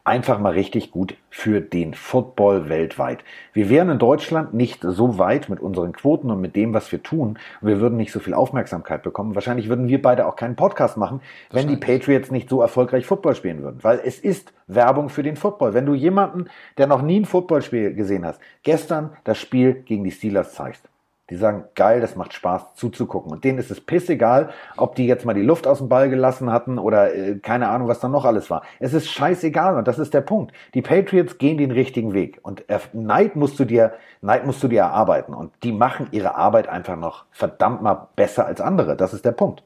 einfach 0.06 0.40
mal 0.40 0.54
richtig 0.54 0.92
gut 0.92 1.18
für 1.32 1.62
den 1.62 1.96
Football 1.96 2.70
weltweit. 2.70 3.24
Wir 3.54 3.70
wären 3.70 3.90
in 3.90 3.98
Deutschland 3.98 4.54
nicht 4.54 4.82
so 4.82 5.18
weit 5.18 5.50
mit 5.50 5.60
unseren 5.60 5.94
Quoten 5.94 6.30
und 6.30 6.40
mit 6.40 6.56
dem, 6.56 6.76
was 6.76 6.92
wir 6.92 7.02
tun. 7.02 7.40
Wir 7.60 7.82
würden 7.82 7.98
nicht 7.98 8.12
so 8.12 8.20
viel 8.20 8.36
Aufmerksamkeit 8.36 9.02
bekommen. 9.02 9.34
Wahrscheinlich 9.34 9.68
würden 9.68 9.88
wir 9.88 10.02
beide 10.02 10.28
auch 10.28 10.36
keinen 10.36 10.56
Podcast 10.56 10.96
machen, 10.96 11.22
wenn 11.52 11.68
die 11.68 11.76
Patriots 11.76 12.30
nicht 12.30 12.50
so 12.50 12.62
erfolgreich 12.62 13.08
Football 13.08 13.36
spielen 13.36 13.64
würden. 13.64 13.80
Weil 13.82 14.00
es 14.06 14.20
ist 14.20 14.54
Werbung 14.68 15.10
für 15.10 15.24
den 15.24 15.36
Football. 15.36 15.74
Wenn 15.74 15.88
du 15.88 15.96
jemanden, 15.96 16.46
der 16.78 16.86
noch 16.86 17.02
nie 17.02 17.20
ein 17.20 17.26
Footballspiel 17.26 17.96
gesehen 17.96 18.26
hast, 18.26 18.40
gestern 18.62 19.10
das 19.24 19.40
Spiel 19.40 19.74
gegen 19.74 20.04
die 20.04 20.12
Steelers 20.12 20.54
zeigst, 20.54 20.88
die 21.29 21.36
sagen, 21.36 21.65
geil, 21.74 22.01
das 22.01 22.15
macht 22.15 22.34
Spaß 22.34 22.75
zuzugucken. 22.75 23.32
Und 23.32 23.44
denen 23.44 23.58
ist 23.58 23.72
es 23.72 23.82
pissegal, 23.82 24.50
ob 24.77 24.96
die 24.96 25.08
jetzt 25.08 25.25
mal 25.25 25.34
die 25.34 25.41
Luft 25.41 25.65
aus 25.65 25.79
dem 25.79 25.89
Ball 25.89 26.10
gelassen 26.10 26.51
hatten 26.51 26.77
oder 26.77 27.15
äh, 27.15 27.39
keine 27.39 27.70
Ahnung, 27.70 27.88
was 27.88 28.00
da 28.00 28.08
noch 28.08 28.25
alles 28.25 28.50
war. 28.50 28.62
Es 28.79 28.94
ist 28.94 29.10
scheißegal 29.10 29.77
und 29.77 29.88
das 29.88 29.98
ist 29.98 30.13
der 30.13 30.22
Punkt. 30.22 30.53
Die 30.74 30.82
Patriots 30.82 31.38
gehen 31.38 31.58
den 31.58 31.72
richtigen 31.72 32.13
Weg 32.13 32.39
und 32.44 32.63
Neid 32.94 33.36
musst 33.36 33.60
du 33.60 33.65
dir, 33.65 33.94
Neid 34.22 34.46
musst 34.46 34.62
du 34.62 34.67
dir 34.67 34.82
erarbeiten 34.82 35.34
und 35.34 35.51
die 35.63 35.72
machen 35.72 36.08
ihre 36.12 36.36
Arbeit 36.36 36.67
einfach 36.67 36.96
noch 36.96 37.25
verdammt 37.32 37.82
mal 37.82 38.10
besser 38.15 38.46
als 38.46 38.62
andere. 38.62 38.96
Das 38.96 39.13
ist 39.13 39.25
der 39.25 39.32
Punkt. 39.32 39.63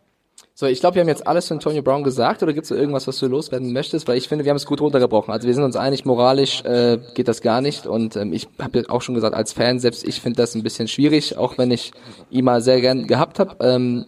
So, 0.59 0.65
ich 0.65 0.81
glaube, 0.81 0.95
wir 0.95 1.03
haben 1.03 1.07
jetzt 1.07 1.25
alles 1.25 1.45
zu 1.45 1.53
Antonio 1.53 1.81
Brown 1.81 2.03
gesagt 2.03 2.43
oder 2.43 2.51
gibt 2.51 2.65
es 2.65 2.71
irgendwas, 2.71 3.07
was 3.07 3.17
du 3.17 3.27
loswerden 3.27 3.71
möchtest? 3.71 4.09
Weil 4.09 4.17
ich 4.17 4.27
finde, 4.27 4.43
wir 4.43 4.49
haben 4.49 4.57
es 4.57 4.65
gut 4.65 4.81
runtergebrochen. 4.81 5.33
Also 5.33 5.47
wir 5.47 5.53
sind 5.53 5.63
uns 5.63 5.77
einig, 5.77 6.03
moralisch 6.03 6.65
äh, 6.65 6.97
geht 7.13 7.29
das 7.29 7.39
gar 7.39 7.61
nicht. 7.61 7.87
Und 7.87 8.17
ähm, 8.17 8.33
ich 8.33 8.49
habe 8.61 8.83
auch 8.89 9.01
schon 9.01 9.15
gesagt, 9.15 9.33
als 9.33 9.53
Fan, 9.53 9.79
selbst 9.79 10.05
ich 10.05 10.19
finde 10.19 10.35
das 10.35 10.55
ein 10.55 10.63
bisschen 10.63 10.89
schwierig, 10.89 11.37
auch 11.37 11.57
wenn 11.57 11.71
ich 11.71 11.93
ihn 12.29 12.43
mal 12.43 12.59
sehr 12.61 12.81
gern 12.81 13.07
gehabt 13.07 13.39
habe. 13.39 13.55
Ähm, 13.61 14.05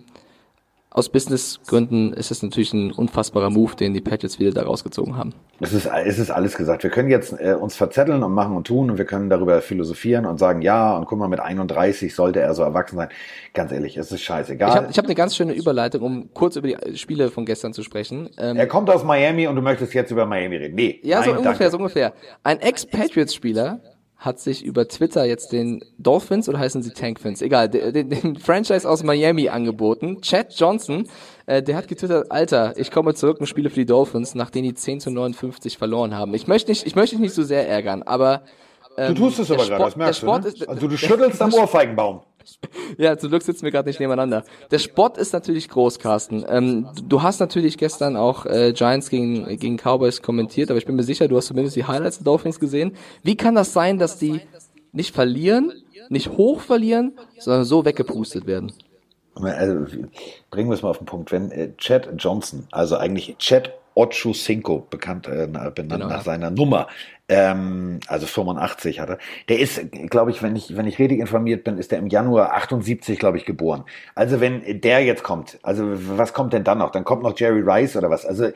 aus 0.94 1.08
Businessgründen 1.08 2.12
ist 2.12 2.32
es 2.32 2.44
natürlich 2.44 2.74
ein 2.74 2.92
unfassbarer 2.92 3.50
Move, 3.50 3.78
den 3.78 3.94
die 3.94 4.02
Patriots 4.02 4.40
wieder 4.40 4.52
da 4.52 4.64
rausgezogen 4.64 5.16
haben. 5.16 5.34
Es 5.62 5.72
ist, 5.72 5.86
es 6.06 6.20
ist 6.20 6.32
alles 6.32 6.58
gesagt. 6.58 6.84
Wir 6.84 6.90
können 6.90 7.10
jetzt 7.10 7.34
äh, 7.40 7.54
uns 7.54 7.76
verzetteln 7.76 8.22
und 8.24 8.34
machen 8.34 8.58
und 8.58 8.68
tun 8.68 8.92
und 8.92 8.98
wir 8.98 9.06
können 9.06 9.30
darüber 9.30 9.62
philosophieren 9.62 10.26
und 10.26 10.38
sagen, 10.38 10.62
ja, 10.62 10.98
und 10.98 11.06
guck 11.06 11.18
mal, 11.18 11.30
mit 11.30 11.40
31 11.40 12.14
sollte 12.14 12.42
er 12.42 12.54
so 12.54 12.64
erwachsen 12.64 12.98
sein. 12.98 13.08
Ganz 13.54 13.72
ehrlich, 13.72 13.96
es 13.96 14.12
ist 14.12 14.22
scheißegal. 14.22 14.70
Ich 14.70 14.76
habe 14.76 14.88
ich 14.92 14.98
hab 14.98 15.06
eine 15.06 15.16
ganz 15.16 15.38
schöne 15.38 15.54
Überleitung, 15.54 16.02
um 16.02 16.34
kurz 16.34 16.58
über 16.58 16.68
die 16.68 16.98
Spiele 16.98 17.32
von 17.32 17.46
gestern 17.46 17.72
zu 17.72 17.84
sprechen. 17.84 18.30
Ähm, 18.38 18.58
er 18.58 18.68
kommt 18.68 18.90
aus 18.90 19.06
Miami 19.06 19.48
und 19.48 19.56
du 19.56 19.62
möchtest 19.62 19.94
jetzt 19.94 20.12
über 20.12 20.26
Miami 20.26 20.58
reden. 20.58 20.76
Nee. 20.76 21.00
ja, 21.04 21.24
so 21.24 21.32
ungefähr, 21.32 21.52
danke. 21.54 21.72
so 21.72 21.78
ungefähr. 21.78 22.14
Ein 22.44 22.60
Ex-Patriots-Spieler 22.60 23.80
hat 24.22 24.40
sich 24.40 24.64
über 24.64 24.88
Twitter 24.88 25.26
jetzt 25.26 25.52
den 25.52 25.84
Dolphins 25.98 26.48
oder 26.48 26.60
heißen 26.60 26.84
sie 26.84 26.92
Tankfins? 26.92 27.42
Egal, 27.42 27.70
den, 27.70 28.08
den, 28.08 28.36
Franchise 28.36 28.88
aus 28.88 29.04
Miami 29.04 29.50
angeboten. 29.50 30.22
Chad 30.22 30.54
Johnson, 30.54 31.08
äh, 31.48 31.64
der 31.64 31.76
hat 31.76 31.88
getwittert, 31.88 32.32
Alter, 32.32 32.78
ich 32.78 32.92
komme 32.92 33.16
zurück 33.16 33.40
und 33.40 33.48
spiele 33.48 33.72
für 33.72 33.80
die 33.80 33.88
Dolphins, 33.88 34.36
nachdem 34.36 34.64
die 34.64 34.76
10 34.76 35.00
zu 35.00 35.10
59 35.10 35.80
verloren 35.80 36.16
haben. 36.16 36.36
Ich 36.36 36.46
möchte 36.46 36.70
nicht, 36.70 36.86
ich 36.86 36.96
möchte 36.96 37.16
dich 37.16 37.22
nicht 37.22 37.34
so 37.34 37.42
sehr 37.42 37.68
ärgern, 37.68 38.04
aber 38.04 38.44
Du 38.96 39.04
ähm, 39.04 39.16
tust 39.16 39.40
es 39.40 39.48
der 39.48 39.58
aber 39.58 39.68
gerade, 39.68 39.84
das 39.86 39.96
merkst 39.96 40.22
du. 40.22 40.26
Ne? 40.28 40.48
ist- 40.48 40.70
also 40.70 40.88
du 40.88 40.98
schüttelst 40.98 41.42
am 41.42 41.54
Ohrfeigenbaum. 41.56 42.22
Ja, 42.98 43.18
zum 43.18 43.30
Glück 43.30 43.42
sitzen 43.44 43.64
wir 43.64 43.72
gerade 43.72 43.88
nicht 43.90 44.00
nebeneinander. 44.00 44.44
Der 44.70 44.80
Sport 44.80 45.18
ist 45.18 45.34
natürlich 45.34 45.70
groß, 45.70 46.00
Carsten. 46.00 46.44
Ähm, 46.48 46.88
du 47.08 47.22
hast 47.22 47.40
natürlich 47.40 47.78
gestern 47.78 48.16
auch 48.18 48.46
äh, 48.46 48.74
Giants 48.74 49.10
gegen, 49.10 49.46
gegen 49.58 49.78
Cowboys 49.78 50.22
kommentiert, 50.22 50.70
aber 50.70 50.78
ich 50.78 50.86
bin 50.86 50.96
mir 50.96 51.04
sicher, 51.04 51.28
du 51.28 51.38
hast 51.38 51.48
zumindest 51.48 51.76
die 51.76 51.86
Highlights 51.86 52.18
der 52.20 52.26
Dolphins 52.26 52.60
gesehen. 52.60 52.94
Wie 53.24 53.36
kann 53.36 53.56
das 53.56 53.74
sein, 53.74 53.98
dass 53.98 54.18
die 54.18 54.42
nicht 54.92 55.14
verlieren, 55.16 55.72
nicht 56.10 56.30
hoch 56.32 56.60
verlieren, 56.62 57.14
sondern 57.40 57.64
so 57.66 57.86
weggepustet 57.86 58.46
werden? 58.46 58.74
Also, 59.36 59.86
bringen 60.50 60.70
wir 60.70 60.74
es 60.76 60.82
mal 60.82 60.90
auf 60.90 60.98
den 60.98 61.06
Punkt. 61.06 61.32
Wenn 61.32 61.52
äh, 61.52 61.70
Chad 61.78 62.10
Johnson, 62.18 62.68
also 62.72 62.98
eigentlich 62.98 63.36
Chad 63.40 63.72
Ochocinco, 63.96 64.86
bekannt, 64.90 65.28
äh, 65.28 65.48
na- 65.52 65.70
benannt 65.70 66.02
Genau, 66.02 66.14
nach 66.14 66.24
seiner 66.24 66.52
Nummer, 66.52 66.88
ähm, 67.32 68.02
also 68.08 68.28
85 68.28 69.00
hat 69.00 69.10
er. 69.10 69.18
Der 69.48 69.60
ist, 69.60 69.82
glaube 70.10 70.32
ich, 70.32 70.44
wenn 70.44 70.54
ich, 70.58 70.76
wenn 70.76 70.86
ich 70.86 71.00
richtig 71.00 71.20
informiert 71.20 71.64
bin, 71.64 71.78
ist 71.78 71.92
der 71.92 72.00
im 72.00 72.08
Januar 72.08 72.54
78, 72.54 73.18
glaube 73.18 73.38
ich, 73.38 73.46
geboren. 73.46 73.86
Also 74.16 74.42
wenn 74.42 74.82
der 74.82 75.04
jetzt 75.06 75.24
kommt, 75.24 75.58
also 75.64 75.86
was 76.18 76.34
kommt 76.34 76.52
denn 76.52 76.66
dann 76.66 76.80
noch? 76.80 76.92
Dann 76.92 77.06
kommt 77.06 77.24
noch 77.24 77.40
Jerry 77.40 77.62
Rice 77.62 77.96
oder 77.96 78.10
was? 78.10 78.26
Also 78.26 78.46
äh, 78.46 78.54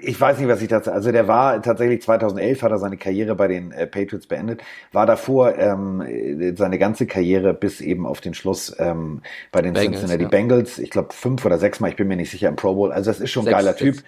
ich 0.00 0.20
weiß 0.20 0.38
nicht, 0.38 0.48
was 0.48 0.62
ich 0.62 0.68
dazu, 0.68 0.92
also 0.92 1.10
der 1.10 1.26
war 1.26 1.60
tatsächlich 1.60 2.02
2011 2.02 2.62
hat 2.62 2.70
er 2.70 2.78
seine 2.78 2.98
Karriere 2.98 3.34
bei 3.34 3.48
den 3.48 3.72
äh, 3.72 3.88
Patriots 3.88 4.28
beendet, 4.28 4.62
war 4.92 5.06
davor 5.06 5.58
ähm, 5.58 6.02
äh, 6.02 6.54
seine 6.54 6.78
ganze 6.78 7.06
Karriere 7.06 7.52
bis 7.52 7.80
eben 7.80 8.06
auf 8.06 8.20
den 8.20 8.32
Schluss 8.32 8.74
ähm, 8.78 9.22
bei 9.50 9.60
den 9.60 9.72
Bengals, 9.72 9.98
Cincinnati 9.98 10.22
ja. 10.22 10.28
Bengals, 10.28 10.78
ich 10.78 10.90
glaube 10.90 11.12
fünf 11.12 11.44
oder 11.44 11.58
sechs 11.58 11.80
Mal, 11.80 11.88
ich 11.88 11.96
bin 11.96 12.06
mir 12.06 12.16
nicht 12.16 12.30
sicher, 12.30 12.48
im 12.48 12.54
Pro 12.54 12.74
Bowl. 12.74 12.92
Also 12.92 13.10
das 13.10 13.18
ist 13.18 13.32
schon 13.32 13.42
ein 13.42 13.46
Sechs, 13.46 13.56
geiler 13.56 13.72
sechs. 13.72 13.96
Typ. 13.96 14.04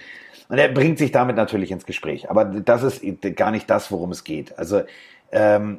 Und 0.48 0.58
er 0.58 0.68
bringt 0.68 0.98
sich 0.98 1.12
damit 1.12 1.36
natürlich 1.36 1.70
ins 1.70 1.86
Gespräch. 1.86 2.30
Aber 2.30 2.44
das 2.44 2.82
ist 2.82 3.02
gar 3.36 3.50
nicht 3.50 3.68
das, 3.68 3.90
worum 3.90 4.12
es 4.12 4.24
geht. 4.24 4.58
Also 4.58 4.82
ähm, 5.32 5.78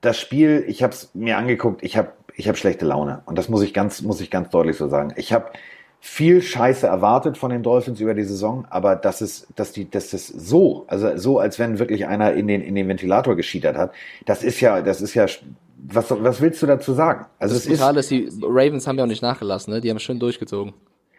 das 0.00 0.18
Spiel, 0.18 0.64
ich 0.66 0.82
habe 0.82 0.92
es 0.92 1.10
mir 1.14 1.38
angeguckt, 1.38 1.82
ich 1.82 1.96
habe 1.96 2.12
ich 2.34 2.48
hab 2.48 2.56
schlechte 2.56 2.84
Laune. 2.84 3.22
Und 3.26 3.38
das 3.38 3.48
muss 3.48 3.62
ich 3.62 3.74
ganz, 3.74 4.02
muss 4.02 4.20
ich 4.20 4.30
ganz 4.30 4.50
deutlich 4.50 4.76
so 4.76 4.88
sagen. 4.88 5.12
Ich 5.16 5.32
habe 5.32 5.50
viel 6.00 6.42
Scheiße 6.42 6.86
erwartet 6.86 7.38
von 7.38 7.50
den 7.50 7.62
Dolphins 7.62 8.00
über 8.00 8.14
die 8.14 8.24
Saison, 8.24 8.66
aber 8.70 8.96
das 8.96 9.22
ist, 9.22 9.46
dass 9.54 9.70
die, 9.70 9.88
dass 9.88 10.10
das 10.10 10.26
so, 10.26 10.84
also 10.88 11.16
so, 11.16 11.38
als 11.38 11.60
wenn 11.60 11.78
wirklich 11.78 12.06
einer 12.06 12.32
in 12.32 12.48
den, 12.48 12.60
in 12.60 12.74
den 12.74 12.88
Ventilator 12.88 13.36
geschiedert 13.36 13.76
hat, 13.76 13.92
das 14.26 14.42
ist 14.42 14.60
ja, 14.60 14.82
das 14.82 15.00
ist 15.00 15.14
ja, 15.14 15.26
was, 15.76 16.06
was 16.10 16.40
willst 16.40 16.60
du 16.60 16.66
dazu 16.66 16.92
sagen? 16.92 17.26
Also 17.38 17.54
Das 17.54 17.66
es 17.66 17.80
ist, 17.80 17.96
ist, 17.96 18.10
die 18.10 18.28
Ravens 18.42 18.88
haben 18.88 18.98
ja 18.98 19.04
auch 19.04 19.08
nicht 19.08 19.22
nachgelassen, 19.22 19.74
ne? 19.74 19.80
die 19.80 19.90
haben 19.90 20.00
schön 20.00 20.18
durchgezogen. 20.18 20.72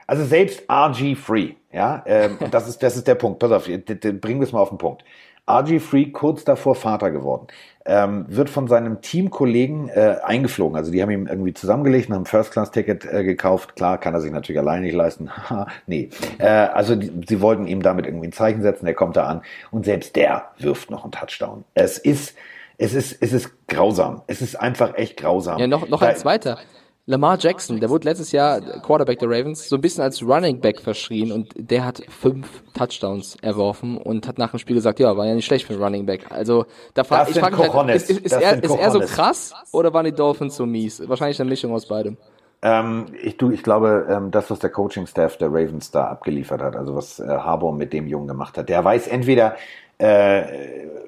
Also 0.07 0.25
selbst 0.25 0.63
RG 0.69 1.15
Free, 1.15 1.53
ja, 1.71 2.03
ähm, 2.05 2.37
und 2.39 2.53
das 2.53 2.67
ist, 2.67 2.83
das 2.83 2.95
ist 2.95 3.07
der 3.07 3.15
Punkt. 3.15 3.39
Pass 3.39 3.51
auf, 3.51 3.65
bringen 3.65 4.39
wir 4.39 4.43
es 4.43 4.51
mal 4.51 4.59
auf 4.59 4.69
den 4.69 4.77
Punkt. 4.77 5.03
RG3 5.47 6.13
kurz 6.13 6.45
davor 6.45 6.75
Vater 6.75 7.11
geworden. 7.11 7.47
Ähm, 7.85 8.25
wird 8.29 8.49
von 8.49 8.69
seinem 8.69 9.01
Teamkollegen 9.01 9.89
äh, 9.89 10.15
eingeflogen. 10.23 10.77
Also 10.77 10.89
die 10.89 11.01
haben 11.01 11.11
ihm 11.11 11.27
irgendwie 11.27 11.53
zusammengelegt 11.53 12.07
und 12.07 12.15
haben 12.15 12.21
ein 12.21 12.27
First-Class-Ticket 12.27 13.03
äh, 13.03 13.23
gekauft. 13.25 13.75
Klar, 13.75 13.97
kann 13.97 14.13
er 14.13 14.21
sich 14.21 14.31
natürlich 14.31 14.59
alleine 14.59 14.85
nicht 14.85 14.95
leisten. 14.95 15.29
nee. 15.85 16.09
Äh, 16.37 16.47
also 16.47 16.95
die, 16.95 17.11
sie 17.27 17.41
wollten 17.41 17.67
ihm 17.67 17.81
damit 17.81 18.05
irgendwie 18.05 18.27
ein 18.27 18.31
Zeichen 18.31 18.61
setzen. 18.61 18.85
Der 18.85 18.93
kommt 18.93 19.17
da 19.17 19.27
an 19.27 19.41
und 19.71 19.83
selbst 19.83 20.15
der 20.15 20.51
wirft 20.59 20.91
noch 20.91 21.03
einen 21.03 21.11
Touchdown. 21.11 21.65
Es 21.73 21.97
ist, 21.97 22.37
es 22.77 22.93
ist, 22.93 23.17
es 23.21 23.33
ist 23.33 23.67
grausam. 23.67 24.21
Es 24.27 24.41
ist 24.41 24.55
einfach 24.55 24.95
echt 24.95 25.17
grausam. 25.17 25.59
Ja, 25.59 25.67
noch, 25.67 25.89
noch 25.89 26.01
ein 26.01 26.15
zweiter. 26.15 26.59
Lamar 27.05 27.37
Jackson, 27.37 27.81
der 27.81 27.89
wurde 27.89 28.07
letztes 28.07 28.31
Jahr 28.31 28.61
Quarterback 28.61 29.19
der 29.19 29.29
Ravens, 29.29 29.67
so 29.67 29.75
ein 29.75 29.81
bisschen 29.81 30.03
als 30.03 30.23
Running 30.23 30.61
Back 30.61 30.79
verschrien 30.79 31.33
und 31.33 31.51
der 31.57 31.83
hat 31.83 32.01
fünf 32.07 32.63
Touchdowns 32.73 33.35
erworfen 33.41 33.97
und 33.97 34.25
hat 34.25 34.37
nach 34.37 34.51
dem 34.51 34.59
Spiel 34.59 34.77
gesagt, 34.77 35.01
ja, 35.01 35.17
war 35.17 35.25
ja 35.25 35.35
nicht 35.35 35.45
schlecht 35.45 35.65
für 35.65 35.73
einen 35.73 35.83
Running 35.83 36.05
Back. 36.05 36.31
Also 36.31 36.65
da 36.93 37.03
frage 37.03 37.31
ich 37.31 37.39
frage 37.39 37.57
mich 37.57 37.73
halt, 37.73 37.95
ist, 37.95 38.09
ist, 38.09 38.19
ist, 38.21 38.31
er, 38.31 38.63
ist 38.63 38.75
er 38.75 38.91
so 38.91 39.01
krass 39.01 39.53
oder 39.73 39.93
waren 39.93 40.05
die 40.05 40.13
Dolphins 40.13 40.55
so 40.55 40.65
mies? 40.65 41.03
Wahrscheinlich 41.05 41.41
eine 41.41 41.49
Mischung 41.49 41.73
aus 41.73 41.87
beidem. 41.87 42.15
Ähm, 42.61 43.07
ich, 43.21 43.35
du, 43.35 43.51
ich 43.51 43.63
glaube, 43.63 44.07
ähm, 44.09 44.31
das, 44.31 44.49
was 44.49 44.59
der 44.59 44.69
Coaching-Staff 44.69 45.35
der 45.35 45.49
Ravens 45.49 45.91
da 45.91 46.05
abgeliefert 46.05 46.61
hat, 46.61 46.77
also 46.77 46.95
was 46.95 47.19
äh, 47.19 47.27
Harbour 47.27 47.73
mit 47.73 47.91
dem 47.91 48.07
Jungen 48.07 48.29
gemacht 48.29 48.57
hat, 48.57 48.69
der 48.69 48.81
weiß 48.81 49.07
entweder, 49.07 49.57
äh, 49.97 50.43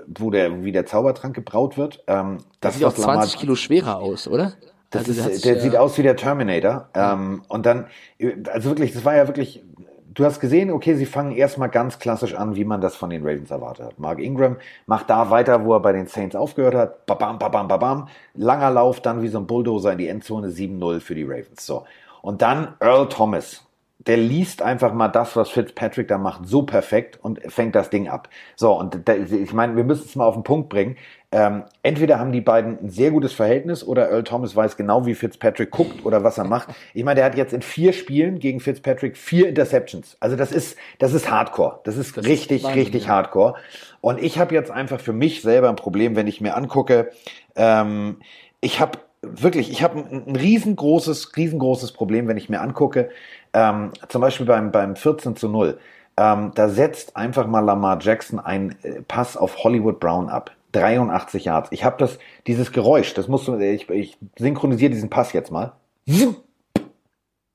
wo 0.08 0.29
der, 0.29 0.62
wie 0.65 0.73
der 0.73 0.86
Zaubertrank 0.86 1.34
gebraut 1.34 1.77
wird. 1.77 2.03
Ähm, 2.08 2.39
das, 2.60 2.73
das 2.73 2.75
sieht 2.75 2.86
auch 2.86 2.93
20 2.93 3.08
Lamar 3.08 3.27
Kilo 3.27 3.55
schwerer 3.55 3.99
aus, 3.99 4.27
oder? 4.27 4.51
Das 4.95 5.10
also 5.10 5.29
ist, 5.29 5.45
der 5.45 5.55
ja 5.55 5.62
sieht 5.62 5.75
aus 5.75 5.97
wie 5.97 6.03
der 6.03 6.15
Terminator. 6.15 6.89
Ähm, 6.93 7.43
und 7.47 7.65
dann, 7.65 7.88
also 8.51 8.69
wirklich, 8.69 8.93
das 8.93 9.05
war 9.05 9.15
ja 9.15 9.27
wirklich, 9.27 9.63
du 10.15 10.25
hast 10.25 10.39
gesehen, 10.39 10.71
okay, 10.71 10.95
sie 10.95 11.05
fangen 11.05 11.36
erstmal 11.36 11.69
ganz 11.69 11.99
klassisch 11.99 12.34
an, 12.34 12.55
wie 12.55 12.65
man 12.65 12.81
das 12.81 12.95
von 12.95 13.10
den 13.10 13.21
Ravens 13.21 13.51
erwartet 13.51 13.86
hat. 13.86 13.99
Mark 13.99 14.19
Ingram 14.19 14.58
macht 14.88 15.10
da 15.10 15.29
weiter, 15.29 15.65
wo 15.65 15.73
er 15.73 15.81
bei 15.81 15.91
den 15.91 16.08
Saints 16.08 16.36
aufgehört 16.36 16.75
hat. 16.75 17.05
Babam, 17.05 17.38
babam, 17.38 17.67
babam. 17.67 18.08
Langer 18.34 18.71
Lauf, 18.71 19.01
dann 19.01 19.21
wie 19.21 19.27
so 19.27 19.38
ein 19.38 19.45
Bulldozer 19.45 19.91
in 19.91 19.97
die 19.97 20.08
Endzone, 20.08 20.47
7-0 20.47 20.99
für 21.01 21.15
die 21.15 21.23
Ravens. 21.23 21.65
So. 21.65 21.84
Und 22.21 22.41
dann 22.41 22.73
Earl 22.79 23.10
Thomas. 23.10 23.62
Der 23.99 24.17
liest 24.17 24.62
einfach 24.62 24.93
mal 24.93 25.08
das, 25.08 25.36
was 25.36 25.49
Fitzpatrick 25.49 26.08
da 26.08 26.19
macht, 26.19 26.45
so 26.45 26.62
perfekt 26.62 27.17
und 27.23 27.39
fängt 27.51 27.73
das 27.73 27.89
Ding 27.89 28.08
ab. 28.08 28.29
So, 28.55 28.77
und 28.77 29.08
da, 29.08 29.15
ich 29.15 29.51
meine, 29.51 29.75
wir 29.75 29.84
müssen 29.84 30.05
es 30.05 30.15
mal 30.15 30.25
auf 30.25 30.36
den 30.36 30.43
Punkt 30.43 30.69
bringen. 30.69 30.95
Ähm, 31.36 31.63
entweder 31.84 32.17
haben 32.17 32.32
die 32.32 32.39
beiden 32.39 32.80
ein 32.82 32.89
sehr 32.89 33.12
gutes 33.12 33.34
Verhältnis 33.34 33.84
oder 33.86 34.10
Earl 34.10 34.24
Thomas 34.24 34.56
weiß 34.56 34.78
genau, 34.78 35.06
wie 35.06 35.15
Fitzpatrick 35.15 35.69
guckt 35.69 36.06
oder 36.06 36.24
was 36.24 36.38
er 36.38 36.45
macht. 36.45 36.69
Ich 36.93 37.04
meine, 37.04 37.15
der 37.15 37.26
hat 37.26 37.36
jetzt 37.36 37.52
in 37.52 37.62
vier 37.62 37.91
Spielen 37.91 38.39
gegen 38.39 38.62
Fitzpatrick 38.62 39.17
vier 39.17 39.50
Interceptions. 39.50 40.15
Also 40.21 40.38
das 40.38 40.54
ist, 40.54 40.78
das 40.98 41.12
ist 41.12 41.30
Hardcore. 41.30 41.82
Das 41.84 41.98
ist 41.98 42.15
das 42.15 42.26
richtig, 42.26 42.63
ist 42.63 42.74
richtig 42.74 43.04
ja. 43.04 43.10
Hardcore. 43.10 43.56
Und 44.00 44.24
ich 44.24 44.39
habe 44.39 44.56
jetzt 44.56 44.71
einfach 44.71 45.02
für 45.02 45.12
mich 45.12 45.41
selber 45.41 45.67
ein 45.67 45.76
Problem, 45.76 46.15
wenn 46.15 46.28
ich 46.28 46.39
mir 46.39 46.56
angucke, 46.56 47.12
ähm, 47.58 48.21
ich 48.62 48.80
habe 48.80 49.00
wirklich, 49.21 49.69
ich 49.69 49.84
habe 49.84 50.00
ein, 50.00 50.28
ein 50.28 50.36
riesengroßes, 50.38 51.36
riesengroßes 51.36 51.91
Problem, 51.91 52.30
wenn 52.30 52.38
ich 52.38 52.48
mir 52.48 52.62
angucke, 52.62 53.10
ähm, 53.52 53.91
zum 54.08 54.21
Beispiel 54.21 54.45
beim, 54.45 54.71
beim 54.71 54.95
14 54.95 55.36
zu 55.36 55.50
0. 55.50 55.78
Ähm, 56.15 56.54
da 56.56 56.69
setzt 56.69 57.17
einfach 57.17 57.45
mal 57.45 57.60
Lamar 57.60 58.00
Jackson 58.02 58.39
einen 58.39 58.78
äh, 58.84 59.02
Pass 59.06 59.36
auf 59.36 59.65
Hollywood 59.65 60.00
Brown 60.00 60.30
ab. 60.30 60.55
83 60.75 61.45
Yards. 61.45 61.69
Ich 61.71 61.83
habe 61.83 61.97
das, 61.97 62.19
dieses 62.47 62.71
Geräusch, 62.71 63.13
das 63.13 63.27
musst 63.27 63.47
du, 63.47 63.57
ich, 63.57 63.89
ich 63.89 64.17
synchronisiere 64.38 64.91
diesen 64.91 65.09
Pass 65.09 65.33
jetzt 65.33 65.51
mal. 65.51 65.73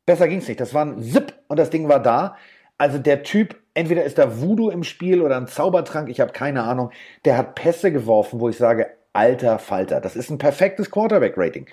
Besser 0.07 0.29
ging's 0.29 0.49
nicht. 0.49 0.61
Das 0.61 0.75
war 0.75 0.85
ein 0.85 1.03
Zip 1.03 1.35
und 1.49 1.59
das 1.59 1.71
Ding 1.71 1.89
war 1.89 2.01
da. 2.01 2.37
Also 2.79 2.99
der 2.99 3.23
Typ, 3.23 3.57
entweder 3.75 4.05
ist 4.05 4.19
da 4.19 4.41
Voodoo 4.41 4.71
im 4.71 4.85
Spiel 4.85 5.21
oder 5.21 5.37
ein 5.37 5.47
Zaubertrank, 5.47 6.09
ich 6.09 6.21
habe 6.21 6.33
keine 6.33 6.63
Ahnung. 6.63 6.91
Der 7.25 7.37
hat 7.37 7.55
Pässe 7.55 7.93
geworfen, 7.93 8.41
wo 8.41 8.49
ich 8.49 8.57
sage, 8.57 8.89
alter 9.13 9.59
Falter, 9.59 10.01
das 10.01 10.17
ist 10.17 10.31
ein 10.31 10.39
perfektes 10.39 10.91
Quarterback-Rating. 10.91 11.67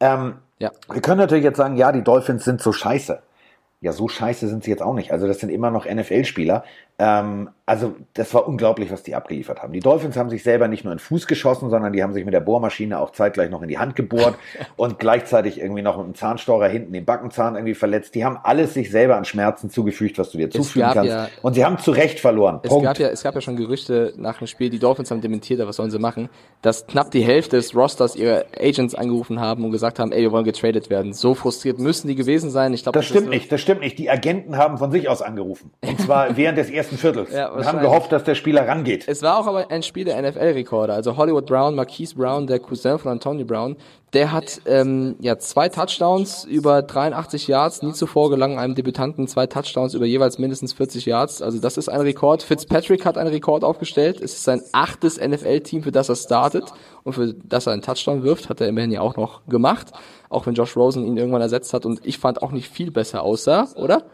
Ähm, 0.00 0.34
ja. 0.58 0.70
Wir 0.92 1.00
können 1.00 1.18
natürlich 1.18 1.44
jetzt 1.44 1.56
sagen, 1.56 1.76
ja, 1.76 1.92
die 1.92 2.04
Dolphins 2.04 2.44
sind 2.44 2.60
so 2.60 2.72
scheiße 2.72 3.22
ja, 3.82 3.92
so 3.92 4.08
scheiße 4.08 4.46
sind 4.46 4.62
sie 4.62 4.70
jetzt 4.70 4.82
auch 4.82 4.92
nicht. 4.92 5.10
Also 5.10 5.26
das 5.26 5.38
sind 5.38 5.48
immer 5.48 5.70
noch 5.70 5.86
NFL-Spieler. 5.86 6.64
Ähm, 6.98 7.48
also 7.64 7.94
das 8.12 8.34
war 8.34 8.46
unglaublich, 8.46 8.90
was 8.90 9.02
die 9.02 9.14
abgeliefert 9.14 9.62
haben. 9.62 9.72
Die 9.72 9.80
Dolphins 9.80 10.18
haben 10.18 10.28
sich 10.28 10.42
selber 10.42 10.68
nicht 10.68 10.84
nur 10.84 10.92
in 10.92 10.98
den 10.98 11.02
Fuß 11.02 11.26
geschossen, 11.26 11.70
sondern 11.70 11.94
die 11.94 12.02
haben 12.02 12.12
sich 12.12 12.26
mit 12.26 12.34
der 12.34 12.40
Bohrmaschine 12.40 12.98
auch 12.98 13.10
zeitgleich 13.10 13.48
noch 13.48 13.62
in 13.62 13.68
die 13.68 13.78
Hand 13.78 13.96
gebohrt 13.96 14.34
und 14.76 14.98
gleichzeitig 14.98 15.58
irgendwie 15.58 15.80
noch 15.80 15.96
mit 15.96 16.04
einem 16.04 16.14
Zahnstocher 16.14 16.68
hinten 16.68 16.92
den 16.92 17.06
Backenzahn 17.06 17.54
irgendwie 17.54 17.74
verletzt. 17.74 18.14
Die 18.14 18.22
haben 18.22 18.38
alles 18.42 18.74
sich 18.74 18.90
selber 18.90 19.16
an 19.16 19.24
Schmerzen 19.24 19.70
zugefügt, 19.70 20.18
was 20.18 20.30
du 20.30 20.36
dir 20.36 20.50
zufügen 20.50 20.90
kannst. 20.92 21.10
Ja, 21.10 21.28
und 21.40 21.54
sie 21.54 21.64
haben 21.64 21.78
zu 21.78 21.92
Recht 21.92 22.20
verloren. 22.20 22.60
Es 22.62 22.68
Punkt. 22.68 22.84
gab 22.84 22.98
ja, 22.98 23.08
es 23.08 23.22
gab 23.22 23.34
ja 23.34 23.40
schon 23.40 23.56
Gerüchte 23.56 24.12
nach 24.18 24.36
dem 24.36 24.46
Spiel, 24.46 24.68
die 24.68 24.78
Dolphins 24.78 25.10
haben 25.10 25.22
dementiert, 25.22 25.66
was 25.66 25.76
sollen 25.76 25.90
sie 25.90 25.98
machen, 25.98 26.28
dass 26.60 26.86
knapp 26.86 27.10
die 27.12 27.22
Hälfte 27.22 27.56
des 27.56 27.74
Rosters 27.74 28.14
ihre 28.14 28.44
Agents 28.60 28.94
angerufen 28.94 29.40
haben 29.40 29.64
und 29.64 29.70
gesagt 29.70 29.98
haben, 29.98 30.12
ey, 30.12 30.20
wir 30.20 30.32
wollen 30.32 30.44
getradet 30.44 30.90
werden. 30.90 31.14
So 31.14 31.34
frustriert 31.34 31.78
müssen 31.78 32.08
die 32.08 32.14
gewesen 32.14 32.50
sein. 32.50 32.74
Ich 32.74 32.82
glaube, 32.82 32.98
das, 32.98 33.08
das 33.08 33.16
stimmt 33.16 33.30
nicht. 33.30 33.50
Das 33.50 33.62
stimmt 33.62 33.69
nicht. 33.78 33.98
Die 33.98 34.10
Agenten 34.10 34.56
haben 34.56 34.78
von 34.78 34.90
sich 34.90 35.08
aus 35.08 35.22
angerufen. 35.22 35.70
Und 35.86 36.00
zwar 36.00 36.36
während 36.36 36.58
des 36.58 36.70
ersten 36.70 36.98
Viertels. 36.98 37.32
Ja, 37.32 37.50
und 37.50 37.64
haben 37.64 37.80
gehofft, 37.80 38.10
dass 38.10 38.24
der 38.24 38.34
Spieler 38.34 38.66
rangeht. 38.66 39.06
Es 39.06 39.22
war 39.22 39.38
auch 39.38 39.46
aber 39.46 39.70
ein 39.70 39.84
Spiel 39.84 40.04
der 40.04 40.20
NFL-Rekorde. 40.20 40.92
Also 40.92 41.16
Hollywood 41.16 41.46
Brown, 41.46 41.76
Marquise 41.76 42.16
Brown, 42.16 42.48
der 42.48 42.58
Cousin 42.58 42.98
von 42.98 43.12
Antonio 43.12 43.46
Brown, 43.46 43.76
der 44.12 44.32
hat 44.32 44.62
ähm, 44.66 45.14
ja 45.20 45.38
zwei 45.38 45.68
Touchdowns 45.68 46.44
über 46.44 46.82
83 46.82 47.46
Yards. 47.46 47.82
Nie 47.82 47.92
zuvor 47.92 48.30
gelangen 48.30 48.58
einem 48.58 48.74
Debütanten 48.74 49.28
zwei 49.28 49.46
Touchdowns 49.46 49.94
über 49.94 50.04
jeweils 50.04 50.38
mindestens 50.38 50.72
40 50.72 51.06
Yards. 51.06 51.42
Also 51.42 51.60
das 51.60 51.76
ist 51.76 51.88
ein 51.88 52.00
Rekord. 52.00 52.42
Fitzpatrick 52.42 53.06
hat 53.06 53.16
einen 53.16 53.30
Rekord 53.30 53.62
aufgestellt. 53.62 54.20
Es 54.20 54.32
ist 54.32 54.44
sein 54.44 54.62
achtes 54.72 55.20
NFL-Team, 55.20 55.84
für 55.84 55.92
das 55.92 56.08
er 56.08 56.16
startet 56.16 56.64
und 57.04 57.12
für 57.12 57.34
das 57.34 57.66
er 57.66 57.72
einen 57.72 57.82
Touchdown 57.82 58.24
wirft. 58.24 58.48
Hat 58.48 58.60
er 58.60 58.68
immerhin 58.68 58.90
ja 58.90 59.00
auch 59.00 59.16
noch 59.16 59.46
gemacht. 59.46 59.92
Auch 60.28 60.46
wenn 60.46 60.54
Josh 60.54 60.76
Rosen 60.76 61.04
ihn 61.04 61.16
irgendwann 61.16 61.42
ersetzt 61.42 61.72
hat 61.72 61.86
und 61.86 62.04
ich 62.04 62.18
fand 62.18 62.42
auch 62.42 62.50
nicht 62.50 62.68
viel 62.68 62.90
besser 62.90 63.22
aussah, 63.22 63.68
oder? 63.76 64.04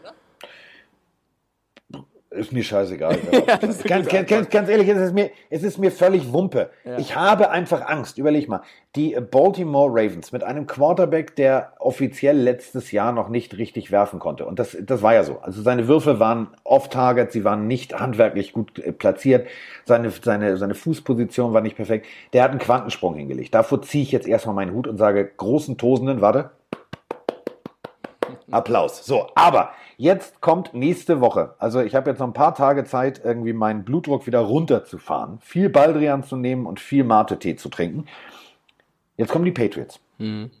Ist 2.37 2.51
mir 2.51 2.63
scheißegal. 2.63 3.17
ja, 3.31 3.57
ganz, 3.57 3.83
ganz, 3.83 4.07
ganz, 4.27 4.49
ganz, 4.49 4.69
ehrlich, 4.69 4.87
es 4.87 4.97
ist 4.97 5.13
mir, 5.13 5.31
es 5.49 5.63
ist 5.63 5.77
mir 5.77 5.91
völlig 5.91 6.31
Wumpe. 6.31 6.69
Ja. 6.85 6.97
Ich 6.97 7.15
habe 7.15 7.49
einfach 7.49 7.87
Angst. 7.87 8.17
Überleg 8.17 8.47
mal. 8.47 8.61
Die 8.95 9.17
Baltimore 9.19 9.89
Ravens 9.89 10.31
mit 10.31 10.43
einem 10.43 10.67
Quarterback, 10.67 11.35
der 11.35 11.73
offiziell 11.79 12.37
letztes 12.37 12.91
Jahr 12.91 13.11
noch 13.11 13.29
nicht 13.29 13.57
richtig 13.57 13.91
werfen 13.91 14.19
konnte. 14.19 14.45
Und 14.45 14.59
das, 14.59 14.77
das 14.79 15.01
war 15.01 15.13
ja 15.13 15.23
so. 15.23 15.39
Also 15.39 15.61
seine 15.61 15.87
Würfe 15.87 16.19
waren 16.19 16.49
off-target, 16.63 17.31
sie 17.31 17.43
waren 17.43 17.67
nicht 17.67 17.99
handwerklich 17.99 18.53
gut 18.53 18.79
äh, 18.79 18.91
platziert. 18.91 19.47
Seine, 19.85 20.11
seine, 20.11 20.57
seine 20.57 20.75
Fußposition 20.75 21.53
war 21.53 21.61
nicht 21.61 21.75
perfekt. 21.75 22.05
Der 22.33 22.43
hat 22.43 22.51
einen 22.51 22.59
Quantensprung 22.59 23.15
hingelegt. 23.15 23.53
Davor 23.55 23.81
ziehe 23.81 24.03
ich 24.03 24.11
jetzt 24.11 24.27
erstmal 24.27 24.55
meinen 24.55 24.73
Hut 24.73 24.87
und 24.87 24.97
sage, 24.97 25.25
großen 25.25 25.77
Tosenden, 25.77 26.21
warte. 26.21 26.51
Applaus. 28.51 29.05
So, 29.05 29.27
aber 29.35 29.71
Jetzt 29.99 30.41
kommt 30.41 30.75
nächste 30.75 31.21
Woche. 31.21 31.55
Also 31.57 31.81
ich 31.81 31.95
habe 31.95 32.11
jetzt 32.11 32.19
noch 32.19 32.27
ein 32.27 32.33
paar 32.33 32.53
Tage 32.53 32.83
Zeit, 32.85 33.19
irgendwie 33.23 33.51
meinen 33.51 33.83
Blutdruck 33.83 34.27
wieder 34.27 34.41
runterzufahren, 34.41 35.39
viel 35.39 35.69
Baldrian 35.69 36.23
zu 36.23 36.35
nehmen 36.35 36.67
und 36.67 36.79
viel 36.79 37.03
Mate-Tee 37.03 37.55
zu 37.55 37.69
trinken. 37.69 38.05
Jetzt 39.17 39.31
kommen 39.31 39.45
die 39.45 39.51
Patriots. 39.51 39.99
Mhm. 40.19 40.51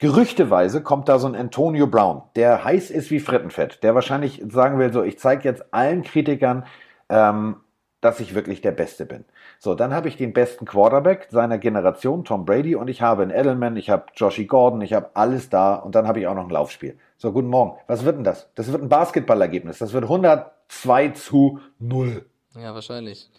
Gerüchteweise 0.00 0.82
kommt 0.82 1.08
da 1.08 1.20
so 1.20 1.28
ein 1.28 1.36
Antonio 1.36 1.86
Brown, 1.86 2.22
der 2.34 2.64
heiß 2.64 2.90
ist 2.90 3.12
wie 3.12 3.20
Frittenfett, 3.20 3.84
der 3.84 3.94
wahrscheinlich 3.94 4.42
sagen 4.48 4.80
will, 4.80 4.92
so 4.92 5.04
ich 5.04 5.18
zeige 5.18 5.44
jetzt 5.44 5.72
allen 5.72 6.02
Kritikern, 6.02 6.66
ähm, 7.08 7.56
dass 8.00 8.18
ich 8.18 8.34
wirklich 8.34 8.62
der 8.62 8.72
Beste 8.72 9.06
bin. 9.06 9.24
So, 9.64 9.76
dann 9.76 9.94
habe 9.94 10.08
ich 10.08 10.16
den 10.16 10.32
besten 10.32 10.64
Quarterback 10.64 11.28
seiner 11.30 11.56
Generation, 11.56 12.24
Tom 12.24 12.44
Brady, 12.44 12.74
und 12.74 12.88
ich 12.88 13.00
habe 13.00 13.22
einen 13.22 13.30
Edelman, 13.30 13.76
ich 13.76 13.90
habe 13.90 14.06
Joshy 14.16 14.46
Gordon, 14.46 14.80
ich 14.80 14.92
habe 14.92 15.10
alles 15.14 15.50
da 15.50 15.76
und 15.76 15.94
dann 15.94 16.08
habe 16.08 16.18
ich 16.18 16.26
auch 16.26 16.34
noch 16.34 16.42
ein 16.42 16.50
Laufspiel. 16.50 16.98
So, 17.16 17.30
guten 17.30 17.46
Morgen. 17.46 17.78
Was 17.86 18.04
wird 18.04 18.16
denn 18.16 18.24
das? 18.24 18.50
Das 18.56 18.72
wird 18.72 18.82
ein 18.82 18.88
Basketballergebnis. 18.88 19.78
Das 19.78 19.92
wird 19.92 20.02
102 20.02 21.10
zu 21.10 21.60
0. 21.78 22.26
Ja, 22.56 22.74
wahrscheinlich. 22.74 23.30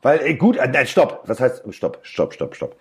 Weil, 0.00 0.20
äh, 0.20 0.36
gut, 0.36 0.56
äh, 0.56 0.86
stopp. 0.86 1.24
Was 1.26 1.38
heißt, 1.38 1.62
stopp, 1.74 1.98
stopp, 2.00 2.32
stopp, 2.32 2.56
stopp. 2.56 2.76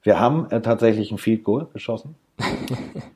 Wir 0.00 0.18
haben 0.18 0.50
äh, 0.50 0.62
tatsächlich 0.62 1.12
ein 1.12 1.18
Field 1.18 1.44
Goal 1.44 1.66
geschossen. 1.74 2.14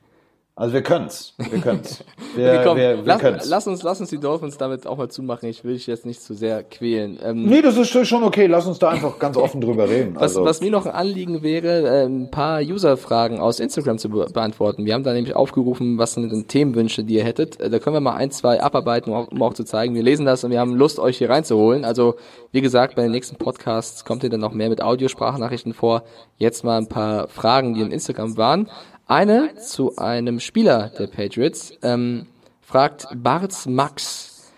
Also 0.58 0.74
wir 0.74 0.82
können's. 0.82 1.34
Wir 1.38 1.60
können's. 1.60 2.02
Wir, 2.34 2.62
komm, 2.62 2.76
wir, 2.76 2.98
wir 2.98 3.04
lass, 3.04 3.20
können's. 3.20 3.48
Lass 3.48 3.66
uns, 3.66 3.82
lass 3.82 4.00
uns 4.00 4.10
die 4.10 4.18
Dolphins 4.18 4.58
damit 4.58 4.86
auch 4.86 4.98
mal 4.98 5.08
zumachen. 5.08 5.48
Ich 5.48 5.64
will 5.64 5.72
dich 5.74 5.86
jetzt 5.86 6.04
nicht 6.04 6.20
zu 6.20 6.34
sehr 6.34 6.62
quälen. 6.62 7.18
Ähm, 7.22 7.44
nee, 7.44 7.62
das 7.62 7.76
ist 7.76 7.88
schon 8.06 8.22
okay. 8.22 8.46
Lass 8.46 8.66
uns 8.66 8.78
da 8.78 8.90
einfach 8.90 9.18
ganz 9.18 9.36
offen 9.36 9.60
drüber 9.60 9.88
reden. 9.88 10.14
Was, 10.14 10.22
also. 10.22 10.44
was 10.44 10.60
mir 10.60 10.70
noch 10.70 10.84
ein 10.86 10.92
Anliegen 10.92 11.42
wäre, 11.42 12.02
äh, 12.02 12.06
ein 12.06 12.30
paar 12.30 12.60
User-Fragen 12.60 13.40
aus 13.40 13.60
Instagram 13.60 13.98
zu 13.98 14.10
be 14.10 14.26
beantworten. 14.32 14.84
Wir 14.84 14.94
haben 14.94 15.04
da 15.04 15.14
nämlich 15.14 15.34
aufgerufen, 15.34 15.96
was 15.96 16.14
sind 16.14 16.30
denn 16.30 16.46
Themenwünsche, 16.48 17.02
die 17.02 17.14
ihr 17.14 17.24
hättet. 17.24 17.58
Äh, 17.60 17.70
da 17.70 17.78
können 17.78 17.96
wir 17.96 18.00
mal 18.00 18.16
ein, 18.16 18.30
zwei 18.30 18.62
abarbeiten, 18.62 19.10
um 19.12 19.16
auch, 19.16 19.28
um 19.28 19.42
auch 19.42 19.54
zu 19.54 19.64
zeigen, 19.64 19.94
wir 19.94 20.02
lesen 20.02 20.26
das 20.26 20.44
und 20.44 20.50
wir 20.50 20.60
haben 20.60 20.74
Lust, 20.74 20.98
euch 20.98 21.18
hier 21.18 21.30
reinzuholen. 21.30 21.84
Also, 21.84 22.16
wie 22.52 22.60
gesagt, 22.60 22.94
bei 22.94 23.02
den 23.02 23.12
nächsten 23.12 23.36
Podcasts 23.36 24.04
kommt 24.04 24.22
ihr 24.22 24.30
dann 24.30 24.40
noch 24.40 24.52
mehr 24.52 24.68
mit 24.68 24.82
Audiosprachnachrichten 24.82 25.72
vor. 25.72 26.02
Jetzt 26.36 26.62
mal 26.62 26.78
ein 26.78 26.88
paar 26.88 27.28
Fragen, 27.28 27.74
die 27.74 27.80
in 27.80 27.90
Instagram 27.90 28.36
waren. 28.36 28.68
Eine 29.08 29.54
zu 29.54 29.96
einem 29.96 30.38
Spieler 30.38 30.90
der 30.98 31.06
Patriots 31.06 31.72
ähm, 31.82 32.26
fragt 32.60 33.06
Barts 33.16 33.64
Max. 33.64 34.52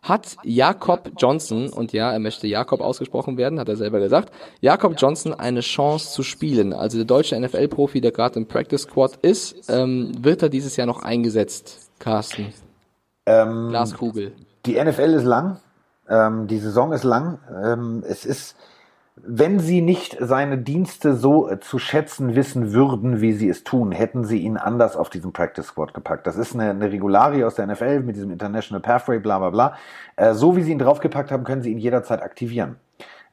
hat 0.00 0.38
Jakob 0.42 1.10
Johnson, 1.18 1.68
und 1.68 1.92
ja, 1.92 2.10
er 2.10 2.18
möchte 2.18 2.46
Jakob 2.46 2.80
ausgesprochen 2.80 3.36
werden, 3.36 3.60
hat 3.60 3.68
er 3.68 3.76
selber 3.76 4.00
gesagt, 4.00 4.32
Jakob 4.62 4.94
Johnson 4.96 5.34
eine 5.34 5.60
Chance 5.60 6.12
zu 6.12 6.22
spielen. 6.22 6.72
Also 6.72 6.96
der 6.96 7.04
deutsche 7.04 7.38
NFL-Profi, 7.38 8.00
der 8.00 8.10
gerade 8.10 8.40
im 8.40 8.46
Practice 8.46 8.84
Squad 8.84 9.16
ist, 9.16 9.68
ähm, 9.68 10.12
wird 10.18 10.42
er 10.42 10.48
dieses 10.48 10.76
Jahr 10.76 10.86
noch 10.86 11.02
eingesetzt, 11.02 11.90
Carsten? 11.98 12.54
Ähm, 13.26 13.68
Glaskugel. 13.68 14.32
Die 14.64 14.82
NFL 14.82 15.12
ist 15.12 15.24
lang, 15.24 15.60
ähm, 16.08 16.46
die 16.46 16.58
Saison 16.58 16.94
ist 16.94 17.04
lang. 17.04 17.38
Ähm, 17.62 18.02
es 18.08 18.24
ist 18.24 18.56
wenn 19.26 19.60
sie 19.60 19.80
nicht 19.80 20.16
seine 20.20 20.58
Dienste 20.58 21.14
so 21.14 21.48
äh, 21.48 21.60
zu 21.60 21.78
schätzen 21.78 22.34
wissen 22.34 22.72
würden, 22.72 23.20
wie 23.20 23.32
sie 23.32 23.48
es 23.48 23.64
tun, 23.64 23.92
hätten 23.92 24.24
sie 24.24 24.38
ihn 24.38 24.56
anders 24.56 24.96
auf 24.96 25.10
diesen 25.10 25.32
Practice 25.32 25.66
Squad 25.66 25.94
gepackt. 25.94 26.26
Das 26.26 26.36
ist 26.36 26.54
eine, 26.54 26.70
eine 26.70 26.90
Regularie 26.90 27.44
aus 27.44 27.54
der 27.54 27.66
NFL 27.66 28.00
mit 28.00 28.16
diesem 28.16 28.30
International 28.30 28.80
Pathway, 28.80 29.18
bla 29.18 29.38
bla 29.38 29.50
bla. 29.50 29.76
Äh, 30.16 30.34
so 30.34 30.56
wie 30.56 30.62
sie 30.62 30.72
ihn 30.72 30.78
draufgepackt 30.78 31.30
haben, 31.30 31.44
können 31.44 31.62
sie 31.62 31.72
ihn 31.72 31.78
jederzeit 31.78 32.22
aktivieren. 32.22 32.76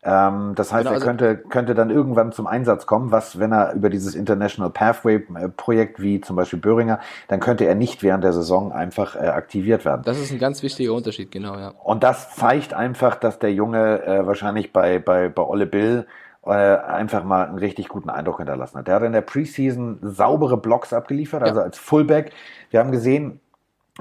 Ähm, 0.08 0.56
das 0.56 0.72
heißt, 0.72 0.86
genau, 0.86 0.94
also 0.94 1.04
er 1.04 1.06
könnte, 1.06 1.36
könnte 1.50 1.76
dann 1.76 1.90
irgendwann 1.90 2.32
zum 2.32 2.48
Einsatz 2.48 2.86
kommen, 2.86 3.12
was, 3.12 3.40
wenn 3.40 3.52
er 3.52 3.74
über 3.74 3.90
dieses 3.90 4.16
International 4.16 4.70
Pathway 4.70 5.16
äh, 5.36 5.50
Projekt 5.50 6.02
wie 6.02 6.22
zum 6.22 6.38
Beispiel 6.38 6.60
Böhringer, 6.60 7.00
dann 7.28 7.42
könnte 7.42 7.66
er 7.66 7.76
nicht 7.76 8.04
während 8.04 8.24
der 8.24 8.32
Saison 8.32 8.72
einfach 8.72 9.18
äh, 9.18 9.28
aktiviert 9.28 9.84
werden. 9.84 10.04
Das 10.06 10.18
ist 10.18 10.32
ein 10.32 10.40
ganz 10.40 10.64
wichtiger 10.64 10.94
Unterschied, 10.94 11.30
genau, 11.30 11.58
ja. 11.58 11.74
Und 11.84 12.04
das 12.04 12.34
zeigt 12.36 12.74
einfach, 12.74 13.16
dass 13.16 13.40
der 13.40 13.52
Junge 13.52 14.02
äh, 14.06 14.26
wahrscheinlich 14.26 14.72
bei, 14.72 14.98
bei, 14.98 15.28
bei 15.28 15.44
Olle 15.44 15.66
Bill 15.66 16.08
äh, 16.46 16.52
einfach 16.52 17.26
mal 17.26 17.46
einen 17.46 17.58
richtig 17.58 17.90
guten 17.90 18.10
Eindruck 18.10 18.38
hinterlassen 18.38 18.78
hat. 18.78 18.88
Der 18.88 18.96
hat 18.96 19.04
in 19.04 19.12
der 19.12 19.20
Preseason 19.20 20.00
saubere 20.02 20.56
Blocks 20.56 20.94
abgeliefert, 20.94 21.44
also 21.44 21.60
ja. 21.60 21.66
als 21.66 21.78
Fullback. 21.78 22.32
Wir 22.70 22.80
haben 22.80 22.94
gesehen, 22.94 23.42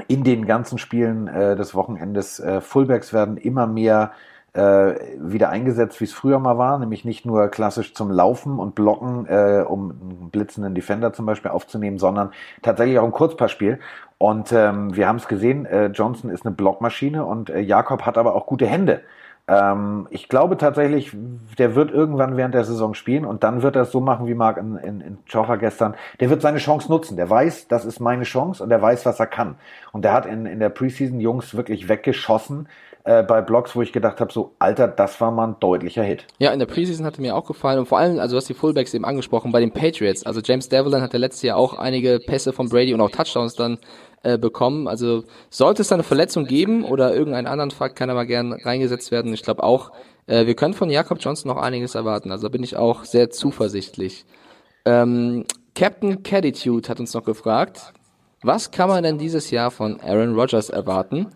in 0.06 0.22
den 0.22 0.46
ganzen 0.46 0.78
Spielen 0.78 1.26
äh, 1.26 1.56
des 1.56 1.74
Wochenendes, 1.74 2.38
äh, 2.38 2.60
Fullbacks 2.60 3.12
werden 3.12 3.38
immer 3.38 3.66
mehr 3.66 4.12
wieder 4.56 5.50
eingesetzt, 5.50 6.00
wie 6.00 6.04
es 6.04 6.12
früher 6.12 6.38
mal 6.38 6.56
war, 6.56 6.78
nämlich 6.78 7.04
nicht 7.04 7.26
nur 7.26 7.48
klassisch 7.48 7.94
zum 7.94 8.10
Laufen 8.10 8.58
und 8.58 8.74
Blocken, 8.74 9.26
äh, 9.26 9.64
um 9.66 9.90
einen 9.90 10.30
blitzenden 10.30 10.74
Defender 10.74 11.12
zum 11.12 11.26
Beispiel 11.26 11.50
aufzunehmen, 11.50 11.98
sondern 11.98 12.30
tatsächlich 12.62 12.98
auch 12.98 13.04
ein 13.04 13.12
Kurzpassspiel. 13.12 13.78
Und 14.18 14.52
ähm, 14.52 14.96
wir 14.96 15.08
haben 15.08 15.16
es 15.16 15.28
gesehen, 15.28 15.66
äh, 15.66 15.86
Johnson 15.88 16.30
ist 16.30 16.46
eine 16.46 16.54
Blockmaschine 16.54 17.24
und 17.24 17.50
äh, 17.50 17.60
Jakob 17.60 18.02
hat 18.02 18.16
aber 18.16 18.34
auch 18.34 18.46
gute 18.46 18.66
Hände. 18.66 19.02
Ähm, 19.48 20.08
ich 20.10 20.28
glaube 20.28 20.56
tatsächlich, 20.56 21.12
der 21.58 21.74
wird 21.74 21.90
irgendwann 21.90 22.36
während 22.36 22.54
der 22.54 22.64
Saison 22.64 22.94
spielen 22.94 23.24
und 23.24 23.44
dann 23.44 23.62
wird 23.62 23.76
er 23.76 23.82
es 23.82 23.92
so 23.92 24.00
machen 24.00 24.26
wie 24.26 24.34
Marc 24.34 24.56
in, 24.56 24.76
in, 24.76 25.00
in 25.00 25.18
Chocha 25.30 25.56
gestern. 25.56 25.94
Der 26.18 26.30
wird 26.30 26.42
seine 26.42 26.58
Chance 26.58 26.90
nutzen. 26.90 27.16
Der 27.16 27.30
weiß, 27.30 27.68
das 27.68 27.84
ist 27.84 28.00
meine 28.00 28.24
Chance 28.24 28.62
und 28.62 28.70
der 28.70 28.82
weiß, 28.82 29.06
was 29.06 29.20
er 29.20 29.26
kann. 29.26 29.56
Und 29.92 30.04
der 30.04 30.12
hat 30.12 30.26
in, 30.26 30.46
in 30.46 30.58
der 30.58 30.70
Preseason 30.70 31.20
Jungs 31.20 31.54
wirklich 31.54 31.88
weggeschossen 31.88 32.68
äh, 33.06 33.22
bei 33.22 33.40
Blogs, 33.40 33.76
wo 33.76 33.82
ich 33.82 33.92
gedacht 33.92 34.20
habe, 34.20 34.32
so, 34.32 34.52
Alter, 34.58 34.88
das 34.88 35.20
war 35.20 35.30
mal 35.30 35.48
ein 35.48 35.56
deutlicher 35.60 36.02
Hit. 36.02 36.26
Ja, 36.38 36.52
in 36.52 36.58
der 36.58 36.66
Preseason 36.66 37.06
hatte 37.06 37.20
mir 37.20 37.36
auch 37.36 37.46
gefallen 37.46 37.78
und 37.78 37.86
vor 37.86 37.98
allem, 37.98 38.18
also 38.18 38.34
du 38.34 38.38
hast 38.38 38.48
die 38.48 38.54
Fullbacks 38.54 38.94
eben 38.94 39.04
angesprochen, 39.04 39.52
bei 39.52 39.60
den 39.60 39.70
Patriots. 39.70 40.26
Also 40.26 40.40
James 40.42 40.68
Devlin 40.68 41.00
hatte 41.00 41.16
letztes 41.16 41.42
Jahr 41.42 41.56
auch 41.56 41.74
einige 41.74 42.18
Pässe 42.18 42.52
von 42.52 42.68
Brady 42.68 42.92
und 42.92 43.00
auch 43.00 43.10
Touchdowns 43.10 43.54
dann 43.54 43.78
äh, 44.22 44.38
bekommen. 44.38 44.88
Also 44.88 45.22
sollte 45.50 45.82
es 45.82 45.88
da 45.88 45.94
eine 45.94 46.02
Verletzung 46.02 46.46
geben 46.46 46.84
oder 46.84 47.14
irgendeinen 47.14 47.46
anderen 47.46 47.70
Fakt, 47.70 47.96
kann 47.96 48.08
er 48.08 48.16
mal 48.16 48.26
gern 48.26 48.52
reingesetzt 48.52 49.12
werden. 49.12 49.32
Ich 49.32 49.42
glaube 49.42 49.62
auch, 49.62 49.92
äh, 50.26 50.46
wir 50.46 50.56
können 50.56 50.74
von 50.74 50.90
Jakob 50.90 51.18
Johnson 51.20 51.48
noch 51.48 51.62
einiges 51.62 51.94
erwarten. 51.94 52.32
Also 52.32 52.48
da 52.48 52.50
bin 52.50 52.64
ich 52.64 52.76
auch 52.76 53.04
sehr 53.04 53.30
zuversichtlich. 53.30 54.24
Ähm, 54.84 55.44
Captain 55.76 56.24
Catitude 56.24 56.88
hat 56.88 56.98
uns 56.98 57.14
noch 57.14 57.24
gefragt, 57.24 57.92
was 58.42 58.70
kann 58.72 58.88
man 58.88 59.04
denn 59.04 59.18
dieses 59.18 59.50
Jahr 59.50 59.70
von 59.70 60.00
Aaron 60.00 60.34
Rodgers 60.34 60.70
erwarten? 60.70 61.28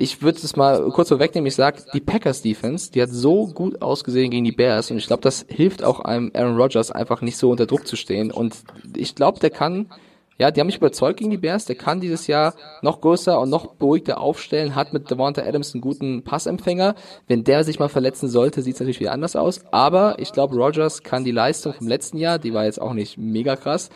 Ich 0.00 0.22
würde 0.22 0.38
es 0.42 0.56
mal 0.56 0.88
kurz 0.92 1.08
vorwegnehmen, 1.08 1.46
ich 1.46 1.54
sage, 1.54 1.82
die 1.92 2.00
Packers 2.00 2.40
Defense, 2.40 2.90
die 2.90 3.02
hat 3.02 3.10
so 3.10 3.48
gut 3.48 3.82
ausgesehen 3.82 4.30
gegen 4.30 4.46
die 4.46 4.52
Bears 4.52 4.90
und 4.90 4.96
ich 4.96 5.06
glaube, 5.06 5.20
das 5.20 5.44
hilft 5.46 5.84
auch 5.84 6.00
einem 6.00 6.30
Aaron 6.34 6.56
Rodgers 6.56 6.90
einfach 6.90 7.20
nicht 7.20 7.36
so 7.36 7.50
unter 7.50 7.66
Druck 7.66 7.86
zu 7.86 7.96
stehen 7.96 8.30
und 8.30 8.56
ich 8.96 9.14
glaube, 9.14 9.40
der 9.40 9.50
kann, 9.50 9.90
ja, 10.38 10.50
die 10.50 10.58
haben 10.58 10.68
mich 10.68 10.78
überzeugt 10.78 11.18
gegen 11.18 11.30
die 11.30 11.36
Bears, 11.36 11.66
der 11.66 11.76
kann 11.76 12.00
dieses 12.00 12.28
Jahr 12.28 12.54
noch 12.80 13.02
größer 13.02 13.38
und 13.38 13.50
noch 13.50 13.74
beruhigter 13.74 14.22
aufstellen, 14.22 14.74
hat 14.74 14.94
mit 14.94 15.10
Devonta 15.10 15.42
Adams 15.42 15.74
einen 15.74 15.82
guten 15.82 16.24
Passempfänger. 16.24 16.94
Wenn 17.28 17.44
der 17.44 17.62
sich 17.62 17.78
mal 17.78 17.90
verletzen 17.90 18.30
sollte, 18.30 18.62
sieht 18.62 18.74
es 18.76 18.80
natürlich 18.80 19.00
wieder 19.00 19.12
anders 19.12 19.36
aus, 19.36 19.60
aber 19.70 20.18
ich 20.18 20.32
glaube, 20.32 20.56
Rodgers 20.56 21.02
kann 21.02 21.24
die 21.24 21.30
Leistung 21.30 21.74
vom 21.74 21.88
letzten 21.88 22.16
Jahr, 22.16 22.38
die 22.38 22.54
war 22.54 22.64
jetzt 22.64 22.80
auch 22.80 22.94
nicht 22.94 23.18
mega 23.18 23.54
krass, 23.54 23.90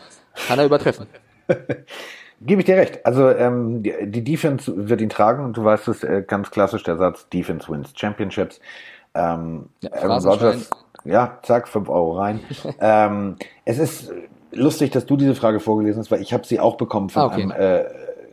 kann 0.47 0.59
er 0.59 0.65
übertreffen. 0.65 1.07
Gebe 2.45 2.61
ich 2.61 2.65
dir 2.65 2.77
recht. 2.77 3.05
Also 3.05 3.29
ähm, 3.29 3.83
die, 3.83 4.23
Defense 4.23 4.71
wird 4.75 5.01
ihn 5.01 5.09
tragen 5.09 5.43
und 5.43 5.57
du 5.57 5.63
weißt 5.63 5.87
es 5.87 6.03
äh, 6.03 6.23
ganz 6.25 6.51
klassisch 6.51 6.83
der 6.83 6.97
Satz 6.97 7.27
Defense 7.29 7.67
wins 7.69 7.93
Championships. 7.95 8.59
Ähm, 9.13 9.69
ja, 9.81 9.93
Aaron 9.93 10.23
Rodgers, 10.23 10.69
ja, 11.05 11.39
zack, 11.43 11.67
fünf 11.67 11.89
Euro 11.89 12.17
rein. 12.17 12.41
ähm, 12.79 13.37
es 13.63 13.79
ist 13.79 14.11
lustig, 14.51 14.91
dass 14.91 15.05
du 15.05 15.17
diese 15.17 15.35
Frage 15.35 15.59
vorgelesen 15.59 15.99
hast, 16.01 16.11
weil 16.11 16.21
ich 16.21 16.33
habe 16.33 16.45
sie 16.45 16.59
auch 16.59 16.77
bekommen 16.77 17.09
von 17.09 17.21
ah, 17.23 17.25
okay. 17.27 17.41
einem 17.41 17.51
äh, 17.51 17.85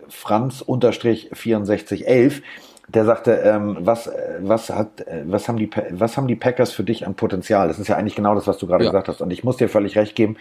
Franz 0.09 0.61
unterstrich 0.61 1.31
6411 1.33 2.43
der 2.89 3.05
sagte, 3.05 3.33
ähm, 3.33 3.79
was, 3.81 4.07
äh, 4.07 4.39
was, 4.41 4.71
hat, 4.71 5.07
äh, 5.07 5.23
was, 5.25 5.49
haben 5.49 5.57
die, 5.57 5.71
was 5.91 6.17
haben 6.17 6.27
die 6.27 6.37
Packers 6.37 6.73
für 6.73 6.85
dich 6.85 7.07
an 7.07 7.15
Potenzial? 7.15 7.69
Das 7.69 7.79
ist 7.79 7.89
ja 7.89 7.97
eigentlich 7.97 8.17
genau 8.17 8.35
das, 8.35 8.47
was 8.47 8.59
du 8.59 8.67
gerade 8.67 8.85
ja. 8.85 8.91
gesagt 8.91 9.09
hast. 9.09 9.21
Und 9.21 9.31
ich 9.31 9.45
muss 9.45 9.57
dir 9.57 9.69
völlig 9.69 9.97
recht 9.97 10.15
geben, 10.15 10.37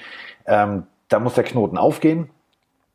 ähm, 0.46 0.84
da 1.08 1.20
muss 1.20 1.36
der 1.36 1.44
Knoten 1.44 1.78
aufgehen. 1.78 2.30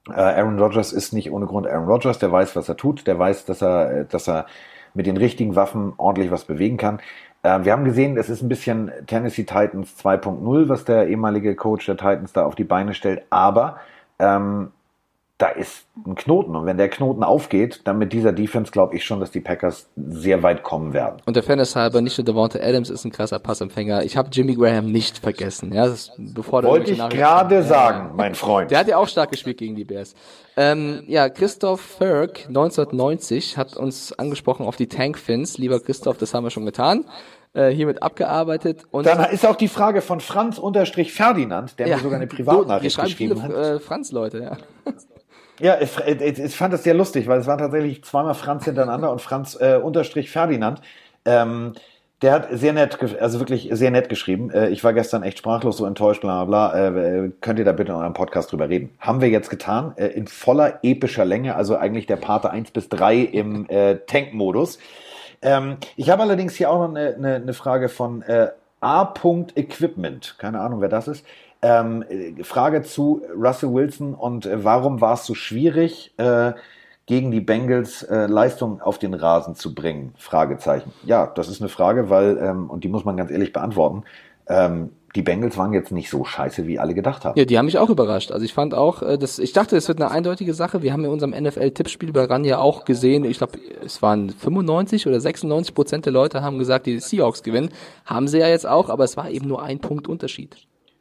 Äh, 0.09 0.21
Aaron 0.21 0.59
Rodgers 0.59 0.93
ist 0.93 1.13
nicht 1.13 1.31
ohne 1.31 1.47
Grund 1.47 1.67
Aaron 1.67 1.89
Rodgers, 1.89 2.19
der 2.19 2.31
weiß, 2.33 2.57
was 2.57 2.69
er 2.69 2.77
tut, 2.77 3.07
der 3.07 3.19
weiß, 3.19 3.45
dass 3.45 3.63
er, 3.63 3.91
äh, 3.91 4.05
dass 4.07 4.29
er 4.29 4.47
mit 4.95 5.07
den 5.07 5.17
richtigen 5.17 5.57
Waffen 5.57 5.93
ordentlich 5.97 6.31
was 6.31 6.45
bewegen 6.45 6.77
kann. 6.77 7.01
Äh, 7.43 7.65
wir 7.65 7.73
haben 7.73 7.85
gesehen, 7.85 8.17
es 8.17 8.29
ist 8.29 8.43
ein 8.43 8.49
bisschen 8.49 8.91
Tennessee 9.07 9.45
Titans 9.45 9.97
2.0, 10.03 10.69
was 10.69 10.85
der 10.85 11.09
ehemalige 11.09 11.55
Coach 11.55 11.87
der 11.87 11.97
Titans 11.97 12.33
da 12.33 12.45
auf 12.45 12.55
die 12.55 12.65
Beine 12.65 12.95
stellt, 12.95 13.23
aber 13.31 13.79
ähm, 14.19 14.73
da 15.39 15.49
ist 15.49 15.87
ein 16.07 16.15
Knoten. 16.15 16.57
Und 16.57 16.65
wenn 16.65 16.79
der 16.79 16.89
Knoten 16.89 17.23
aufgeht, 17.23 17.83
dann 17.85 17.99
mit 17.99 18.13
dieser 18.13 18.33
Defense 18.33 18.73
glaube 18.73 18.97
ich 18.97 19.05
schon, 19.05 19.21
dass 19.21 19.31
die 19.31 19.41
Packers 19.41 19.91
sehr 19.97 20.43
weit 20.43 20.63
kommen 20.63 20.95
werden. 20.95 21.21
Und 21.27 21.37
der 21.37 21.43
Fairness 21.43 21.77
halber, 21.77 22.01
nicht 22.01 22.17
nur 22.17 22.25
Devonta 22.25 22.59
Adams 22.59 22.89
ist 22.89 23.05
ein 23.05 23.13
krasser 23.13 23.39
Passempfänger. 23.39 24.03
Ich 24.05 24.17
habe 24.17 24.31
Jimmy 24.33 24.55
Graham 24.55 24.91
nicht 24.91 25.19
vergessen. 25.19 25.75
Ja, 25.75 25.87
das 25.87 26.13
bevor 26.17 26.63
Wollte 26.63 26.93
ich 26.93 27.09
gerade 27.11 27.63
sagen, 27.63 28.13
mein 28.17 28.35
Freund. 28.35 28.71
Der 28.71 28.79
hat 28.79 28.89
ja 28.89 28.97
auch 28.97 29.09
stark 29.09 29.31
gespielt 29.31 29.59
gegen 29.59 29.77
die 29.77 29.85
Bears. 29.85 30.15
Ähm, 30.57 31.05
ja, 31.07 31.29
Christoph 31.29 31.83
Ferg, 31.83 32.47
1990, 32.49 33.59
hat 33.59 33.77
uns 33.77 34.19
angesprochen 34.19 34.65
auf 34.65 34.77
die 34.77 34.87
Tankfins. 34.87 35.59
Lieber 35.59 35.81
Christoph, 35.81 36.17
das 36.17 36.33
haben 36.33 36.45
wir 36.45 36.51
schon 36.51 36.65
getan 36.65 37.05
äh, 37.57 37.71
hiermit 37.71 38.03
abgearbeitet. 38.03 38.85
Und 38.91 39.07
Dann 39.07 39.31
ist 39.31 39.47
auch 39.47 39.57
die 39.57 39.69
Frage 39.69 40.03
von 40.03 40.21
Franz 40.21 40.59
unterstrich 40.59 41.13
Ferdinand, 41.13 41.79
der 41.79 41.89
ja, 41.89 41.97
mir 41.97 42.03
sogar 42.03 42.19
eine 42.19 42.27
Privatnachricht 42.27 43.01
geschrieben 43.01 43.41
viele, 43.41 43.43
hat. 43.43 43.77
Äh, 43.77 43.81
Franz-Leute, 43.81 44.39
ja. 44.39 44.93
Ja, 45.61 45.79
ich, 45.81 45.97
ich, 45.99 46.39
ich, 46.39 46.57
fand 46.57 46.75
das 46.75 46.85
sehr 46.85 46.95
lustig, 46.95 47.27
weil 47.29 47.41
es 47.41 47.47
waren 47.47 47.59
tatsächlich 47.59 48.05
zweimal 48.05 48.35
Franz 48.35 48.65
hintereinander 48.65 49.11
und 49.11 49.23
Franz 49.23 49.57
äh, 49.61 49.81
unterstrich 49.83 50.31
Ferdinand. 50.31 50.81
Ähm, 51.25 51.73
der 52.23 52.33
hat 52.33 52.49
sehr 52.51 52.73
nett, 52.73 52.99
also 53.21 53.41
wirklich 53.41 53.69
sehr 53.73 53.91
nett 53.91 54.09
geschrieben. 54.09 54.51
Äh, 54.51 54.69
ich 54.69 54.83
war 54.85 54.93
gestern 54.93 55.23
echt 55.23 55.39
sprachlos, 55.39 55.77
so 55.77 55.87
enttäuscht, 55.87 56.23
bla 56.23 56.45
bla 56.45 56.71
bla. 56.71 56.89
Äh, 56.89 57.31
könnt 57.41 57.59
ihr 57.59 57.65
da 57.65 57.73
bitte 57.73 57.93
in 57.93 57.99
eurem 57.99 58.15
Podcast 58.15 58.53
drüber 58.53 58.69
reden? 58.69 58.91
Haben 59.01 59.21
wir 59.21 59.29
jetzt 59.29 59.51
getan, 59.51 59.93
äh, 59.97 60.07
in 60.09 60.27
voller 60.27 60.81
epischer 60.83 61.25
Länge, 61.25 61.55
also 61.57 61.77
eigentlich 61.77 62.07
der 62.07 62.17
Pate 62.17 62.51
1 62.51 62.71
bis 62.71 62.89
3 62.89 63.17
im 63.19 63.69
äh, 63.69 63.97
Tank-Modus. 64.07 64.79
Ähm, 65.43 65.77
ich 65.97 66.09
habe 66.09 66.23
allerdings 66.23 66.55
hier 66.55 66.71
auch 66.71 66.89
noch 66.89 66.95
eine, 66.95 67.15
eine, 67.15 67.35
eine 67.37 67.53
Frage 67.53 67.89
von 67.89 68.23
äh, 68.23 68.49
A. 68.81 69.13
Equipment. 69.55 70.37
Keine 70.39 70.61
Ahnung, 70.61 70.81
wer 70.81 70.89
das 70.89 71.09
ist. 71.09 71.25
Ähm, 71.63 72.05
Frage 72.43 72.83
zu 72.83 73.23
Russell 73.35 73.73
Wilson 73.73 74.15
und 74.15 74.47
äh, 74.47 74.65
warum 74.65 75.01
war 75.01 75.15
es 75.15 75.25
so 75.25 75.35
schwierig, 75.35 76.13
äh, 76.19 76.53
gegen 77.07 77.31
die 77.31 77.41
Bengals 77.41 78.03
äh, 78.03 78.27
Leistung 78.27 78.81
auf 78.81 78.99
den 78.99 79.15
Rasen 79.15 79.55
zu 79.55 79.75
bringen? 79.75 80.13
Fragezeichen. 80.19 80.93
Ja, 81.05 81.27
das 81.27 81.49
ist 81.49 81.61
eine 81.61 81.69
Frage, 81.69 82.11
weil, 82.11 82.39
ähm, 82.39 82.69
und 82.69 82.85
die 82.85 82.89
muss 82.89 83.05
man 83.05 83.17
ganz 83.17 83.31
ehrlich 83.31 83.53
beantworten, 83.53 84.05
ähm, 84.49 84.91
die 85.17 85.23
Bengals 85.23 85.57
waren 85.57 85.73
jetzt 85.73 85.93
nicht 85.93 86.11
so 86.11 86.25
scheiße, 86.25 86.67
wie 86.67 86.79
alle 86.79 86.93
gedacht 86.93 87.25
haben. 87.25 87.39
Ja, 87.39 87.47
die 87.47 87.57
haben 87.57 87.65
mich 87.65 87.79
auch 87.79 87.89
überrascht. 87.89 88.33
Also 88.33 88.45
ich 88.45 88.53
fand 88.53 88.75
auch, 88.75 89.03
äh, 89.03 89.17
das, 89.17 89.39
ich 89.39 89.55
dachte, 89.55 89.75
es 89.77 89.89
wird 89.89 90.01
eine 90.01 90.11
eindeutige 90.11 90.53
Sache. 90.53 90.83
Wir 90.83 90.93
haben 90.93 91.05
in 91.05 91.11
unserem 91.11 91.31
NFL-Tippspiel 91.33 92.13
bei 92.13 92.25
RAN 92.25 92.45
ja 92.45 92.59
auch 92.59 92.85
gesehen, 92.85 93.25
ich 93.25 93.39
glaube, 93.39 93.59
es 93.83 94.03
waren 94.03 94.29
95 94.29 95.07
oder 95.07 95.19
96 95.19 95.75
Prozent 95.75 96.05
der 96.05 96.13
Leute 96.13 96.43
haben 96.43 96.59
gesagt, 96.59 96.85
die 96.85 97.01
Seahawks 97.01 97.43
gewinnen. 97.43 97.71
Haben 98.05 98.29
sie 98.29 98.39
ja 98.39 98.49
jetzt 98.49 98.67
auch, 98.67 98.91
aber 98.91 99.05
es 99.05 99.17
war 99.17 99.31
eben 99.31 99.49
nur 99.49 99.63
ein 99.63 99.79
Punkt 99.79 100.07
Unterschied. 100.07 100.57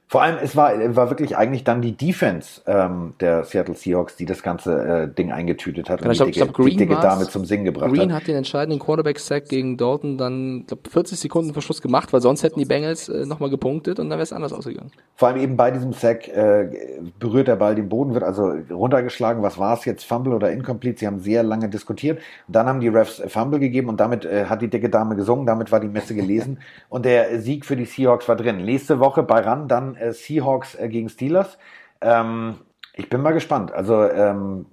Vor 0.07 0.21
allem, 0.21 0.37
es 0.41 0.55
war, 0.55 0.71
war 0.95 1.09
wirklich 1.09 1.35
eigentlich 1.35 1.63
dann 1.63 1.81
die 1.81 1.93
Defense 1.97 2.61
ähm, 2.67 3.15
der 3.19 3.43
Seattle 3.43 3.73
Seahawks, 3.73 4.15
die 4.15 4.25
das 4.25 4.43
ganze 4.43 5.03
äh, 5.03 5.07
Ding 5.13 5.31
eingetütet 5.31 5.89
hat 5.89 6.01
Ja, 6.01 6.11
ich 6.11 6.11
und 6.11 6.15
glaub- 6.17 6.27
die, 6.27 6.31
ich 6.31 6.35
dicke, 6.37 6.53
glaub, 6.53 6.55
Green 6.55 6.77
die 6.77 6.85
dicke. 6.87 6.99
Dame 7.01 7.27
zum 7.27 7.43
Singen 7.45 7.65
gebracht 7.65 7.91
Green 7.91 8.13
hat. 8.13 8.21
hat 8.21 8.27
den 8.27 8.35
entscheidenden 8.35 8.79
Quarterback-Sack 8.79 9.49
gegen 9.49 9.77
Dalton 9.77 10.17
dann, 10.17 10.65
glaub 10.67 10.87
40 10.87 11.19
Sekunden 11.19 11.53
vor 11.53 11.63
Schluss 11.63 11.81
gemacht, 11.81 12.13
weil 12.13 12.21
sonst 12.21 12.43
hätten 12.43 12.59
die 12.59 12.65
Bengals 12.65 13.09
äh, 13.09 13.25
nochmal 13.25 13.49
gepunktet 13.49 13.99
und 13.99 14.09
dann 14.09 14.19
wäre 14.19 14.23
es 14.23 14.31
anders 14.31 14.53
ausgegangen. 14.53 14.91
Vor 15.15 15.29
allem 15.29 15.37
eben 15.37 15.57
bei 15.57 15.71
diesem 15.71 15.91
Sack 15.93 16.27
äh, 16.27 16.69
berührt 17.19 17.47
der 17.47 17.55
Ball 17.55 17.73
den 17.73 17.89
Boden, 17.89 18.13
wird 18.13 18.23
also 18.23 18.53
runtergeschlagen. 18.69 19.41
Was 19.41 19.57
war 19.57 19.73
es 19.77 19.85
jetzt, 19.85 20.05
Fumble 20.05 20.33
oder 20.33 20.51
Incomplete? 20.51 20.99
Sie 20.99 21.07
haben 21.07 21.19
sehr 21.19 21.41
lange 21.41 21.67
diskutiert. 21.67 22.19
Und 22.47 22.55
dann 22.55 22.67
haben 22.67 22.79
die 22.79 22.89
Refs 22.89 23.23
Fumble 23.27 23.59
gegeben 23.59 23.89
und 23.89 23.99
damit 23.99 24.23
äh, 24.25 24.45
hat 24.45 24.61
die 24.61 24.67
dicke 24.69 24.89
Dame 24.89 25.15
gesungen. 25.15 25.47
Damit 25.47 25.71
war 25.71 25.79
die 25.79 25.87
Messe 25.87 26.13
gelesen 26.13 26.59
und 26.89 27.05
der 27.05 27.39
Sieg 27.41 27.65
für 27.65 27.75
die 27.75 27.85
Seahawks 27.85 28.27
war 28.29 28.35
drin. 28.35 28.63
Nächste 28.63 28.99
Woche 28.99 29.23
bei 29.23 29.39
RAN 29.39 29.67
dann 29.67 29.94
äh, 29.97 30.13
Seahawks 30.13 30.75
äh, 30.75 30.89
gegen 30.89 31.09
Steelers. 31.09 31.57
Ähm, 32.01 32.55
ich 32.93 33.09
bin 33.09 33.21
mal 33.21 33.33
gespannt. 33.33 33.71
Also 33.71 34.03
ähm, 34.03 34.65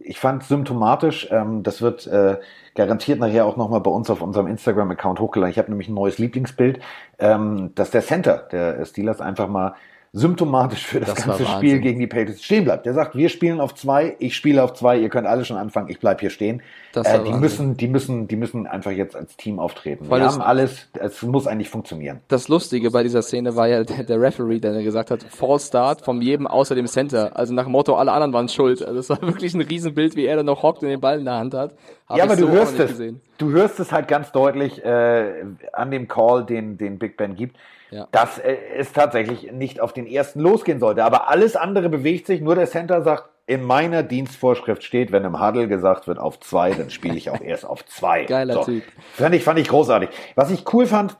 ich 0.00 0.18
fand 0.18 0.42
symptomatisch, 0.44 1.28
ähm, 1.30 1.62
das 1.62 1.82
wird 1.82 2.06
äh, 2.06 2.38
garantiert 2.74 3.18
nachher 3.18 3.44
auch 3.44 3.56
nochmal 3.56 3.80
bei 3.80 3.90
uns 3.90 4.08
auf 4.08 4.22
unserem 4.22 4.46
Instagram-Account 4.46 5.20
hochgeladen. 5.20 5.50
Ich 5.50 5.58
habe 5.58 5.70
nämlich 5.70 5.88
ein 5.88 5.94
neues 5.94 6.18
Lieblingsbild, 6.18 6.80
ähm, 7.18 7.72
dass 7.74 7.90
der 7.90 8.02
Center 8.02 8.48
der 8.50 8.84
Steelers 8.86 9.20
einfach 9.20 9.48
mal 9.48 9.74
symptomatisch 10.12 10.86
für 10.86 11.00
das, 11.00 11.14
Das 11.14 11.26
ganze. 11.26 11.46
Spiel 11.46 11.80
gegen 11.80 12.00
die 12.00 12.06
Patriots 12.06 12.42
stehen 12.42 12.64
bleibt. 12.64 12.86
Der 12.86 12.94
sagt, 12.94 13.14
wir 13.14 13.28
spielen 13.28 13.60
auf 13.60 13.74
zwei, 13.74 14.16
ich 14.18 14.34
spiele 14.34 14.62
auf 14.62 14.72
zwei, 14.74 14.98
ihr 14.98 15.08
könnt 15.08 15.26
alle 15.26 15.44
schon 15.44 15.56
anfangen, 15.56 15.88
ich 15.90 16.00
bleib 16.00 16.20
hier 16.20 16.30
stehen. 16.30 16.62
Das 16.92 17.06
Äh, 17.06 17.18
die 17.18 17.26
Wahnsinn. 17.26 17.40
müssen, 17.40 17.76
die 17.76 17.88
müssen, 17.88 18.28
die 18.28 18.36
müssen 18.36 18.66
einfach 18.66 18.90
jetzt 18.90 19.14
als 19.14 19.36
Team 19.36 19.58
auftreten. 19.58 20.08
Weil 20.08 20.20
wir 20.20 20.28
haben 20.28 20.40
alles, 20.40 20.88
es 20.94 21.22
muss 21.22 21.46
eigentlich 21.46 21.68
funktionieren. 21.68 22.20
Das 22.28 22.48
Lustige 22.48 22.90
bei 22.90 23.02
dieser 23.02 23.22
Szene 23.22 23.54
war 23.54 23.68
ja 23.68 23.84
der, 23.84 24.04
der 24.04 24.20
Referee, 24.20 24.58
der 24.58 24.82
gesagt 24.82 25.10
hat, 25.10 25.22
Fall 25.24 25.60
Start 25.60 26.02
von 26.02 26.20
jedem 26.22 26.46
außer 26.46 26.74
dem 26.74 26.86
Center. 26.86 27.36
Also 27.36 27.52
nach 27.52 27.64
dem 27.64 27.72
Motto, 27.72 27.94
alle 27.96 28.12
anderen 28.12 28.32
waren 28.32 28.48
schuld. 28.48 28.82
Also 28.82 28.94
das 28.96 29.10
war 29.10 29.20
wirklich 29.28 29.54
ein 29.54 29.60
Riesenbild, 29.60 30.16
wie 30.16 30.26
er 30.26 30.36
dann 30.36 30.46
noch 30.46 30.62
hockt 30.62 30.82
und 30.82 30.88
den 30.88 31.00
Ball 31.00 31.18
in 31.18 31.24
der 31.26 31.34
Hand 31.34 31.54
hat. 31.54 31.74
Hab 32.08 32.16
ja, 32.16 32.24
aber 32.24 32.36
so 32.36 32.46
du 32.46 32.52
hörst 32.52 32.78
es. 32.78 32.90
gesehen. 32.90 33.20
Du 33.36 33.50
hörst 33.50 33.78
es 33.78 33.92
halt 33.92 34.08
ganz 34.08 34.32
deutlich 34.32 34.82
äh, 34.84 35.44
an 35.72 35.90
dem 35.90 36.08
Call, 36.08 36.44
den, 36.44 36.78
den 36.78 36.98
Big 36.98 37.16
Ben 37.16 37.36
gibt, 37.36 37.56
Ja. 37.90 38.06
dass 38.12 38.38
äh, 38.38 38.56
es 38.76 38.92
tatsächlich 38.92 39.52
nicht 39.52 39.80
auf 39.80 39.92
den 39.92 40.06
ersten 40.06 40.40
losgehen 40.40 40.78
sollte. 40.80 41.04
Aber 41.04 41.28
alles 41.28 41.56
andere 41.56 41.88
bewegt 41.88 42.26
sich. 42.26 42.40
Nur 42.40 42.54
der 42.54 42.66
Center 42.66 43.02
sagt, 43.02 43.30
in 43.46 43.62
meiner 43.62 44.02
Dienstvorschrift 44.02 44.84
steht, 44.84 45.10
wenn 45.10 45.24
im 45.24 45.40
Huddle 45.40 45.68
gesagt 45.68 46.06
wird 46.06 46.18
auf 46.18 46.38
zwei, 46.40 46.72
dann 46.72 46.90
spiele 46.90 47.16
ich 47.16 47.30
auch 47.30 47.40
erst 47.40 47.64
auf 47.64 47.84
zwei. 47.86 48.24
Geiler 48.24 48.62
Typ. 48.62 48.82
Fand 49.14 49.34
ich, 49.34 49.42
fand 49.42 49.58
ich 49.58 49.68
großartig. 49.68 50.10
Was 50.34 50.50
ich 50.50 50.70
cool 50.74 50.86
fand, 50.86 51.16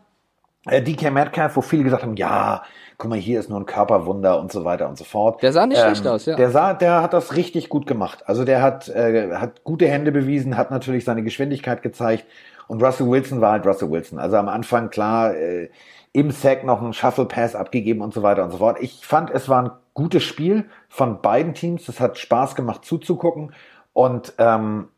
äh, 0.67 0.83
DK 0.83 1.11
Metcalf, 1.11 1.57
wo 1.57 1.63
viele 1.63 1.85
gesagt 1.85 2.03
haben, 2.03 2.17
ja, 2.17 2.63
guck 2.99 3.09
mal, 3.09 3.19
hier 3.19 3.41
ist 3.41 3.49
nur 3.49 3.59
ein 3.59 3.65
Körperwunder 3.65 4.39
und 4.39 4.53
so 4.53 4.65
weiter 4.65 4.89
und 4.89 4.99
so 4.99 5.05
fort. 5.05 5.43
Der 5.43 5.53
sah 5.53 5.67
nicht 5.67 5.81
schlecht 5.81 6.07
aus, 6.07 6.27
ja. 6.27 6.37
Der 6.37 6.51
sah, 6.51 6.75
der 6.75 7.01
hat 7.01 7.15
das 7.15 7.35
richtig 7.35 7.71
gut 7.71 7.87
gemacht. 7.87 8.25
Also 8.27 8.45
der 8.45 8.61
hat, 8.61 8.89
äh, 8.89 9.35
hat 9.37 9.65
gute 9.65 9.89
Hände 9.89 10.13
bewiesen, 10.13 10.59
hat 10.59 10.71
natürlich 10.71 11.05
seine 11.05 11.23
Geschwindigkeit 11.23 11.83
gezeigt. 11.83 12.27
Und 12.67 12.83
Russell 12.83 13.09
Wilson 13.09 13.41
war 13.41 13.53
halt 13.53 13.67
Russell 13.67 13.91
Wilson. 13.91 14.19
Also 14.19 14.37
am 14.37 14.49
Anfang 14.49 14.91
klar, 14.91 15.35
äh, 15.35 15.71
im 16.13 16.31
Sack 16.31 16.65
noch 16.65 16.83
einen 16.83 16.93
Shuffle 16.93 17.27
Pass 17.27 17.55
abgegeben 17.55 18.01
und 18.01 18.15
so 18.15 18.23
weiter 18.23 18.45
und 18.45 18.51
so 18.51 18.59
fort. 18.59 18.79
Ich 18.81 19.07
fand, 19.07 19.31
es 19.31 19.49
war 19.49 19.63
ein 19.63 19.71
gutes 19.95 20.23
Spiel 20.23 20.65
von 20.89 21.21
beiden 21.21 21.55
Teams. 21.55 21.89
Es 21.89 22.01
hat 22.01 22.19
Spaß 22.19 22.55
gemacht 22.55 22.85
zuzugucken. 22.85 23.53
Und 23.93 24.35
ähm, 24.39 24.89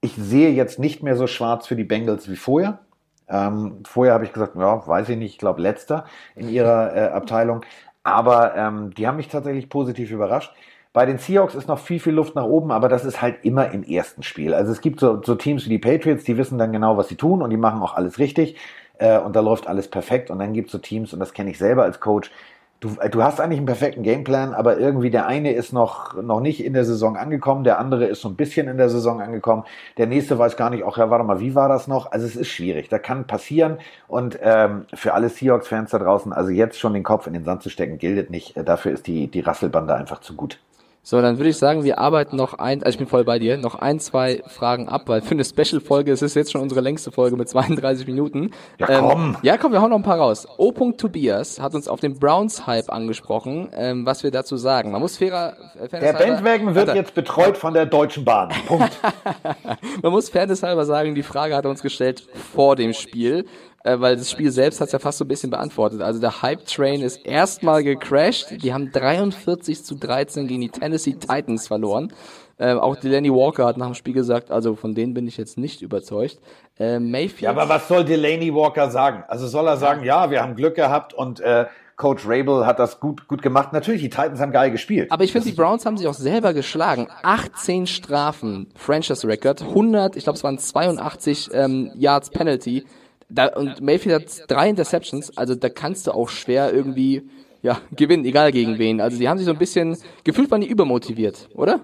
ich 0.00 0.14
sehe 0.16 0.50
jetzt 0.50 0.78
nicht 0.78 1.02
mehr 1.02 1.16
so 1.16 1.26
schwarz 1.26 1.66
für 1.66 1.76
die 1.76 1.84
Bengals 1.84 2.28
wie 2.28 2.36
vorher. 2.36 2.80
Ähm, 3.28 3.82
vorher 3.84 4.14
habe 4.14 4.24
ich 4.24 4.32
gesagt, 4.32 4.54
ja, 4.56 4.86
weiß 4.86 5.08
ich 5.08 5.16
nicht, 5.16 5.32
ich 5.32 5.38
glaube 5.38 5.62
letzter 5.62 6.04
in 6.34 6.48
ihrer 6.48 6.94
äh, 6.94 7.08
Abteilung. 7.08 7.62
Aber 8.02 8.54
ähm, 8.54 8.92
die 8.94 9.06
haben 9.06 9.16
mich 9.16 9.28
tatsächlich 9.28 9.70
positiv 9.70 10.10
überrascht. 10.10 10.52
Bei 10.92 11.06
den 11.06 11.18
Seahawks 11.18 11.54
ist 11.54 11.66
noch 11.66 11.78
viel, 11.78 11.98
viel 11.98 12.12
Luft 12.12 12.36
nach 12.36 12.44
oben, 12.44 12.70
aber 12.70 12.88
das 12.88 13.04
ist 13.04 13.20
halt 13.20 13.44
immer 13.44 13.72
im 13.72 13.82
ersten 13.82 14.22
Spiel. 14.22 14.54
Also 14.54 14.70
es 14.70 14.80
gibt 14.80 15.00
so, 15.00 15.20
so 15.22 15.34
Teams 15.34 15.64
wie 15.64 15.70
die 15.70 15.78
Patriots, 15.78 16.22
die 16.22 16.36
wissen 16.36 16.58
dann 16.58 16.70
genau, 16.70 16.96
was 16.96 17.08
sie 17.08 17.16
tun 17.16 17.42
und 17.42 17.50
die 17.50 17.56
machen 17.56 17.82
auch 17.82 17.94
alles 17.94 18.18
richtig 18.18 18.56
äh, 18.98 19.18
und 19.18 19.34
da 19.36 19.40
läuft 19.40 19.66
alles 19.66 19.88
perfekt. 19.88 20.30
Und 20.30 20.38
dann 20.38 20.52
gibt 20.52 20.68
es 20.68 20.72
so 20.72 20.78
Teams, 20.78 21.12
und 21.12 21.20
das 21.20 21.32
kenne 21.32 21.50
ich 21.50 21.58
selber 21.58 21.82
als 21.84 22.00
Coach, 22.00 22.30
du, 22.80 22.90
äh, 23.00 23.10
du 23.10 23.22
hast 23.22 23.40
eigentlich 23.40 23.58
einen 23.58 23.66
perfekten 23.66 24.02
Gameplan, 24.02 24.54
aber 24.54 24.78
irgendwie 24.78 25.10
der 25.10 25.26
eine 25.26 25.52
ist 25.52 25.72
noch, 25.72 26.20
noch 26.22 26.40
nicht 26.40 26.64
in 26.64 26.74
der 26.74 26.84
Saison 26.84 27.16
angekommen, 27.16 27.64
der 27.64 27.78
andere 27.78 28.06
ist 28.06 28.20
so 28.20 28.28
ein 28.28 28.36
bisschen 28.36 28.68
in 28.68 28.76
der 28.76 28.88
Saison 28.88 29.20
angekommen, 29.20 29.64
der 29.96 30.06
nächste 30.06 30.38
weiß 30.38 30.56
gar 30.56 30.70
nicht, 30.70 30.84
ach 30.86 30.96
ja, 30.98 31.10
warte 31.10 31.24
mal, 31.24 31.40
wie 31.40 31.54
war 31.54 31.68
das 31.68 31.88
noch? 31.88 32.12
Also 32.12 32.26
es 32.26 32.36
ist 32.36 32.48
schwierig, 32.48 32.88
da 32.88 32.98
kann 32.98 33.26
passieren 33.26 33.78
und 34.08 34.38
ähm, 34.42 34.86
für 34.92 35.14
alle 35.14 35.28
Seahawks-Fans 35.28 35.90
da 35.90 35.98
draußen, 35.98 36.32
also 36.32 36.50
jetzt 36.50 36.78
schon 36.78 36.94
den 36.94 37.02
Kopf 37.02 37.26
in 37.26 37.32
den 37.32 37.44
Sand 37.44 37.62
zu 37.62 37.70
stecken, 37.70 37.98
gilt 37.98 38.30
nicht, 38.30 38.56
Äh, 38.56 38.64
dafür 38.64 38.92
ist 38.92 39.06
die, 39.06 39.28
die 39.28 39.40
Rasselbande 39.40 39.94
einfach 39.94 40.20
zu 40.20 40.34
gut. 40.34 40.58
So, 41.06 41.20
dann 41.20 41.36
würde 41.36 41.50
ich 41.50 41.58
sagen, 41.58 41.84
wir 41.84 41.98
arbeiten 41.98 42.34
noch 42.36 42.54
ein, 42.54 42.82
also 42.82 42.94
ich 42.94 42.98
bin 42.98 43.06
voll 43.06 43.24
bei 43.24 43.38
dir, 43.38 43.58
noch 43.58 43.74
ein, 43.74 44.00
zwei 44.00 44.42
Fragen 44.46 44.88
ab, 44.88 45.02
weil 45.04 45.20
für 45.20 45.32
eine 45.32 45.44
Special-Folge, 45.44 46.10
es 46.10 46.22
ist 46.22 46.34
jetzt 46.34 46.50
schon 46.50 46.62
unsere 46.62 46.80
längste 46.80 47.12
Folge 47.12 47.36
mit 47.36 47.46
32 47.46 48.06
Minuten. 48.06 48.52
Ja, 48.78 48.86
komm. 48.86 49.10
Ähm, 49.10 49.36
ja, 49.42 49.58
komm, 49.58 49.72
wir 49.72 49.82
hauen 49.82 49.90
noch 49.90 49.98
ein 49.98 50.02
paar 50.02 50.18
raus. 50.18 50.48
O. 50.56 50.72
Tobias 50.72 51.60
hat 51.60 51.74
uns 51.74 51.88
auf 51.88 52.00
den 52.00 52.18
Browns-Hype 52.18 52.90
angesprochen, 52.90 53.68
ähm, 53.74 54.06
was 54.06 54.22
wir 54.22 54.30
dazu 54.30 54.56
sagen. 54.56 54.92
Man 54.92 55.02
muss 55.02 55.18
fairer, 55.18 55.52
äh, 55.78 55.88
Der 55.88 56.14
Bandwagen 56.14 56.74
wird 56.74 56.94
jetzt 56.94 57.14
betreut 57.14 57.58
von 57.58 57.74
der 57.74 57.84
Deutschen 57.84 58.24
Bahn. 58.24 58.48
Punkt. 58.66 58.98
Man 60.02 60.10
muss 60.10 60.30
fairnesshalber 60.30 60.86
sagen, 60.86 61.14
die 61.14 61.22
Frage 61.22 61.54
hat 61.54 61.66
er 61.66 61.70
uns 61.70 61.82
gestellt 61.82 62.26
vor 62.54 62.76
dem 62.76 62.94
Spiel, 62.94 63.44
äh, 63.84 64.00
weil 64.00 64.16
das 64.16 64.30
Spiel 64.30 64.50
selbst 64.50 64.80
hat 64.80 64.86
es 64.88 64.92
ja 64.92 64.98
fast 64.98 65.18
so 65.18 65.24
ein 65.24 65.28
bisschen 65.28 65.50
beantwortet. 65.50 66.00
Also 66.00 66.20
der 66.20 66.42
Hype-Train 66.42 67.02
ist 67.02 67.24
erstmal 67.24 67.84
gecrashed. 67.84 68.62
Die 68.62 68.72
haben 68.72 68.90
43 68.90 69.84
zu 69.84 69.94
13 69.94 70.48
gegen 70.48 70.62
die 70.62 70.70
Tennessee 70.70 71.12
Titans 71.12 71.68
verloren. 71.68 72.12
Ähm, 72.58 72.78
auch 72.78 72.96
Delaney 72.96 73.30
Walker 73.30 73.66
hat 73.66 73.76
nach 73.76 73.86
dem 73.86 73.94
Spiel 73.94 74.14
gesagt, 74.14 74.50
also 74.50 74.74
von 74.74 74.94
denen 74.94 75.12
bin 75.12 75.26
ich 75.26 75.36
jetzt 75.36 75.58
nicht 75.58 75.82
überzeugt. 75.82 76.38
Äh, 76.78 76.98
Mayfield. 76.98 77.42
Ja, 77.42 77.50
aber 77.50 77.68
was 77.68 77.86
soll 77.88 78.04
Delaney 78.04 78.54
Walker 78.54 78.90
sagen? 78.90 79.24
Also 79.28 79.46
soll 79.48 79.66
er 79.66 79.76
sagen, 79.76 80.04
ja, 80.04 80.30
wir 80.30 80.40
haben 80.40 80.54
Glück 80.54 80.76
gehabt 80.76 81.12
und 81.12 81.40
äh, 81.40 81.66
Coach 81.96 82.24
Rabel 82.26 82.66
hat 82.66 82.78
das 82.78 83.00
gut, 83.00 83.28
gut 83.28 83.42
gemacht. 83.42 83.72
Natürlich, 83.72 84.00
die 84.00 84.08
Titans 84.08 84.40
haben 84.40 84.52
geil 84.52 84.70
gespielt. 84.70 85.12
Aber 85.12 85.24
ich 85.24 85.32
finde, 85.32 85.48
die 85.48 85.54
Browns 85.54 85.84
haben 85.84 85.96
sich 85.96 86.08
auch 86.08 86.14
selber 86.14 86.54
geschlagen. 86.54 87.08
18 87.22 87.86
Strafen, 87.86 88.68
Franchise 88.76 89.26
Record, 89.28 89.62
100, 89.62 90.16
ich 90.16 90.24
glaube, 90.24 90.36
es 90.36 90.44
waren 90.44 90.58
82 90.58 91.50
ähm, 91.52 91.92
Yards 91.96 92.30
Penalty. 92.30 92.84
Da, 93.34 93.46
und 93.48 93.80
Mayfield 93.80 94.14
hat 94.14 94.50
drei 94.50 94.68
Interceptions, 94.68 95.36
also 95.36 95.54
da 95.54 95.68
kannst 95.68 96.06
du 96.06 96.12
auch 96.12 96.28
schwer 96.28 96.72
irgendwie 96.72 97.28
ja, 97.62 97.78
gewinnen, 97.92 98.24
egal 98.24 98.52
gegen 98.52 98.78
wen. 98.78 99.00
Also 99.00 99.18
die 99.18 99.28
haben 99.28 99.38
sich 99.38 99.46
so 99.46 99.52
ein 99.52 99.58
bisschen, 99.58 99.96
gefühlt 100.22 100.50
waren 100.50 100.60
die 100.60 100.68
übermotiviert, 100.68 101.48
oder? 101.54 101.80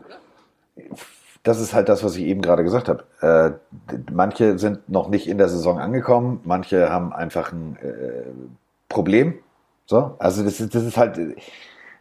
Das 1.42 1.60
ist 1.60 1.72
halt 1.72 1.88
das, 1.88 2.04
was 2.04 2.16
ich 2.16 2.24
eben 2.24 2.42
gerade 2.42 2.62
gesagt 2.62 2.88
habe. 2.88 3.04
Äh, 3.20 3.96
manche 4.12 4.58
sind 4.58 4.88
noch 4.88 5.08
nicht 5.08 5.26
in 5.26 5.38
der 5.38 5.48
Saison 5.48 5.78
angekommen, 5.78 6.40
manche 6.44 6.90
haben 6.90 7.12
einfach 7.12 7.52
ein 7.52 7.76
äh, 7.82 8.30
Problem. 8.88 9.38
So, 9.86 10.14
also 10.18 10.44
das 10.44 10.60
ist, 10.60 10.74
das 10.74 10.84
ist 10.84 10.96
halt. 10.96 11.18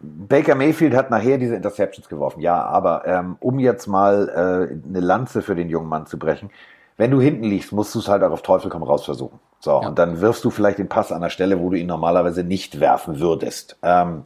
Baker 0.02 0.56
Mayfield 0.56 0.94
hat 0.94 1.10
nachher 1.10 1.38
diese 1.38 1.56
Interceptions 1.56 2.08
geworfen, 2.08 2.40
ja, 2.40 2.64
aber 2.64 3.06
ähm, 3.06 3.36
um 3.42 3.60
jetzt 3.60 3.86
mal 3.86 4.30
äh, 4.30 4.88
eine 4.88 5.00
Lanze 5.02 5.42
für 5.42 5.56
den 5.56 5.68
jungen 5.68 5.90
Mann 5.90 6.06
zu 6.06 6.18
brechen, 6.18 6.52
wenn 7.00 7.12
du 7.12 7.22
hinten 7.22 7.46
liegst, 7.46 7.72
musst 7.72 7.96
du 7.96 8.00
es 8.00 8.10
halt 8.10 8.24
auch 8.24 8.32
auf 8.32 8.42
Teufel 8.42 8.70
komm 8.70 8.84
raus 8.84 9.06
versuchen. 9.06 9.40
So, 9.62 9.78
und 9.80 9.98
dann 9.98 10.20
wirfst 10.20 10.44
du 10.44 10.50
vielleicht 10.50 10.80
den 10.80 10.90
Pass 10.90 11.14
an 11.14 11.22
der 11.22 11.30
Stelle, 11.30 11.62
wo 11.62 11.70
du 11.70 11.78
ihn 11.78 11.88
normalerweise 11.88 12.44
nicht 12.44 12.82
werfen 12.82 13.22
würdest. 13.22 13.78
Ähm, 13.82 14.26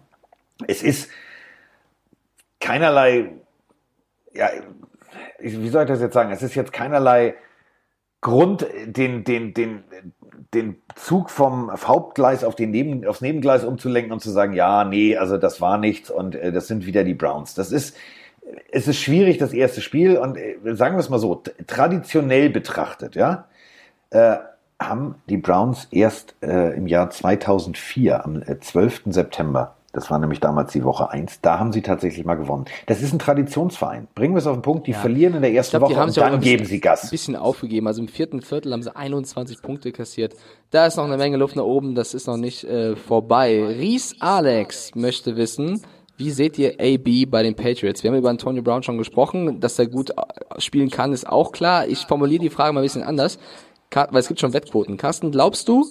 es 0.68 0.82
ist 0.82 1.12
keinerlei, 2.60 3.30
ja, 4.34 4.50
wie 5.40 5.70
soll 5.70 5.84
ich 5.84 5.88
das 5.88 6.02
jetzt 6.02 6.16
sagen? 6.16 6.32
Es 6.32 6.42
ist 6.42 6.56
jetzt 6.56 6.74
keinerlei 6.74 7.36
Grund, 8.22 8.66
den, 8.88 9.24
den, 9.24 9.54
den, 9.54 9.84
den 10.56 10.82
Zug 10.96 11.30
vom 11.30 11.72
Hauptgleis 11.72 12.44
auf 12.44 12.56
den 12.56 12.72
Neben, 12.72 13.06
aufs 13.06 13.22
Nebengleis 13.22 13.66
umzulenken 13.66 14.12
und 14.12 14.20
zu 14.20 14.32
sagen, 14.32 14.54
ja, 14.54 14.84
nee, 14.84 15.16
also 15.16 15.38
das 15.38 15.62
war 15.62 15.78
nichts 15.78 16.10
und 16.10 16.34
äh, 16.34 16.52
das 16.52 16.68
sind 16.68 16.88
wieder 16.88 17.04
die 17.04 17.14
Browns. 17.14 17.54
Das 17.54 17.72
ist, 17.72 17.96
es 18.72 18.88
ist 18.88 19.00
schwierig, 19.00 19.38
das 19.38 19.54
erste 19.54 19.82
Spiel 19.82 20.18
und 20.18 20.38
äh, 20.38 20.58
sagen 20.76 20.96
wir 20.96 21.00
es 21.00 21.10
mal 21.10 21.20
so, 21.20 21.42
traditionell 21.68 22.50
betrachtet, 22.50 23.16
ja, 23.16 23.46
äh, 24.10 24.38
haben 24.80 25.16
die 25.30 25.38
Browns 25.38 25.88
erst 25.92 26.36
äh, 26.42 26.76
im 26.76 26.88
Jahr 26.88 27.10
2004, 27.10 28.26
am 28.26 28.42
äh, 28.42 28.60
12. 28.60 29.04
September, 29.08 29.76
das 29.94 30.10
war 30.10 30.18
nämlich 30.18 30.40
damals 30.40 30.74
die 30.74 30.84
Woche 30.84 31.12
1, 31.12 31.42
da 31.42 31.60
haben 31.60 31.72
sie 31.72 31.84
tatsächlich 31.84 32.26
mal 32.26 32.34
gewonnen. 32.34 32.66
Das 32.88 33.02
ist 33.04 33.14
ein 33.14 33.20
Traditionsverein. 33.20 34.08
Bringen 34.16 34.34
wir 34.34 34.40
es 34.40 34.48
auf 34.48 34.56
den 34.56 34.64
Punkt, 34.64 34.88
die 34.88 34.94
verlieren 34.94 35.36
in 35.36 35.44
der 35.44 35.54
ersten 35.54 35.78
glaube, 35.78 35.94
die 35.94 35.96
Woche 35.96 36.06
und 36.06 36.18
dann 36.18 36.34
ein 36.34 36.40
bisschen, 36.40 36.58
geben 36.58 36.66
sie 36.66 36.78
ein 36.78 36.82
Gas. 36.82 37.10
bisschen 37.12 37.36
aufgegeben. 37.36 37.86
Also 37.86 38.02
im 38.02 38.08
vierten 38.08 38.42
Viertel 38.42 38.74
haben 38.74 38.82
sie 38.82 38.96
21 38.96 39.62
Punkte 39.62 39.92
kassiert. 39.92 40.34
Da 40.72 40.88
ist 40.88 40.98
noch 40.98 41.04
eine 41.06 41.18
Menge 41.18 41.38
Luft 41.38 41.56
nach 41.56 41.64
oben, 41.64 41.94
das 41.94 42.16
ist 42.16 42.26
noch 42.26 42.38
nicht 42.38 42.64
äh, 42.64 42.96
vorbei. 42.96 43.64
Ries 43.64 44.16
Alex 44.20 44.96
möchte 44.96 45.36
wissen, 45.38 45.84
wie 46.24 46.32
seht 46.32 46.58
ihr 46.58 46.80
AB 46.80 47.30
bei 47.30 47.44
den 47.44 47.54
Patriots? 47.56 48.02
Wir 48.02 48.10
haben 48.12 48.18
über 48.18 48.30
Antonio 48.30 48.64
Brown 48.64 48.82
schon 48.82 48.98
gesprochen, 48.98 49.60
dass 49.60 49.78
er 49.78 49.88
gut 49.88 50.12
äh, 50.12 50.14
spielen 50.60 50.90
kann, 50.90 51.12
ist 51.12 51.28
auch 51.28 51.52
klar. 51.52 51.86
Ich 51.88 52.06
formuliere 52.06 52.42
die 52.42 52.50
Frage 52.50 52.72
mal 52.72 52.80
ein 52.80 52.86
bisschen 52.86 53.04
anders, 53.04 53.38
weil 53.92 54.16
es 54.16 54.30
gibt 54.30 54.40
schon 54.40 54.54
Wettquoten. 54.54 54.96
Carsten, 54.96 55.32
glaubst 55.32 55.68
du, 55.68 55.86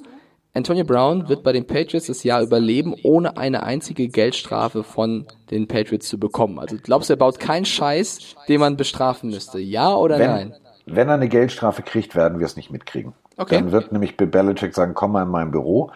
Antonio 0.54 0.84
Brown 0.84 1.28
wird 1.28 1.42
bei 1.42 1.52
den 1.52 1.66
Patriots 1.66 2.06
das 2.06 2.24
Jahr 2.24 2.42
überleben, 2.42 2.94
ohne 3.02 3.36
eine 3.36 3.62
einzige 3.62 4.08
Geldstrafe 4.08 4.84
von 4.84 5.26
den 5.50 5.68
Patriots 5.68 6.08
zu 6.08 6.18
bekommen. 6.18 6.58
Also 6.58 6.76
glaubst 6.82 7.10
du, 7.10 7.14
er 7.14 7.18
baut 7.18 7.38
keinen 7.38 7.66
Scheiß, 7.66 8.36
den 8.48 8.60
man 8.60 8.78
bestrafen 8.78 9.30
müsste? 9.30 9.58
Ja 9.58 9.94
oder 9.94 10.18
wenn, 10.18 10.30
nein? 10.30 10.54
Wenn 10.86 11.08
er 11.08 11.14
eine 11.14 11.28
Geldstrafe 11.28 11.82
kriegt, 11.82 12.16
werden 12.16 12.38
wir 12.38 12.46
es 12.46 12.56
nicht 12.56 12.70
mitkriegen. 12.70 13.12
Okay. 13.36 13.56
Dann 13.56 13.72
wird 13.72 13.92
nämlich 13.92 14.16
Bill 14.16 14.26
Belichick 14.26 14.74
sagen, 14.74 14.94
komm 14.94 15.12
mal 15.12 15.22
in 15.22 15.28
mein 15.28 15.50
Büro. 15.50 15.90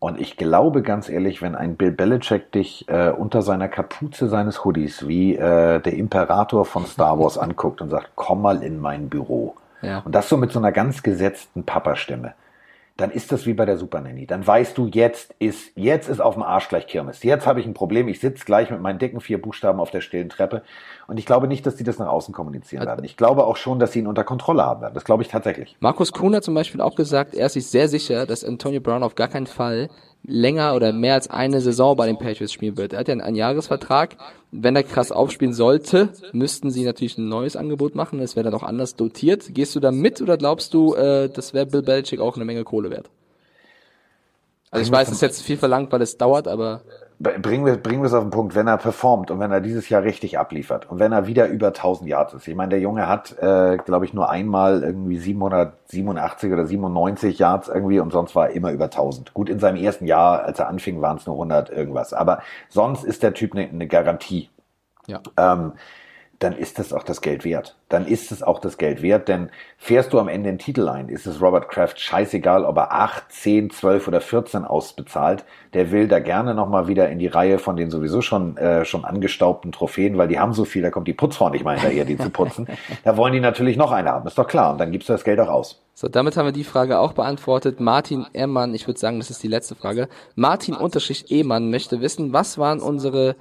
Und 0.00 0.18
ich 0.18 0.38
glaube 0.38 0.80
ganz 0.80 1.10
ehrlich, 1.10 1.42
wenn 1.42 1.54
ein 1.54 1.76
Bill 1.76 1.92
Belichick 1.92 2.50
dich 2.52 2.88
äh, 2.88 3.10
unter 3.10 3.42
seiner 3.42 3.68
Kapuze 3.68 4.28
seines 4.28 4.64
Hoodies 4.64 5.06
wie 5.06 5.36
äh, 5.36 5.78
der 5.78 5.92
Imperator 5.92 6.64
von 6.64 6.86
Star 6.86 7.18
Wars 7.18 7.36
anguckt 7.38 7.82
und 7.82 7.90
sagt, 7.90 8.12
komm 8.14 8.40
mal 8.40 8.62
in 8.62 8.80
mein 8.80 9.10
Büro. 9.10 9.54
Ja. 9.82 9.98
Und 9.98 10.14
das 10.14 10.28
so 10.30 10.38
mit 10.38 10.52
so 10.52 10.58
einer 10.58 10.72
ganz 10.72 11.02
gesetzten 11.02 11.64
Papa-Stimme 11.64 12.32
dann 13.00 13.10
ist 13.10 13.32
das 13.32 13.46
wie 13.46 13.54
bei 13.54 13.64
der 13.64 13.78
Super 13.78 14.00
Nanny. 14.00 14.26
Dann 14.26 14.46
weißt 14.46 14.76
du, 14.76 14.86
jetzt 14.86 15.34
ist, 15.38 15.72
jetzt 15.76 16.08
ist 16.08 16.20
auf 16.20 16.34
dem 16.34 16.42
Arsch 16.42 16.68
gleich 16.68 16.86
Kirmes. 16.86 17.22
Jetzt 17.22 17.46
habe 17.46 17.60
ich 17.60 17.66
ein 17.66 17.74
Problem. 17.74 18.08
Ich 18.08 18.20
sitze 18.20 18.44
gleich 18.44 18.70
mit 18.70 18.80
meinen 18.80 18.98
dicken 18.98 19.20
vier 19.20 19.40
Buchstaben 19.40 19.80
auf 19.80 19.90
der 19.90 20.00
stillen 20.02 20.28
Treppe. 20.28 20.62
Und 21.06 21.18
ich 21.18 21.26
glaube 21.26 21.48
nicht, 21.48 21.64
dass 21.64 21.76
die 21.76 21.84
das 21.84 21.98
nach 21.98 22.08
außen 22.08 22.34
kommunizieren 22.34 22.86
werden. 22.86 23.04
Ich 23.04 23.16
glaube 23.16 23.44
auch 23.44 23.56
schon, 23.56 23.78
dass 23.78 23.92
sie 23.92 24.00
ihn 24.00 24.06
unter 24.06 24.24
Kontrolle 24.24 24.64
haben 24.64 24.82
werden. 24.82 24.94
Das 24.94 25.04
glaube 25.04 25.22
ich 25.22 25.28
tatsächlich. 25.28 25.76
Markus 25.80 26.12
Kuhn 26.12 26.34
hat 26.34 26.44
zum 26.44 26.54
Beispiel 26.54 26.80
auch 26.80 26.94
gesagt, 26.94 27.34
er 27.34 27.46
ist 27.46 27.54
sich 27.54 27.66
sehr 27.66 27.88
sicher, 27.88 28.26
dass 28.26 28.44
Antonio 28.44 28.80
Brown 28.80 29.02
auf 29.02 29.14
gar 29.14 29.28
keinen 29.28 29.46
Fall 29.46 29.88
länger 30.22 30.74
oder 30.74 30.92
mehr 30.92 31.14
als 31.14 31.30
eine 31.30 31.60
Saison 31.60 31.96
bei 31.96 32.06
den 32.06 32.18
Patriots 32.18 32.52
spielen 32.52 32.76
wird. 32.76 32.92
Er 32.92 33.00
hat 33.00 33.08
ja 33.08 33.14
einen 33.14 33.36
Jahresvertrag. 33.36 34.16
Wenn 34.52 34.76
er 34.76 34.82
krass 34.82 35.12
aufspielen 35.12 35.54
sollte, 35.54 36.10
müssten 36.32 36.70
sie 36.70 36.84
natürlich 36.84 37.16
ein 37.18 37.28
neues 37.28 37.56
Angebot 37.56 37.94
machen. 37.94 38.18
Das 38.18 38.36
wäre 38.36 38.44
dann 38.44 38.54
auch 38.54 38.62
anders 38.64 38.96
dotiert. 38.96 39.54
Gehst 39.54 39.74
du 39.76 39.80
da 39.80 39.90
mit 39.90 40.20
oder 40.20 40.36
glaubst 40.36 40.74
du, 40.74 40.94
äh, 40.94 41.28
das 41.28 41.54
wäre 41.54 41.66
Bill 41.66 41.82
Belichick 41.82 42.20
auch 42.20 42.36
eine 42.36 42.44
Menge 42.44 42.64
Kohle 42.64 42.90
wert? 42.90 43.08
Also 44.70 44.84
ich 44.84 44.92
weiß, 44.92 45.08
es 45.08 45.14
ist 45.14 45.22
jetzt 45.22 45.42
viel 45.42 45.56
verlangt, 45.56 45.90
weil 45.92 46.02
es 46.02 46.16
dauert, 46.16 46.46
aber 46.46 46.82
bringen 47.20 47.66
wir, 47.66 47.76
bringen 47.76 48.00
wir 48.00 48.06
es 48.06 48.14
auf 48.14 48.24
den 48.24 48.30
Punkt, 48.30 48.54
wenn 48.54 48.66
er 48.66 48.78
performt 48.78 49.30
und 49.30 49.40
wenn 49.40 49.52
er 49.52 49.60
dieses 49.60 49.90
Jahr 49.90 50.02
richtig 50.02 50.38
abliefert 50.38 50.90
und 50.90 50.98
wenn 50.98 51.12
er 51.12 51.26
wieder 51.26 51.48
über 51.48 51.68
1000 51.68 52.08
Yards 52.08 52.32
ist. 52.32 52.48
Ich 52.48 52.54
meine, 52.54 52.70
der 52.70 52.80
Junge 52.80 53.08
hat, 53.08 53.36
äh, 53.38 53.76
glaube 53.76 54.06
ich, 54.06 54.14
nur 54.14 54.30
einmal 54.30 54.82
irgendwie 54.82 55.18
787 55.18 56.50
oder 56.50 56.64
97 56.64 57.38
Yards 57.38 57.68
irgendwie 57.68 58.00
und 58.00 58.10
sonst 58.10 58.34
war 58.34 58.48
er 58.48 58.56
immer 58.56 58.72
über 58.72 58.84
1000. 58.84 59.34
Gut, 59.34 59.50
in 59.50 59.58
seinem 59.58 59.76
ersten 59.76 60.06
Jahr, 60.06 60.44
als 60.44 60.58
er 60.58 60.68
anfing, 60.68 61.02
waren 61.02 61.18
es 61.18 61.26
nur 61.26 61.36
100 61.36 61.68
irgendwas. 61.68 62.14
Aber 62.14 62.40
sonst 62.70 63.04
ist 63.04 63.22
der 63.22 63.34
Typ 63.34 63.54
eine, 63.54 63.68
eine 63.68 63.86
Garantie. 63.86 64.48
ja. 65.06 65.20
Ähm, 65.36 65.72
dann 66.40 66.56
ist 66.56 66.78
es 66.78 66.94
auch 66.94 67.02
das 67.02 67.20
Geld 67.20 67.44
wert. 67.44 67.76
Dann 67.90 68.06
ist 68.06 68.32
es 68.32 68.42
auch 68.42 68.60
das 68.60 68.78
Geld 68.78 69.02
wert, 69.02 69.28
denn 69.28 69.50
fährst 69.76 70.14
du 70.14 70.18
am 70.18 70.26
Ende 70.26 70.48
den 70.48 70.58
Titel 70.58 70.88
ein, 70.88 71.10
ist 71.10 71.26
es 71.26 71.42
Robert 71.42 71.68
Kraft 71.68 72.00
scheißegal, 72.00 72.64
ob 72.64 72.78
er 72.78 72.92
8, 72.92 73.30
10, 73.30 73.70
12 73.70 74.08
oder 74.08 74.22
14 74.22 74.64
ausbezahlt. 74.64 75.44
Der 75.74 75.92
will 75.92 76.08
da 76.08 76.18
gerne 76.18 76.54
nochmal 76.54 76.88
wieder 76.88 77.10
in 77.10 77.18
die 77.18 77.26
Reihe 77.26 77.58
von 77.58 77.76
den 77.76 77.90
sowieso 77.90 78.22
schon, 78.22 78.56
äh, 78.56 78.86
schon 78.86 79.04
angestaubten 79.04 79.70
Trophäen, 79.70 80.16
weil 80.16 80.28
die 80.28 80.40
haben 80.40 80.54
so 80.54 80.64
viel, 80.64 80.80
da 80.80 80.90
kommt 80.90 81.08
die 81.08 81.12
Putzfrau 81.12 81.50
nicht 81.50 81.62
mal 81.62 81.78
hinterher, 81.78 82.06
die 82.06 82.16
zu 82.16 82.30
putzen. 82.30 82.66
Da 83.04 83.16
wollen 83.16 83.32
die 83.32 83.40
natürlich 83.40 83.76
noch 83.76 83.92
eine 83.92 84.10
haben, 84.10 84.26
ist 84.26 84.36
doch 84.36 84.46
klar. 84.46 84.72
Und 84.72 84.78
dann 84.78 84.90
gibst 84.92 85.08
du 85.08 85.12
das 85.12 85.24
Geld 85.24 85.38
auch 85.40 85.48
aus. 85.48 85.80
So, 85.94 86.08
damit 86.08 86.36
haben 86.36 86.46
wir 86.46 86.52
die 86.52 86.64
Frage 86.64 86.98
auch 86.98 87.12
beantwortet. 87.12 87.80
Martin 87.80 88.26
Ehrmann, 88.32 88.74
ich 88.74 88.86
würde 88.86 88.98
sagen, 88.98 89.18
das 89.18 89.30
ist 89.30 89.42
die 89.42 89.48
letzte 89.48 89.74
Frage. 89.74 90.08
Martin 90.34 90.74
Unterschicht 90.74 91.30
Ehmann 91.30 91.70
möchte 91.70 92.00
wissen, 92.00 92.32
was 92.32 92.58
waren 92.58 92.80
unsere 92.80 93.36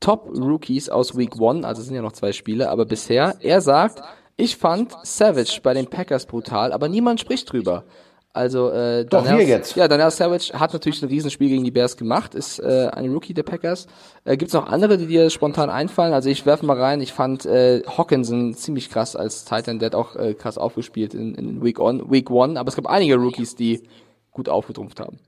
Top-Rookies 0.00 0.88
aus 0.88 1.16
Week 1.16 1.32
1, 1.40 1.64
also 1.64 1.82
sind 1.82 1.94
ja 1.94 2.02
noch 2.02 2.12
zwei 2.12 2.32
Spiele, 2.32 2.70
aber 2.70 2.84
bisher, 2.84 3.36
er 3.40 3.60
sagt, 3.60 4.02
ich 4.36 4.56
fand 4.56 4.94
Savage 5.02 5.60
bei 5.62 5.74
den 5.74 5.86
Packers 5.86 6.26
brutal, 6.26 6.72
aber 6.72 6.88
niemand 6.88 7.20
spricht 7.20 7.52
drüber. 7.52 7.84
Also 8.32 8.70
äh, 8.70 9.04
Doch, 9.04 9.24
Daniel- 9.24 9.46
jetzt. 9.46 9.76
Ja, 9.76 9.86
Daniel 9.86 10.10
Savage 10.10 10.58
hat 10.58 10.72
natürlich 10.72 11.00
ein 11.02 11.08
Riesenspiel 11.08 11.48
gegen 11.50 11.62
die 11.62 11.70
Bears 11.70 11.96
gemacht, 11.96 12.34
ist 12.34 12.58
äh, 12.58 12.88
ein 12.92 13.12
Rookie 13.12 13.32
der 13.32 13.44
Packers. 13.44 13.86
Äh, 14.24 14.36
Gibt 14.36 14.48
es 14.48 14.54
noch 14.54 14.66
andere, 14.66 14.98
die 14.98 15.06
dir 15.06 15.30
spontan 15.30 15.70
einfallen? 15.70 16.12
Also 16.12 16.28
ich 16.28 16.44
werfe 16.44 16.66
mal 16.66 16.76
rein, 16.76 17.00
ich 17.00 17.12
fand 17.12 17.46
äh, 17.46 17.82
Hawkinson 17.86 18.54
ziemlich 18.54 18.90
krass 18.90 19.14
als 19.14 19.44
Titan, 19.44 19.78
der 19.78 19.86
hat 19.86 19.94
auch 19.94 20.16
äh, 20.16 20.34
krass 20.34 20.58
aufgespielt 20.58 21.14
in, 21.14 21.36
in 21.36 21.62
Week, 21.62 21.78
on, 21.78 22.10
Week 22.10 22.28
One, 22.28 22.58
aber 22.58 22.70
es 22.70 22.74
gab 22.74 22.86
einige 22.86 23.14
Rookies, 23.14 23.54
die 23.54 23.84
gut 24.32 24.48
aufgetrumpft 24.48 24.98
haben. 24.98 25.20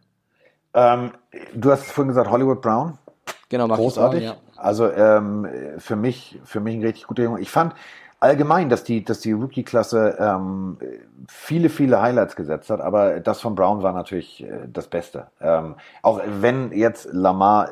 Ähm, 0.74 1.12
du 1.54 1.70
hast 1.70 1.84
vorhin 1.84 2.08
gesagt, 2.08 2.28
Hollywood 2.28 2.60
Brown. 2.60 2.98
Genau, 3.48 3.68
großartig. 3.68 4.24
Brown, 4.24 4.36
ja. 4.36 4.60
Also 4.60 4.90
ähm, 4.90 5.48
für 5.78 5.96
mich, 5.96 6.38
für 6.44 6.60
mich 6.60 6.76
ein 6.76 6.82
richtig 6.82 7.06
guter 7.06 7.22
Junge. 7.22 7.40
Ich 7.40 7.50
fand 7.50 7.74
allgemein, 8.26 8.68
dass 8.68 8.84
die, 8.84 9.04
dass 9.04 9.20
die 9.20 9.32
Rookie-Klasse 9.32 10.16
ähm, 10.18 10.78
viele, 11.28 11.68
viele 11.68 12.00
Highlights 12.00 12.36
gesetzt 12.36 12.70
hat, 12.70 12.80
aber 12.80 13.20
das 13.20 13.40
von 13.40 13.54
Brown 13.54 13.82
war 13.82 13.92
natürlich 13.92 14.42
äh, 14.42 14.66
das 14.72 14.88
Beste. 14.88 15.28
Ähm, 15.40 15.76
auch 16.02 16.20
wenn 16.40 16.72
jetzt 16.72 17.08
Lamar, 17.12 17.70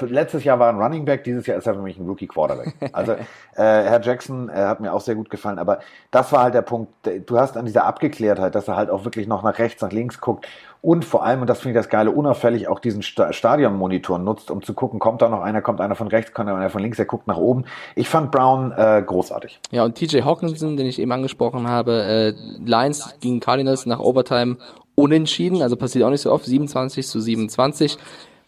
letztes 0.00 0.44
Jahr 0.44 0.58
war 0.58 0.68
ein 0.68 0.80
Running 0.80 1.04
Back, 1.04 1.24
dieses 1.24 1.46
Jahr 1.46 1.58
ist 1.58 1.66
er 1.66 1.74
für 1.74 1.82
mich 1.82 1.98
ein 1.98 2.06
Rookie-Quarterback. 2.06 2.74
Also 2.92 3.12
äh, 3.12 3.16
Herr 3.56 4.00
Jackson 4.02 4.48
äh, 4.48 4.52
hat 4.54 4.80
mir 4.80 4.92
auch 4.92 5.00
sehr 5.00 5.14
gut 5.14 5.30
gefallen, 5.30 5.58
aber 5.58 5.80
das 6.10 6.32
war 6.32 6.42
halt 6.44 6.54
der 6.54 6.62
Punkt, 6.62 6.92
du 7.26 7.38
hast 7.38 7.56
an 7.56 7.64
dieser 7.64 7.84
Abgeklärtheit, 7.84 8.54
dass 8.54 8.68
er 8.68 8.76
halt 8.76 8.90
auch 8.90 9.04
wirklich 9.04 9.26
noch 9.26 9.42
nach 9.42 9.58
rechts, 9.58 9.82
nach 9.82 9.92
links 9.92 10.20
guckt 10.20 10.46
und 10.84 11.06
vor 11.06 11.24
allem, 11.24 11.40
und 11.40 11.48
das 11.48 11.62
finde 11.62 11.78
ich 11.78 11.82
das 11.82 11.88
Geile, 11.88 12.10
unauffällig 12.10 12.68
auch 12.68 12.78
diesen 12.78 13.00
Sta 13.00 13.32
Stadionmonitor 13.32 14.18
nutzt, 14.18 14.50
um 14.50 14.62
zu 14.62 14.74
gucken, 14.74 14.98
kommt 14.98 15.22
da 15.22 15.30
noch 15.30 15.40
einer, 15.40 15.62
kommt 15.62 15.80
einer 15.80 15.94
von 15.94 16.08
rechts, 16.08 16.34
kommt 16.34 16.50
einer 16.50 16.68
von 16.68 16.82
links, 16.82 16.98
er 16.98 17.06
guckt 17.06 17.26
nach 17.26 17.38
oben. 17.38 17.64
Ich 17.94 18.06
fand 18.06 18.30
Brown 18.30 18.70
äh, 18.70 19.02
großartig. 19.02 19.60
Ja, 19.70 19.84
und 19.84 19.93
TJ 19.94 20.22
Hawkinson, 20.22 20.76
den 20.76 20.86
ich 20.86 20.98
eben 20.98 21.12
angesprochen 21.12 21.68
habe, 21.68 22.02
äh, 22.02 22.34
Lions 22.64 23.14
gegen 23.20 23.40
Cardinals 23.40 23.86
nach 23.86 24.00
Overtime 24.00 24.56
unentschieden, 24.94 25.62
also 25.62 25.76
passiert 25.76 26.04
auch 26.04 26.10
nicht 26.10 26.20
so 26.20 26.32
oft, 26.32 26.44
27 26.44 27.06
zu 27.06 27.20
27. 27.20 27.98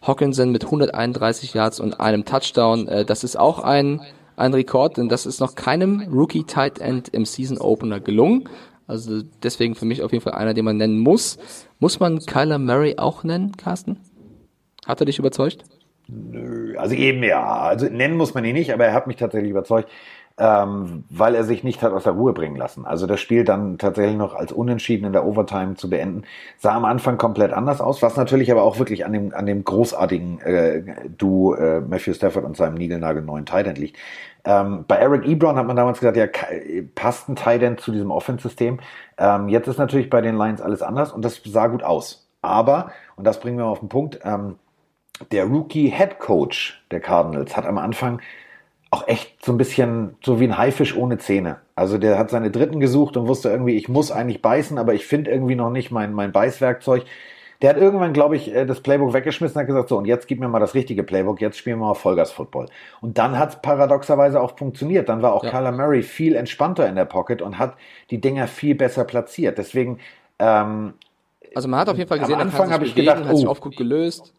Hawkinson 0.01 0.51
mit 0.51 0.65
131 0.65 1.53
Yards 1.53 1.79
und 1.79 1.99
einem 1.99 2.25
Touchdown, 2.25 2.87
äh, 2.87 3.05
das 3.05 3.23
ist 3.23 3.37
auch 3.37 3.59
ein, 3.59 4.01
ein 4.35 4.53
Rekord, 4.53 4.97
denn 4.97 5.09
das 5.09 5.25
ist 5.25 5.39
noch 5.39 5.55
keinem 5.55 6.07
Rookie 6.11 6.43
Tight 6.43 6.79
End 6.79 7.09
im 7.09 7.25
Season 7.25 7.57
Opener 7.57 7.99
gelungen. 7.99 8.47
Also 8.85 9.21
deswegen 9.43 9.75
für 9.75 9.85
mich 9.85 10.01
auf 10.01 10.13
jeden 10.13 10.23
Fall 10.23 10.33
einer, 10.33 10.53
den 10.53 10.63
man 10.63 10.77
nennen 10.77 10.99
muss. 10.99 11.37
Muss 11.79 11.99
man 11.99 12.19
Kyler 12.19 12.57
Murray 12.57 12.95
auch 12.97 13.23
nennen, 13.23 13.57
Carsten? 13.57 13.97
Hat 14.85 15.01
er 15.01 15.05
dich 15.05 15.19
überzeugt? 15.19 15.65
Also 16.77 16.95
eben 16.95 17.21
ja, 17.23 17.45
also 17.45 17.87
nennen 17.87 18.15
muss 18.15 18.33
man 18.33 18.45
ihn 18.45 18.53
nicht, 18.53 18.71
aber 18.71 18.85
er 18.85 18.93
hat 18.93 19.07
mich 19.07 19.17
tatsächlich 19.17 19.51
überzeugt, 19.51 19.89
ähm, 20.39 21.03
weil 21.09 21.33
er 21.33 21.43
sich 21.43 21.63
nicht 21.63 21.81
hat 21.81 21.93
aus 21.93 22.03
der 22.03 22.13
Ruhe 22.13 22.31
bringen 22.31 22.55
lassen. 22.55 22.85
Also 22.85 23.07
das 23.07 23.19
Spiel 23.19 23.43
dann 23.43 23.77
tatsächlich 23.79 24.17
noch 24.17 24.35
als 24.35 24.51
unentschieden 24.51 25.05
in 25.05 25.13
der 25.13 25.25
Overtime 25.25 25.75
zu 25.75 25.89
beenden, 25.89 26.23
sah 26.59 26.75
am 26.75 26.85
Anfang 26.85 27.17
komplett 27.17 27.53
anders 27.53 27.81
aus, 27.81 28.01
was 28.03 28.17
natürlich 28.17 28.51
aber 28.51 28.61
auch 28.61 28.77
wirklich 28.77 29.05
an 29.05 29.13
dem, 29.13 29.33
an 29.33 29.47
dem 29.47 29.63
großartigen 29.63 30.39
äh, 30.41 30.83
Duo 31.17 31.55
äh, 31.55 31.81
Matthew 31.81 32.13
Stafford 32.13 32.45
und 32.45 32.55
seinem 32.55 32.75
niegelnagel 32.75 33.23
neuen 33.23 33.45
Tight 33.45 33.65
End 33.65 33.79
liegt. 33.79 33.97
Ähm, 34.45 34.85
bei 34.87 34.97
Eric 34.97 35.25
Ebron 35.25 35.57
hat 35.57 35.65
man 35.65 35.75
damals 35.75 35.99
gesagt, 35.99 36.17
ja, 36.17 36.27
passt 36.93 37.29
ein 37.29 37.35
Tight 37.35 37.63
End 37.63 37.79
zu 37.79 37.91
diesem 37.91 38.11
Offense-System. 38.11 38.79
Ähm, 39.17 39.49
jetzt 39.49 39.67
ist 39.67 39.79
natürlich 39.79 40.09
bei 40.09 40.21
den 40.21 40.37
Lions 40.37 40.61
alles 40.61 40.83
anders 40.83 41.11
und 41.11 41.25
das 41.25 41.41
sah 41.43 41.67
gut 41.67 41.83
aus. 41.83 42.29
Aber, 42.43 42.91
und 43.15 43.25
das 43.25 43.39
bringen 43.39 43.57
wir 43.57 43.65
auf 43.65 43.79
den 43.79 43.89
Punkt, 43.89 44.19
ähm, 44.23 44.55
der 45.31 45.45
Rookie 45.45 45.89
Head 45.89 46.19
Coach 46.19 46.85
der 46.91 46.99
Cardinals 46.99 47.57
hat 47.57 47.65
am 47.65 47.79
Anfang 47.79 48.21
auch 48.89 49.07
echt 49.07 49.43
so 49.43 49.51
ein 49.51 49.57
bisschen 49.57 50.15
so 50.23 50.39
wie 50.39 50.45
ein 50.45 50.57
Haifisch 50.57 50.95
ohne 50.95 51.17
Zähne. 51.17 51.57
Also 51.75 51.97
der 51.97 52.17
hat 52.17 52.29
seine 52.29 52.51
Dritten 52.51 52.79
gesucht 52.79 53.17
und 53.17 53.27
wusste 53.27 53.49
irgendwie, 53.49 53.75
ich 53.75 53.89
muss 53.89 54.11
eigentlich 54.11 54.41
beißen, 54.41 54.77
aber 54.77 54.93
ich 54.93 55.05
finde 55.05 55.31
irgendwie 55.31 55.55
noch 55.55 55.69
nicht 55.69 55.91
mein, 55.91 56.13
mein 56.13 56.31
Beißwerkzeug. 56.31 57.03
Der 57.61 57.71
hat 57.71 57.77
irgendwann, 57.77 58.13
glaube 58.13 58.35
ich, 58.35 58.53
äh, 58.53 58.65
das 58.65 58.81
Playbook 58.81 59.13
weggeschmissen 59.13 59.55
und 59.55 59.61
hat 59.61 59.67
gesagt, 59.67 59.89
so, 59.89 59.97
und 59.97 60.05
jetzt 60.05 60.27
gib 60.27 60.39
mir 60.39 60.47
mal 60.47 60.59
das 60.59 60.75
richtige 60.75 61.03
Playbook, 61.03 61.41
jetzt 61.41 61.57
spielen 61.57 61.79
wir 61.79 61.87
mal 61.87 61.95
Vollgas-Football. 61.95 62.67
Und 63.01 63.17
dann 63.17 63.37
hat 63.37 63.49
es 63.49 63.61
paradoxerweise 63.61 64.39
auch 64.39 64.57
funktioniert. 64.57 65.09
Dann 65.09 65.21
war 65.21 65.33
auch 65.33 65.43
Ja. 65.43 65.71
Murray 65.71 66.03
viel 66.03 66.35
entspannter 66.35 66.87
in 66.87 66.95
der 66.95 67.05
Pocket 67.05 67.41
und 67.41 67.57
hat 67.57 67.75
die 68.11 68.21
Dinger 68.21 68.47
viel 68.47 68.75
besser 68.75 69.05
platziert. 69.05 69.57
Deswegen, 69.57 69.99
ähm, 70.39 70.93
Also 71.55 71.67
man 71.67 71.79
hat 71.79 71.89
auf 71.89 71.97
jeden 71.97 72.07
Fall 72.07 72.19
Am 72.19 72.23
gesehen, 72.25 72.39
er 72.39 72.45
Anfang 72.45 72.71
habe 72.71 72.85
ich 72.85 72.93
bewegen, 72.93 73.13
gedacht, 73.13 73.27
hat 73.27 73.37
sich 73.37 73.47
oh. 73.47 73.51
oft 73.51 73.61
gut 73.61 73.75
gelöst. 73.75 74.33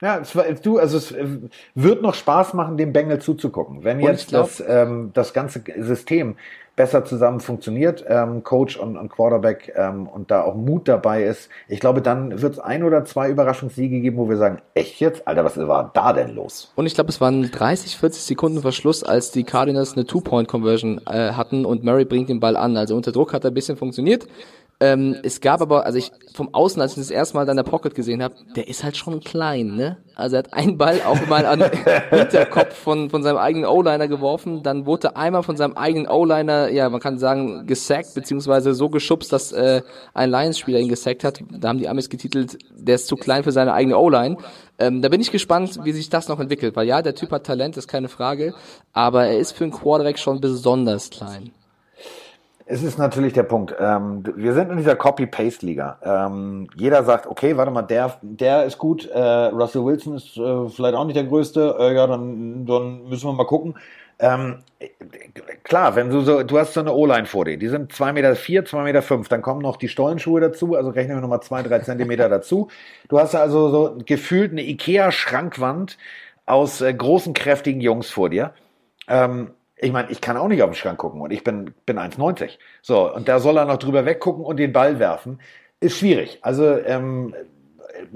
Ja, 0.00 0.18
es 0.18 0.34
war, 0.34 0.44
du, 0.44 0.78
also 0.78 0.96
es 0.96 1.12
äh, 1.12 1.26
wird 1.74 2.02
noch 2.02 2.14
Spaß 2.14 2.54
machen, 2.54 2.76
dem 2.76 2.92
Bengel 2.92 3.18
zuzugucken. 3.18 3.84
Wenn 3.84 4.00
jetzt 4.00 4.28
glaub- 4.28 4.46
das, 4.46 4.62
ähm, 4.66 5.10
das 5.12 5.32
ganze 5.32 5.62
System 5.78 6.36
besser 6.76 7.04
zusammen 7.04 7.40
funktioniert, 7.40 8.04
ähm, 8.08 8.42
Coach 8.42 8.78
und, 8.78 8.96
und 8.96 9.10
Quarterback 9.10 9.74
ähm, 9.76 10.06
und 10.06 10.30
da 10.30 10.42
auch 10.42 10.54
Mut 10.54 10.88
dabei 10.88 11.24
ist, 11.24 11.50
ich 11.68 11.78
glaube, 11.78 12.00
dann 12.00 12.40
wird 12.40 12.54
es 12.54 12.58
ein 12.58 12.82
oder 12.84 13.04
zwei 13.04 13.28
Überraschungssiege 13.28 14.00
geben, 14.00 14.16
wo 14.16 14.30
wir 14.30 14.38
sagen, 14.38 14.62
echt 14.72 14.98
jetzt? 15.00 15.28
Alter, 15.28 15.44
was 15.44 15.58
war 15.58 15.90
da 15.92 16.14
denn 16.14 16.34
los? 16.34 16.72
Und 16.76 16.86
ich 16.86 16.94
glaube, 16.94 17.10
es 17.10 17.20
waren 17.20 17.50
30, 17.50 17.98
40 17.98 18.22
Sekunden 18.22 18.62
Verschluss, 18.62 19.02
als 19.02 19.30
die 19.30 19.44
Cardinals 19.44 19.92
eine 19.92 20.06
Two-Point-Conversion 20.06 21.02
äh, 21.06 21.32
hatten 21.32 21.66
und 21.66 21.84
Murray 21.84 22.06
bringt 22.06 22.30
den 22.30 22.40
Ball 22.40 22.56
an. 22.56 22.78
Also 22.78 22.96
unter 22.96 23.12
Druck 23.12 23.34
hat 23.34 23.44
er 23.44 23.50
ein 23.50 23.54
bisschen 23.54 23.76
funktioniert. 23.76 24.26
Ähm, 24.82 25.18
es 25.22 25.42
gab 25.42 25.60
aber, 25.60 25.84
also 25.84 25.98
ich 25.98 26.10
vom 26.32 26.54
Außen, 26.54 26.80
als 26.80 26.92
ich 26.92 26.98
das 26.98 27.10
erste 27.10 27.36
Mal 27.36 27.44
dann 27.44 27.58
der 27.58 27.64
Pocket 27.64 27.94
gesehen 27.94 28.22
habe, 28.22 28.34
der 28.56 28.66
ist 28.66 28.82
halt 28.82 28.96
schon 28.96 29.20
klein, 29.20 29.76
ne? 29.76 29.98
Also 30.14 30.36
er 30.36 30.38
hat 30.38 30.54
einen 30.54 30.78
Ball 30.78 31.02
auch 31.02 31.26
mal 31.26 31.44
an 31.44 31.58
den 31.58 31.70
Hinterkopf 32.10 32.74
von, 32.74 33.10
von 33.10 33.22
seinem 33.22 33.36
eigenen 33.36 33.68
O-Liner 33.68 34.08
geworfen, 34.08 34.62
dann 34.62 34.86
wurde 34.86 35.16
einmal 35.16 35.42
von 35.42 35.58
seinem 35.58 35.74
eigenen 35.74 36.08
O-Liner, 36.08 36.70
ja, 36.70 36.88
man 36.88 37.00
kann 37.00 37.18
sagen, 37.18 37.66
gesackt, 37.66 38.14
beziehungsweise 38.14 38.72
so 38.72 38.88
geschubst, 38.88 39.34
dass 39.34 39.52
äh, 39.52 39.82
ein 40.14 40.30
Lions-Spieler 40.30 40.78
ihn 40.78 40.88
gesackt 40.88 41.24
hat. 41.24 41.40
Da 41.50 41.68
haben 41.68 41.78
die 41.78 41.88
Amis 41.88 42.08
getitelt, 42.08 42.56
der 42.74 42.94
ist 42.94 43.06
zu 43.06 43.16
klein 43.16 43.44
für 43.44 43.52
seine 43.52 43.74
eigene 43.74 43.98
O-Line. 43.98 44.38
Ähm, 44.78 45.02
da 45.02 45.10
bin 45.10 45.20
ich 45.20 45.30
gespannt, 45.30 45.80
wie 45.84 45.92
sich 45.92 46.08
das 46.08 46.28
noch 46.28 46.40
entwickelt, 46.40 46.74
weil 46.74 46.86
ja, 46.86 47.02
der 47.02 47.14
Typ 47.14 47.32
hat 47.32 47.44
Talent, 47.44 47.76
ist 47.76 47.86
keine 47.86 48.08
Frage, 48.08 48.54
aber 48.94 49.26
er 49.26 49.38
ist 49.38 49.52
für 49.52 49.64
einen 49.64 49.74
Quarterback 49.74 50.18
schon 50.18 50.40
besonders 50.40 51.10
klein. 51.10 51.52
Es 52.72 52.84
ist 52.84 52.98
natürlich 52.98 53.32
der 53.32 53.42
Punkt. 53.42 53.74
Ähm, 53.80 54.22
wir 54.36 54.54
sind 54.54 54.70
in 54.70 54.76
dieser 54.76 54.94
Copy-Paste-Liga. 54.94 55.98
Ähm, 56.04 56.68
jeder 56.76 57.02
sagt, 57.02 57.26
okay, 57.26 57.56
warte 57.56 57.72
mal, 57.72 57.82
der, 57.82 58.16
der 58.22 58.64
ist 58.64 58.78
gut, 58.78 59.06
äh, 59.06 59.18
Russell 59.18 59.84
Wilson 59.84 60.14
ist 60.14 60.36
äh, 60.36 60.68
vielleicht 60.68 60.94
auch 60.94 61.04
nicht 61.04 61.16
der 61.16 61.24
Größte, 61.24 61.74
äh, 61.80 61.96
ja, 61.96 62.06
dann, 62.06 62.66
dann 62.66 63.08
müssen 63.08 63.28
wir 63.28 63.32
mal 63.32 63.42
gucken. 63.42 63.74
Ähm, 64.20 64.58
klar, 65.64 65.96
wenn 65.96 66.10
du 66.10 66.20
so, 66.20 66.44
du 66.44 66.58
hast 66.60 66.74
so 66.74 66.78
eine 66.78 66.92
O-Line 66.92 67.26
vor 67.26 67.44
dir, 67.44 67.58
die 67.58 67.66
sind 67.66 67.92
zwei 67.92 68.12
Meter, 68.12 68.36
vier, 68.36 68.64
zwei 68.64 68.84
Meter, 68.84 69.02
fünf, 69.02 69.28
dann 69.28 69.42
kommen 69.42 69.62
noch 69.62 69.76
die 69.76 69.88
Stollenschuhe 69.88 70.40
dazu, 70.40 70.76
also 70.76 70.90
rechnen 70.90 71.16
wir 71.16 71.22
nochmal 71.22 71.42
zwei, 71.42 71.64
drei 71.64 71.80
Zentimeter 71.80 72.28
dazu. 72.28 72.68
Du 73.08 73.18
hast 73.18 73.34
also 73.34 73.70
so 73.70 73.98
gefühlt 74.06 74.52
eine 74.52 74.62
Ikea-Schrankwand 74.62 75.98
aus 76.46 76.80
äh, 76.82 76.94
großen, 76.94 77.34
kräftigen 77.34 77.80
Jungs 77.80 78.10
vor 78.10 78.30
dir. 78.30 78.52
Ähm, 79.08 79.50
ich 79.82 79.92
meine, 79.92 80.10
ich 80.10 80.20
kann 80.20 80.36
auch 80.36 80.48
nicht 80.48 80.62
auf 80.62 80.70
den 80.70 80.74
Schrank 80.74 80.98
gucken 80.98 81.20
und 81.20 81.32
ich 81.32 81.42
bin, 81.42 81.72
bin 81.86 81.98
1,90. 81.98 82.58
So, 82.82 83.12
und 83.12 83.28
da 83.28 83.40
soll 83.40 83.56
er 83.56 83.64
noch 83.64 83.78
drüber 83.78 84.04
weggucken 84.04 84.44
und 84.44 84.58
den 84.58 84.72
Ball 84.72 84.98
werfen. 84.98 85.40
Ist 85.80 85.98
schwierig. 85.98 86.38
Also 86.42 86.78
ähm, 86.78 87.34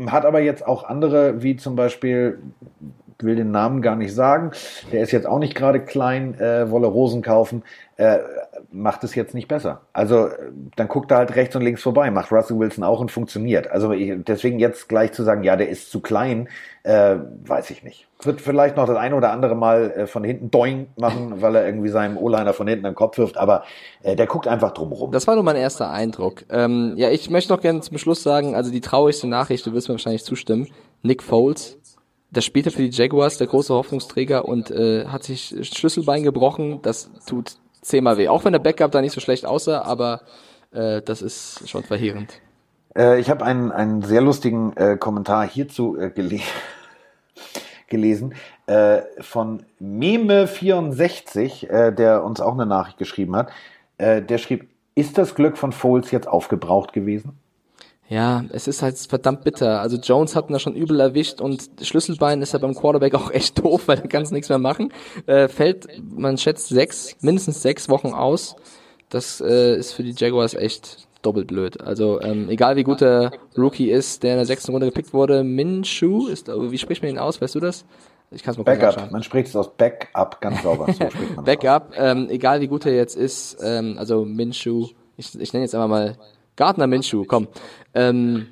hat 0.06 0.26
aber 0.26 0.40
jetzt 0.40 0.66
auch 0.66 0.84
andere, 0.84 1.42
wie 1.42 1.56
zum 1.56 1.76
Beispiel, 1.76 2.38
will 3.20 3.36
den 3.36 3.50
Namen 3.50 3.80
gar 3.80 3.96
nicht 3.96 4.14
sagen, 4.14 4.50
der 4.92 5.02
ist 5.02 5.12
jetzt 5.12 5.26
auch 5.26 5.38
nicht 5.38 5.54
gerade 5.54 5.80
klein, 5.80 6.38
äh, 6.38 6.70
wolle 6.70 6.86
Rosen 6.86 7.22
kaufen, 7.22 7.62
äh, 7.96 8.18
macht 8.74 9.04
es 9.04 9.14
jetzt 9.14 9.34
nicht 9.34 9.48
besser. 9.48 9.82
Also 9.92 10.28
dann 10.76 10.88
guckt 10.88 11.10
er 11.10 11.18
halt 11.18 11.36
rechts 11.36 11.54
und 11.54 11.62
links 11.62 11.82
vorbei, 11.82 12.10
macht 12.10 12.32
Russell 12.32 12.58
Wilson 12.58 12.82
auch 12.84 13.00
und 13.00 13.10
funktioniert. 13.10 13.70
Also 13.70 13.92
ich, 13.92 14.12
deswegen 14.24 14.58
jetzt 14.58 14.88
gleich 14.88 15.12
zu 15.12 15.22
sagen, 15.22 15.44
ja, 15.44 15.56
der 15.56 15.68
ist 15.68 15.90
zu 15.90 16.00
klein, 16.00 16.48
äh, 16.82 17.16
weiß 17.46 17.70
ich 17.70 17.84
nicht. 17.84 18.08
Wird 18.22 18.40
vielleicht 18.40 18.76
noch 18.76 18.86
das 18.86 18.96
eine 18.96 19.14
oder 19.14 19.30
andere 19.30 19.54
Mal 19.54 19.90
äh, 19.92 20.06
von 20.06 20.24
hinten 20.24 20.50
doing 20.50 20.88
machen, 20.96 21.34
weil 21.40 21.54
er 21.54 21.66
irgendwie 21.66 21.88
seinem 21.88 22.16
O-Liner 22.16 22.52
von 22.52 22.66
hinten 22.66 22.84
den 22.84 22.94
Kopf 22.94 23.16
wirft, 23.16 23.36
aber 23.36 23.64
äh, 24.02 24.16
der 24.16 24.26
guckt 24.26 24.48
einfach 24.48 24.72
drumherum. 24.72 25.12
Das 25.12 25.26
war 25.26 25.34
nur 25.34 25.44
mein 25.44 25.56
erster 25.56 25.90
Eindruck. 25.90 26.44
Ähm, 26.50 26.94
ja, 26.96 27.10
ich 27.10 27.30
möchte 27.30 27.52
noch 27.52 27.60
gerne 27.60 27.80
zum 27.80 27.96
Schluss 27.98 28.22
sagen, 28.22 28.54
also 28.54 28.72
die 28.72 28.80
traurigste 28.80 29.28
Nachricht, 29.28 29.64
du 29.66 29.72
wirst 29.72 29.88
mir 29.88 29.94
wahrscheinlich 29.94 30.24
zustimmen, 30.24 30.68
Nick 31.02 31.22
Foles 31.22 31.78
der 32.30 32.40
spielte 32.40 32.72
für 32.72 32.82
die 32.82 32.90
Jaguars, 32.90 33.38
der 33.38 33.46
große 33.46 33.72
Hoffnungsträger 33.72 34.44
und 34.44 34.70
äh, 34.70 35.06
hat 35.06 35.22
sich 35.22 35.54
Schlüsselbein 35.62 36.24
gebrochen. 36.24 36.80
Das 36.82 37.08
tut 37.26 37.58
zehnmal 37.84 38.16
weh. 38.16 38.28
Auch 38.28 38.44
wenn 38.44 38.52
der 38.52 38.60
Backup 38.60 38.90
da 38.92 39.00
nicht 39.00 39.12
so 39.12 39.20
schlecht 39.20 39.46
aussah, 39.46 39.82
aber 39.82 40.22
äh, 40.72 41.02
das 41.02 41.22
ist 41.22 41.68
schon 41.68 41.84
verheerend. 41.84 42.40
Äh, 42.96 43.20
ich 43.20 43.30
habe 43.30 43.44
einen, 43.44 43.70
einen 43.70 44.02
sehr 44.02 44.20
lustigen 44.20 44.76
äh, 44.76 44.96
Kommentar 44.96 45.46
hierzu 45.46 45.96
äh, 45.98 46.10
gele 46.10 46.40
gelesen 47.88 48.34
äh, 48.66 49.02
von 49.20 49.64
Meme64, 49.80 51.68
äh, 51.68 51.92
der 51.92 52.24
uns 52.24 52.40
auch 52.40 52.54
eine 52.54 52.66
Nachricht 52.66 52.98
geschrieben 52.98 53.36
hat. 53.36 53.50
Äh, 53.98 54.22
der 54.22 54.38
schrieb, 54.38 54.68
ist 54.94 55.18
das 55.18 55.34
Glück 55.34 55.58
von 55.58 55.72
Foles 55.72 56.10
jetzt 56.10 56.26
aufgebraucht 56.26 56.92
gewesen? 56.92 57.38
Ja, 58.14 58.44
es 58.50 58.68
ist 58.68 58.80
halt 58.80 58.96
verdammt 58.96 59.42
bitter. 59.42 59.80
Also 59.80 59.96
Jones 59.96 60.36
hat 60.36 60.48
ihn 60.48 60.52
da 60.52 60.60
schon 60.60 60.76
übel 60.76 61.00
erwischt 61.00 61.40
und 61.40 61.68
Schlüsselbein 61.82 62.42
ist 62.42 62.52
ja 62.52 62.60
beim 62.60 62.72
Quarterback 62.72 63.12
auch 63.16 63.32
echt 63.32 63.58
doof, 63.64 63.88
weil 63.88 63.98
er 63.98 64.06
kann 64.06 64.22
nichts 64.30 64.48
mehr 64.48 64.58
machen. 64.58 64.92
Äh, 65.26 65.48
fällt, 65.48 65.88
man 66.00 66.38
schätzt 66.38 66.68
sechs, 66.68 67.16
mindestens 67.22 67.60
sechs 67.60 67.88
Wochen 67.88 68.12
aus. 68.12 68.54
Das 69.08 69.40
äh, 69.40 69.74
ist 69.74 69.94
für 69.94 70.04
die 70.04 70.14
Jaguars 70.16 70.54
echt 70.54 71.08
doppelt 71.22 71.48
blöd. 71.48 71.80
Also 71.80 72.20
ähm, 72.20 72.48
egal 72.50 72.76
wie 72.76 72.84
gut 72.84 73.00
der 73.00 73.32
Rookie 73.58 73.90
ist, 73.90 74.22
der 74.22 74.34
in 74.34 74.38
der 74.38 74.46
sechsten 74.46 74.70
Runde 74.70 74.86
gepickt 74.86 75.12
wurde, 75.12 75.42
Minshu 75.42 76.28
ist, 76.28 76.46
wie 76.46 76.78
spricht 76.78 77.02
man 77.02 77.10
ihn 77.10 77.18
aus? 77.18 77.42
Weißt 77.42 77.56
du 77.56 77.60
das? 77.60 77.84
Ich 78.30 78.44
kann 78.44 78.52
es 78.52 78.58
mal 78.58 78.64
Backup. 78.64 79.10
Man 79.10 79.24
spricht 79.24 79.48
es 79.48 79.56
aus 79.56 79.76
Backup 79.76 80.40
ganz 80.40 80.62
sauber. 80.62 80.86
So 80.92 81.08
Backup. 81.42 81.92
Ähm, 81.96 82.28
egal 82.30 82.60
wie 82.60 82.68
gut 82.68 82.86
er 82.86 82.94
jetzt 82.94 83.16
ist, 83.16 83.56
ähm, 83.60 83.96
also 83.98 84.24
Minshu. 84.24 84.90
Ich, 85.16 85.36
ich 85.38 85.52
nenne 85.52 85.64
jetzt 85.64 85.74
einfach 85.74 85.88
mal 85.88 86.16
Gardner 86.56 86.86
Minshew, 86.86 87.24
komm. 87.26 87.48
Ähm, 87.94 88.46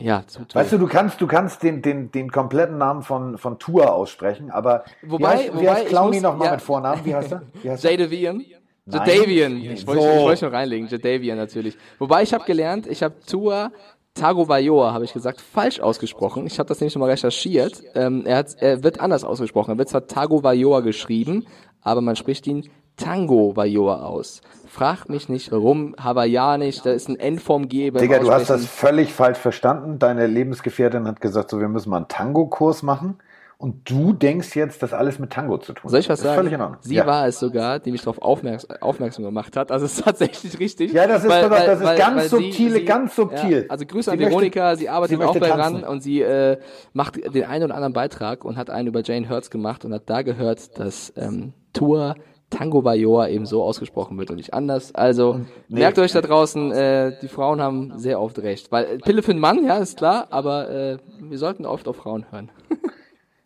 ja, 0.00 0.22
zu 0.26 0.44
Tour. 0.44 0.60
Weißt 0.60 0.72
du, 0.72 0.78
du 0.78 0.86
kannst, 0.86 1.20
du 1.20 1.26
kannst 1.26 1.62
den, 1.62 1.82
den, 1.82 2.12
den 2.12 2.30
kompletten 2.30 2.78
Namen 2.78 3.02
von, 3.02 3.36
von 3.36 3.58
Tour 3.58 3.92
aussprechen, 3.92 4.50
aber 4.50 4.84
wobei, 5.02 5.22
wie 5.22 5.26
heißt, 5.26 5.60
wie 5.60 5.68
heißt 5.68 5.86
Clowny 5.88 6.20
nochmal 6.20 6.46
ja. 6.46 6.52
mit 6.52 6.62
Vornamen? 6.62 7.04
Wie 7.04 7.14
heißt 7.14 7.32
er? 7.32 7.42
Wie 7.62 7.70
heißt 7.70 7.82
Jadavian. 7.82 8.44
Jadavian. 8.86 9.56
Ich 9.56 9.86
wollte 9.86 10.02
so. 10.02 10.08
wollt 10.08 10.42
noch 10.42 10.52
reinlegen. 10.52 10.88
Jadavian 10.88 11.36
natürlich. 11.36 11.76
Wobei 11.98 12.22
ich 12.22 12.32
habe 12.32 12.44
gelernt, 12.44 12.86
ich 12.86 13.02
habe 13.02 13.16
Tour 13.26 13.72
Tagovailoa, 14.14 14.92
habe 14.92 15.04
ich 15.04 15.12
gesagt, 15.12 15.40
falsch 15.40 15.80
ausgesprochen. 15.80 16.46
Ich 16.46 16.58
habe 16.58 16.68
das 16.68 16.80
nämlich 16.80 16.94
nochmal 16.94 17.10
recherchiert. 17.10 17.82
Ähm, 17.94 18.24
er, 18.24 18.38
hat, 18.38 18.56
er 18.60 18.82
wird 18.82 19.00
anders 19.00 19.24
ausgesprochen. 19.24 19.72
Er 19.72 19.78
wird 19.78 19.88
zwar 19.88 20.06
Tagovailoa 20.06 20.80
geschrieben, 20.80 21.46
aber 21.82 22.00
man 22.00 22.16
spricht 22.16 22.46
ihn 22.46 22.68
Tango 22.96 23.54
Vailoa 23.54 24.02
aus. 24.02 24.42
Frag 24.68 25.08
mich 25.08 25.28
nicht, 25.28 25.50
warum 25.50 25.94
hawaiianisch, 25.98 26.82
da 26.82 26.90
ist 26.90 27.08
ein 27.08 27.16
N-Form 27.16 27.68
G. 27.68 27.90
Digga, 27.90 28.18
du 28.18 28.30
hast 28.30 28.50
das 28.50 28.66
völlig 28.66 29.12
falsch 29.12 29.38
verstanden. 29.38 29.98
Deine 29.98 30.26
Lebensgefährtin 30.26 31.06
hat 31.06 31.20
gesagt, 31.20 31.50
so, 31.50 31.60
wir 31.60 31.68
müssen 31.68 31.90
mal 31.90 31.96
einen 31.98 32.08
Tango-Kurs 32.08 32.82
machen. 32.82 33.18
Und 33.60 33.90
du 33.90 34.12
denkst 34.12 34.54
jetzt, 34.54 34.84
das 34.84 34.92
alles 34.92 35.18
mit 35.18 35.30
Tango 35.30 35.58
zu 35.58 35.72
tun. 35.72 35.90
Soll 35.90 35.98
ich 35.98 36.08
was 36.08 36.20
sagen? 36.20 36.36
Völlig 36.36 36.52
in 36.52 36.60
Ordnung. 36.60 36.78
Sie 36.80 36.94
ja. 36.94 37.04
war 37.04 37.26
es 37.26 37.40
sogar, 37.40 37.80
die 37.80 37.90
mich 37.90 38.02
darauf 38.02 38.22
aufmerksam, 38.22 38.76
aufmerksam 38.80 39.24
gemacht 39.24 39.56
hat. 39.56 39.72
Also 39.72 39.86
es 39.86 39.94
ist 39.94 40.04
tatsächlich 40.04 40.60
richtig. 40.60 40.92
Ja, 40.92 41.08
das 41.08 41.24
ist, 41.24 41.28
weil, 41.28 41.50
weil, 41.50 41.66
das 41.66 41.80
ist 41.80 41.86
weil, 41.86 41.98
ganz 41.98 42.30
subtil, 42.30 42.70
sie, 42.70 42.84
ganz 42.84 43.16
subtil. 43.16 43.62
Ja, 43.62 43.68
also 43.68 43.84
Grüße 43.84 44.12
an 44.12 44.18
Veronika, 44.20 44.76
sie 44.76 44.88
arbeitet 44.88 45.18
sie 45.18 45.24
auch 45.24 45.36
bei 45.36 45.50
RAN 45.50 45.82
und 45.82 46.02
sie 46.02 46.22
äh, 46.22 46.58
macht 46.92 47.16
den 47.16 47.44
einen 47.46 47.64
oder 47.64 47.74
anderen 47.74 47.94
Beitrag 47.94 48.44
und 48.44 48.56
hat 48.56 48.70
einen 48.70 48.86
über 48.86 49.02
Jane 49.02 49.28
Hurts 49.28 49.50
gemacht 49.50 49.84
und 49.84 49.92
hat 49.92 50.04
da 50.06 50.22
gehört, 50.22 50.78
dass 50.78 51.12
ähm, 51.16 51.52
Tour 51.72 52.14
Tango 52.50 52.82
Bayoa 52.82 53.28
eben 53.28 53.46
so 53.46 53.62
ausgesprochen 53.62 54.18
wird 54.18 54.30
und 54.30 54.36
nicht 54.36 54.54
anders. 54.54 54.94
Also 54.94 55.40
nee. 55.68 55.80
merkt 55.80 55.98
euch 55.98 56.12
da 56.12 56.20
draußen, 56.20 56.72
äh, 56.72 57.18
die 57.20 57.28
Frauen 57.28 57.60
haben 57.60 57.98
sehr 57.98 58.20
oft 58.20 58.38
recht. 58.38 58.72
Weil 58.72 58.84
äh, 58.84 58.98
Pille 58.98 59.22
für 59.22 59.32
einen 59.32 59.40
Mann, 59.40 59.64
ja, 59.64 59.78
ist 59.78 59.98
klar, 59.98 60.28
aber 60.30 60.70
äh, 60.70 60.98
wir 61.20 61.38
sollten 61.38 61.66
oft 61.66 61.88
auf 61.88 61.96
Frauen 61.96 62.26
hören. 62.30 62.50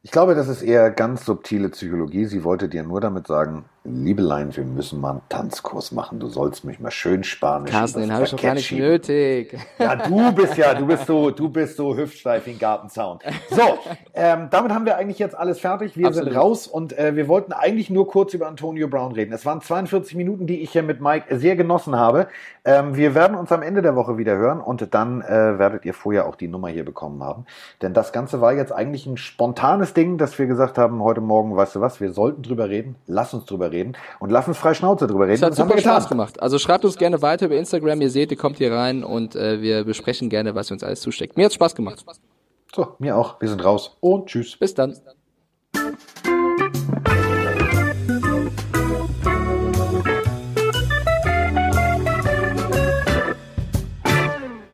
Ich 0.05 0.11
glaube, 0.11 0.35
das 0.35 0.49
ist 0.49 0.63
eher 0.63 0.91
ganz 0.91 1.25
subtile 1.25 1.69
Psychologie. 1.69 2.25
Sie 2.25 2.43
wollte 2.43 2.69
dir 2.69 2.83
nur 2.83 3.01
damit 3.01 3.29
sagen, 3.29 3.67
Liebelein, 3.85 4.57
wir 4.57 4.63
müssen 4.63 5.01
mal 5.01 5.11
einen 5.11 5.23
Tanzkurs 5.29 5.91
machen. 5.91 6.21
Du 6.21 6.29
sollst 6.29 6.65
mich 6.65 6.79
mal 6.79 6.93
schön 6.93 7.25
spanisch. 7.25 7.73
Carsten, 7.73 8.03
den 8.03 8.13
habe 8.13 8.25
ich 8.25 8.31
doch 8.31 8.41
gar 8.41 8.55
nicht 8.55 8.71
nötig. 8.71 9.59
Ja, 9.79 9.97
du 9.97 10.33
bist 10.33 10.57
ja, 10.57 10.73
du 10.75 10.87
bist 10.87 11.07
so, 11.07 11.31
du 11.31 11.49
bist 11.49 11.77
so 11.77 11.97
hüftsteif 11.97 12.47
ein 12.47 12.61
Gartenzaun. 12.61 13.19
So, 13.51 13.79
ähm, 14.15 14.49
damit 14.51 14.73
haben 14.73 14.87
wir 14.87 14.97
eigentlich 14.97 15.19
jetzt 15.19 15.37
alles 15.37 15.59
fertig. 15.59 15.97
Wir 15.97 16.07
Absolut. 16.07 16.29
sind 16.29 16.39
raus 16.39 16.67
und 16.69 16.97
äh, 16.97 17.17
wir 17.17 17.27
wollten 17.27 17.53
eigentlich 17.53 17.91
nur 17.91 18.07
kurz 18.07 18.35
über 18.35 18.47
Antonio 18.47 18.87
Brown 18.87 19.13
reden. 19.13 19.33
Es 19.33 19.45
waren 19.45 19.61
42 19.61 20.15
Minuten, 20.15 20.47
die 20.47 20.63
ich 20.63 20.71
hier 20.71 20.85
mit 20.85 21.01
Mike 21.01 21.37
sehr 21.37 21.57
genossen 21.57 21.97
habe. 21.97 22.29
Ähm, 22.65 22.95
wir 22.95 23.17
werden 23.17 23.37
uns 23.37 23.51
am 23.51 23.63
Ende 23.63 23.83
der 23.83 23.97
Woche 23.97 24.17
wieder 24.17 24.37
hören 24.37 24.61
und 24.61 24.95
dann 24.95 25.23
äh, 25.23 25.59
werdet 25.59 25.85
ihr 25.85 25.95
vorher 25.95 26.27
auch 26.27 26.37
die 26.37 26.49
Nummer 26.49 26.69
hier 26.69 26.85
bekommen 26.85 27.23
haben. 27.25 27.47
Denn 27.83 27.95
das 27.95 28.13
Ganze 28.13 28.41
war 28.41 28.53
jetzt 28.53 28.73
eigentlich 28.73 29.07
ein 29.07 29.17
spontanes 29.17 29.93
Ding, 29.93 30.19
dass 30.19 30.39
wir 30.39 30.47
gesagt 30.47 30.79
haben, 30.79 31.03
heute 31.03 31.21
Morgen, 31.21 31.57
weißt 31.57 31.75
du 31.75 31.81
was, 31.81 32.01
wir 32.01 32.13
sollten 32.13 32.43
drüber 32.43 32.69
reden. 32.69 32.95
Lass 33.07 33.35
uns 33.35 33.45
drüber 33.45 33.67
reden 33.67 33.72
und 34.21 34.31
lass 34.31 34.49
uns 34.49 34.59
frei 34.59 34.75
Schnauze 34.75 35.07
drüber 35.07 35.27
reden. 35.27 35.41
Das 35.41 35.59
hat 35.59 35.69
super 35.69 35.79
Spaß 35.79 36.09
gemacht. 36.09 36.43
Also 36.43 36.59
schreibt 36.59 36.85
uns 36.85 36.97
gerne 36.97 37.23
weiter 37.23 37.47
über 37.47 37.57
Instagram. 37.57 38.01
Ihr 38.01 38.11
seht, 38.11 38.31
ihr 38.31 38.37
kommt 38.37 38.59
hier 38.59 38.73
rein 38.73 39.05
und 39.05 39.35
äh, 39.35 39.61
wir 39.61 39.85
besprechen 39.85 40.29
gerne, 40.29 40.55
was 40.55 40.71
ihr 40.71 40.75
uns 40.75 40.85
alles 40.85 41.01
zusteckt. 41.01 41.37
Mir 41.37 41.47
hat 41.47 41.53
Spaß 41.53 41.75
gemacht. 41.75 42.05
So, 42.75 42.95
mir 42.99 43.17
auch. 43.17 43.41
Wir 43.41 43.49
sind 43.49 43.65
raus 43.65 43.97
und 44.01 44.27
tschüss. 44.27 44.57
Bis 44.57 44.75
dann. 44.75 44.97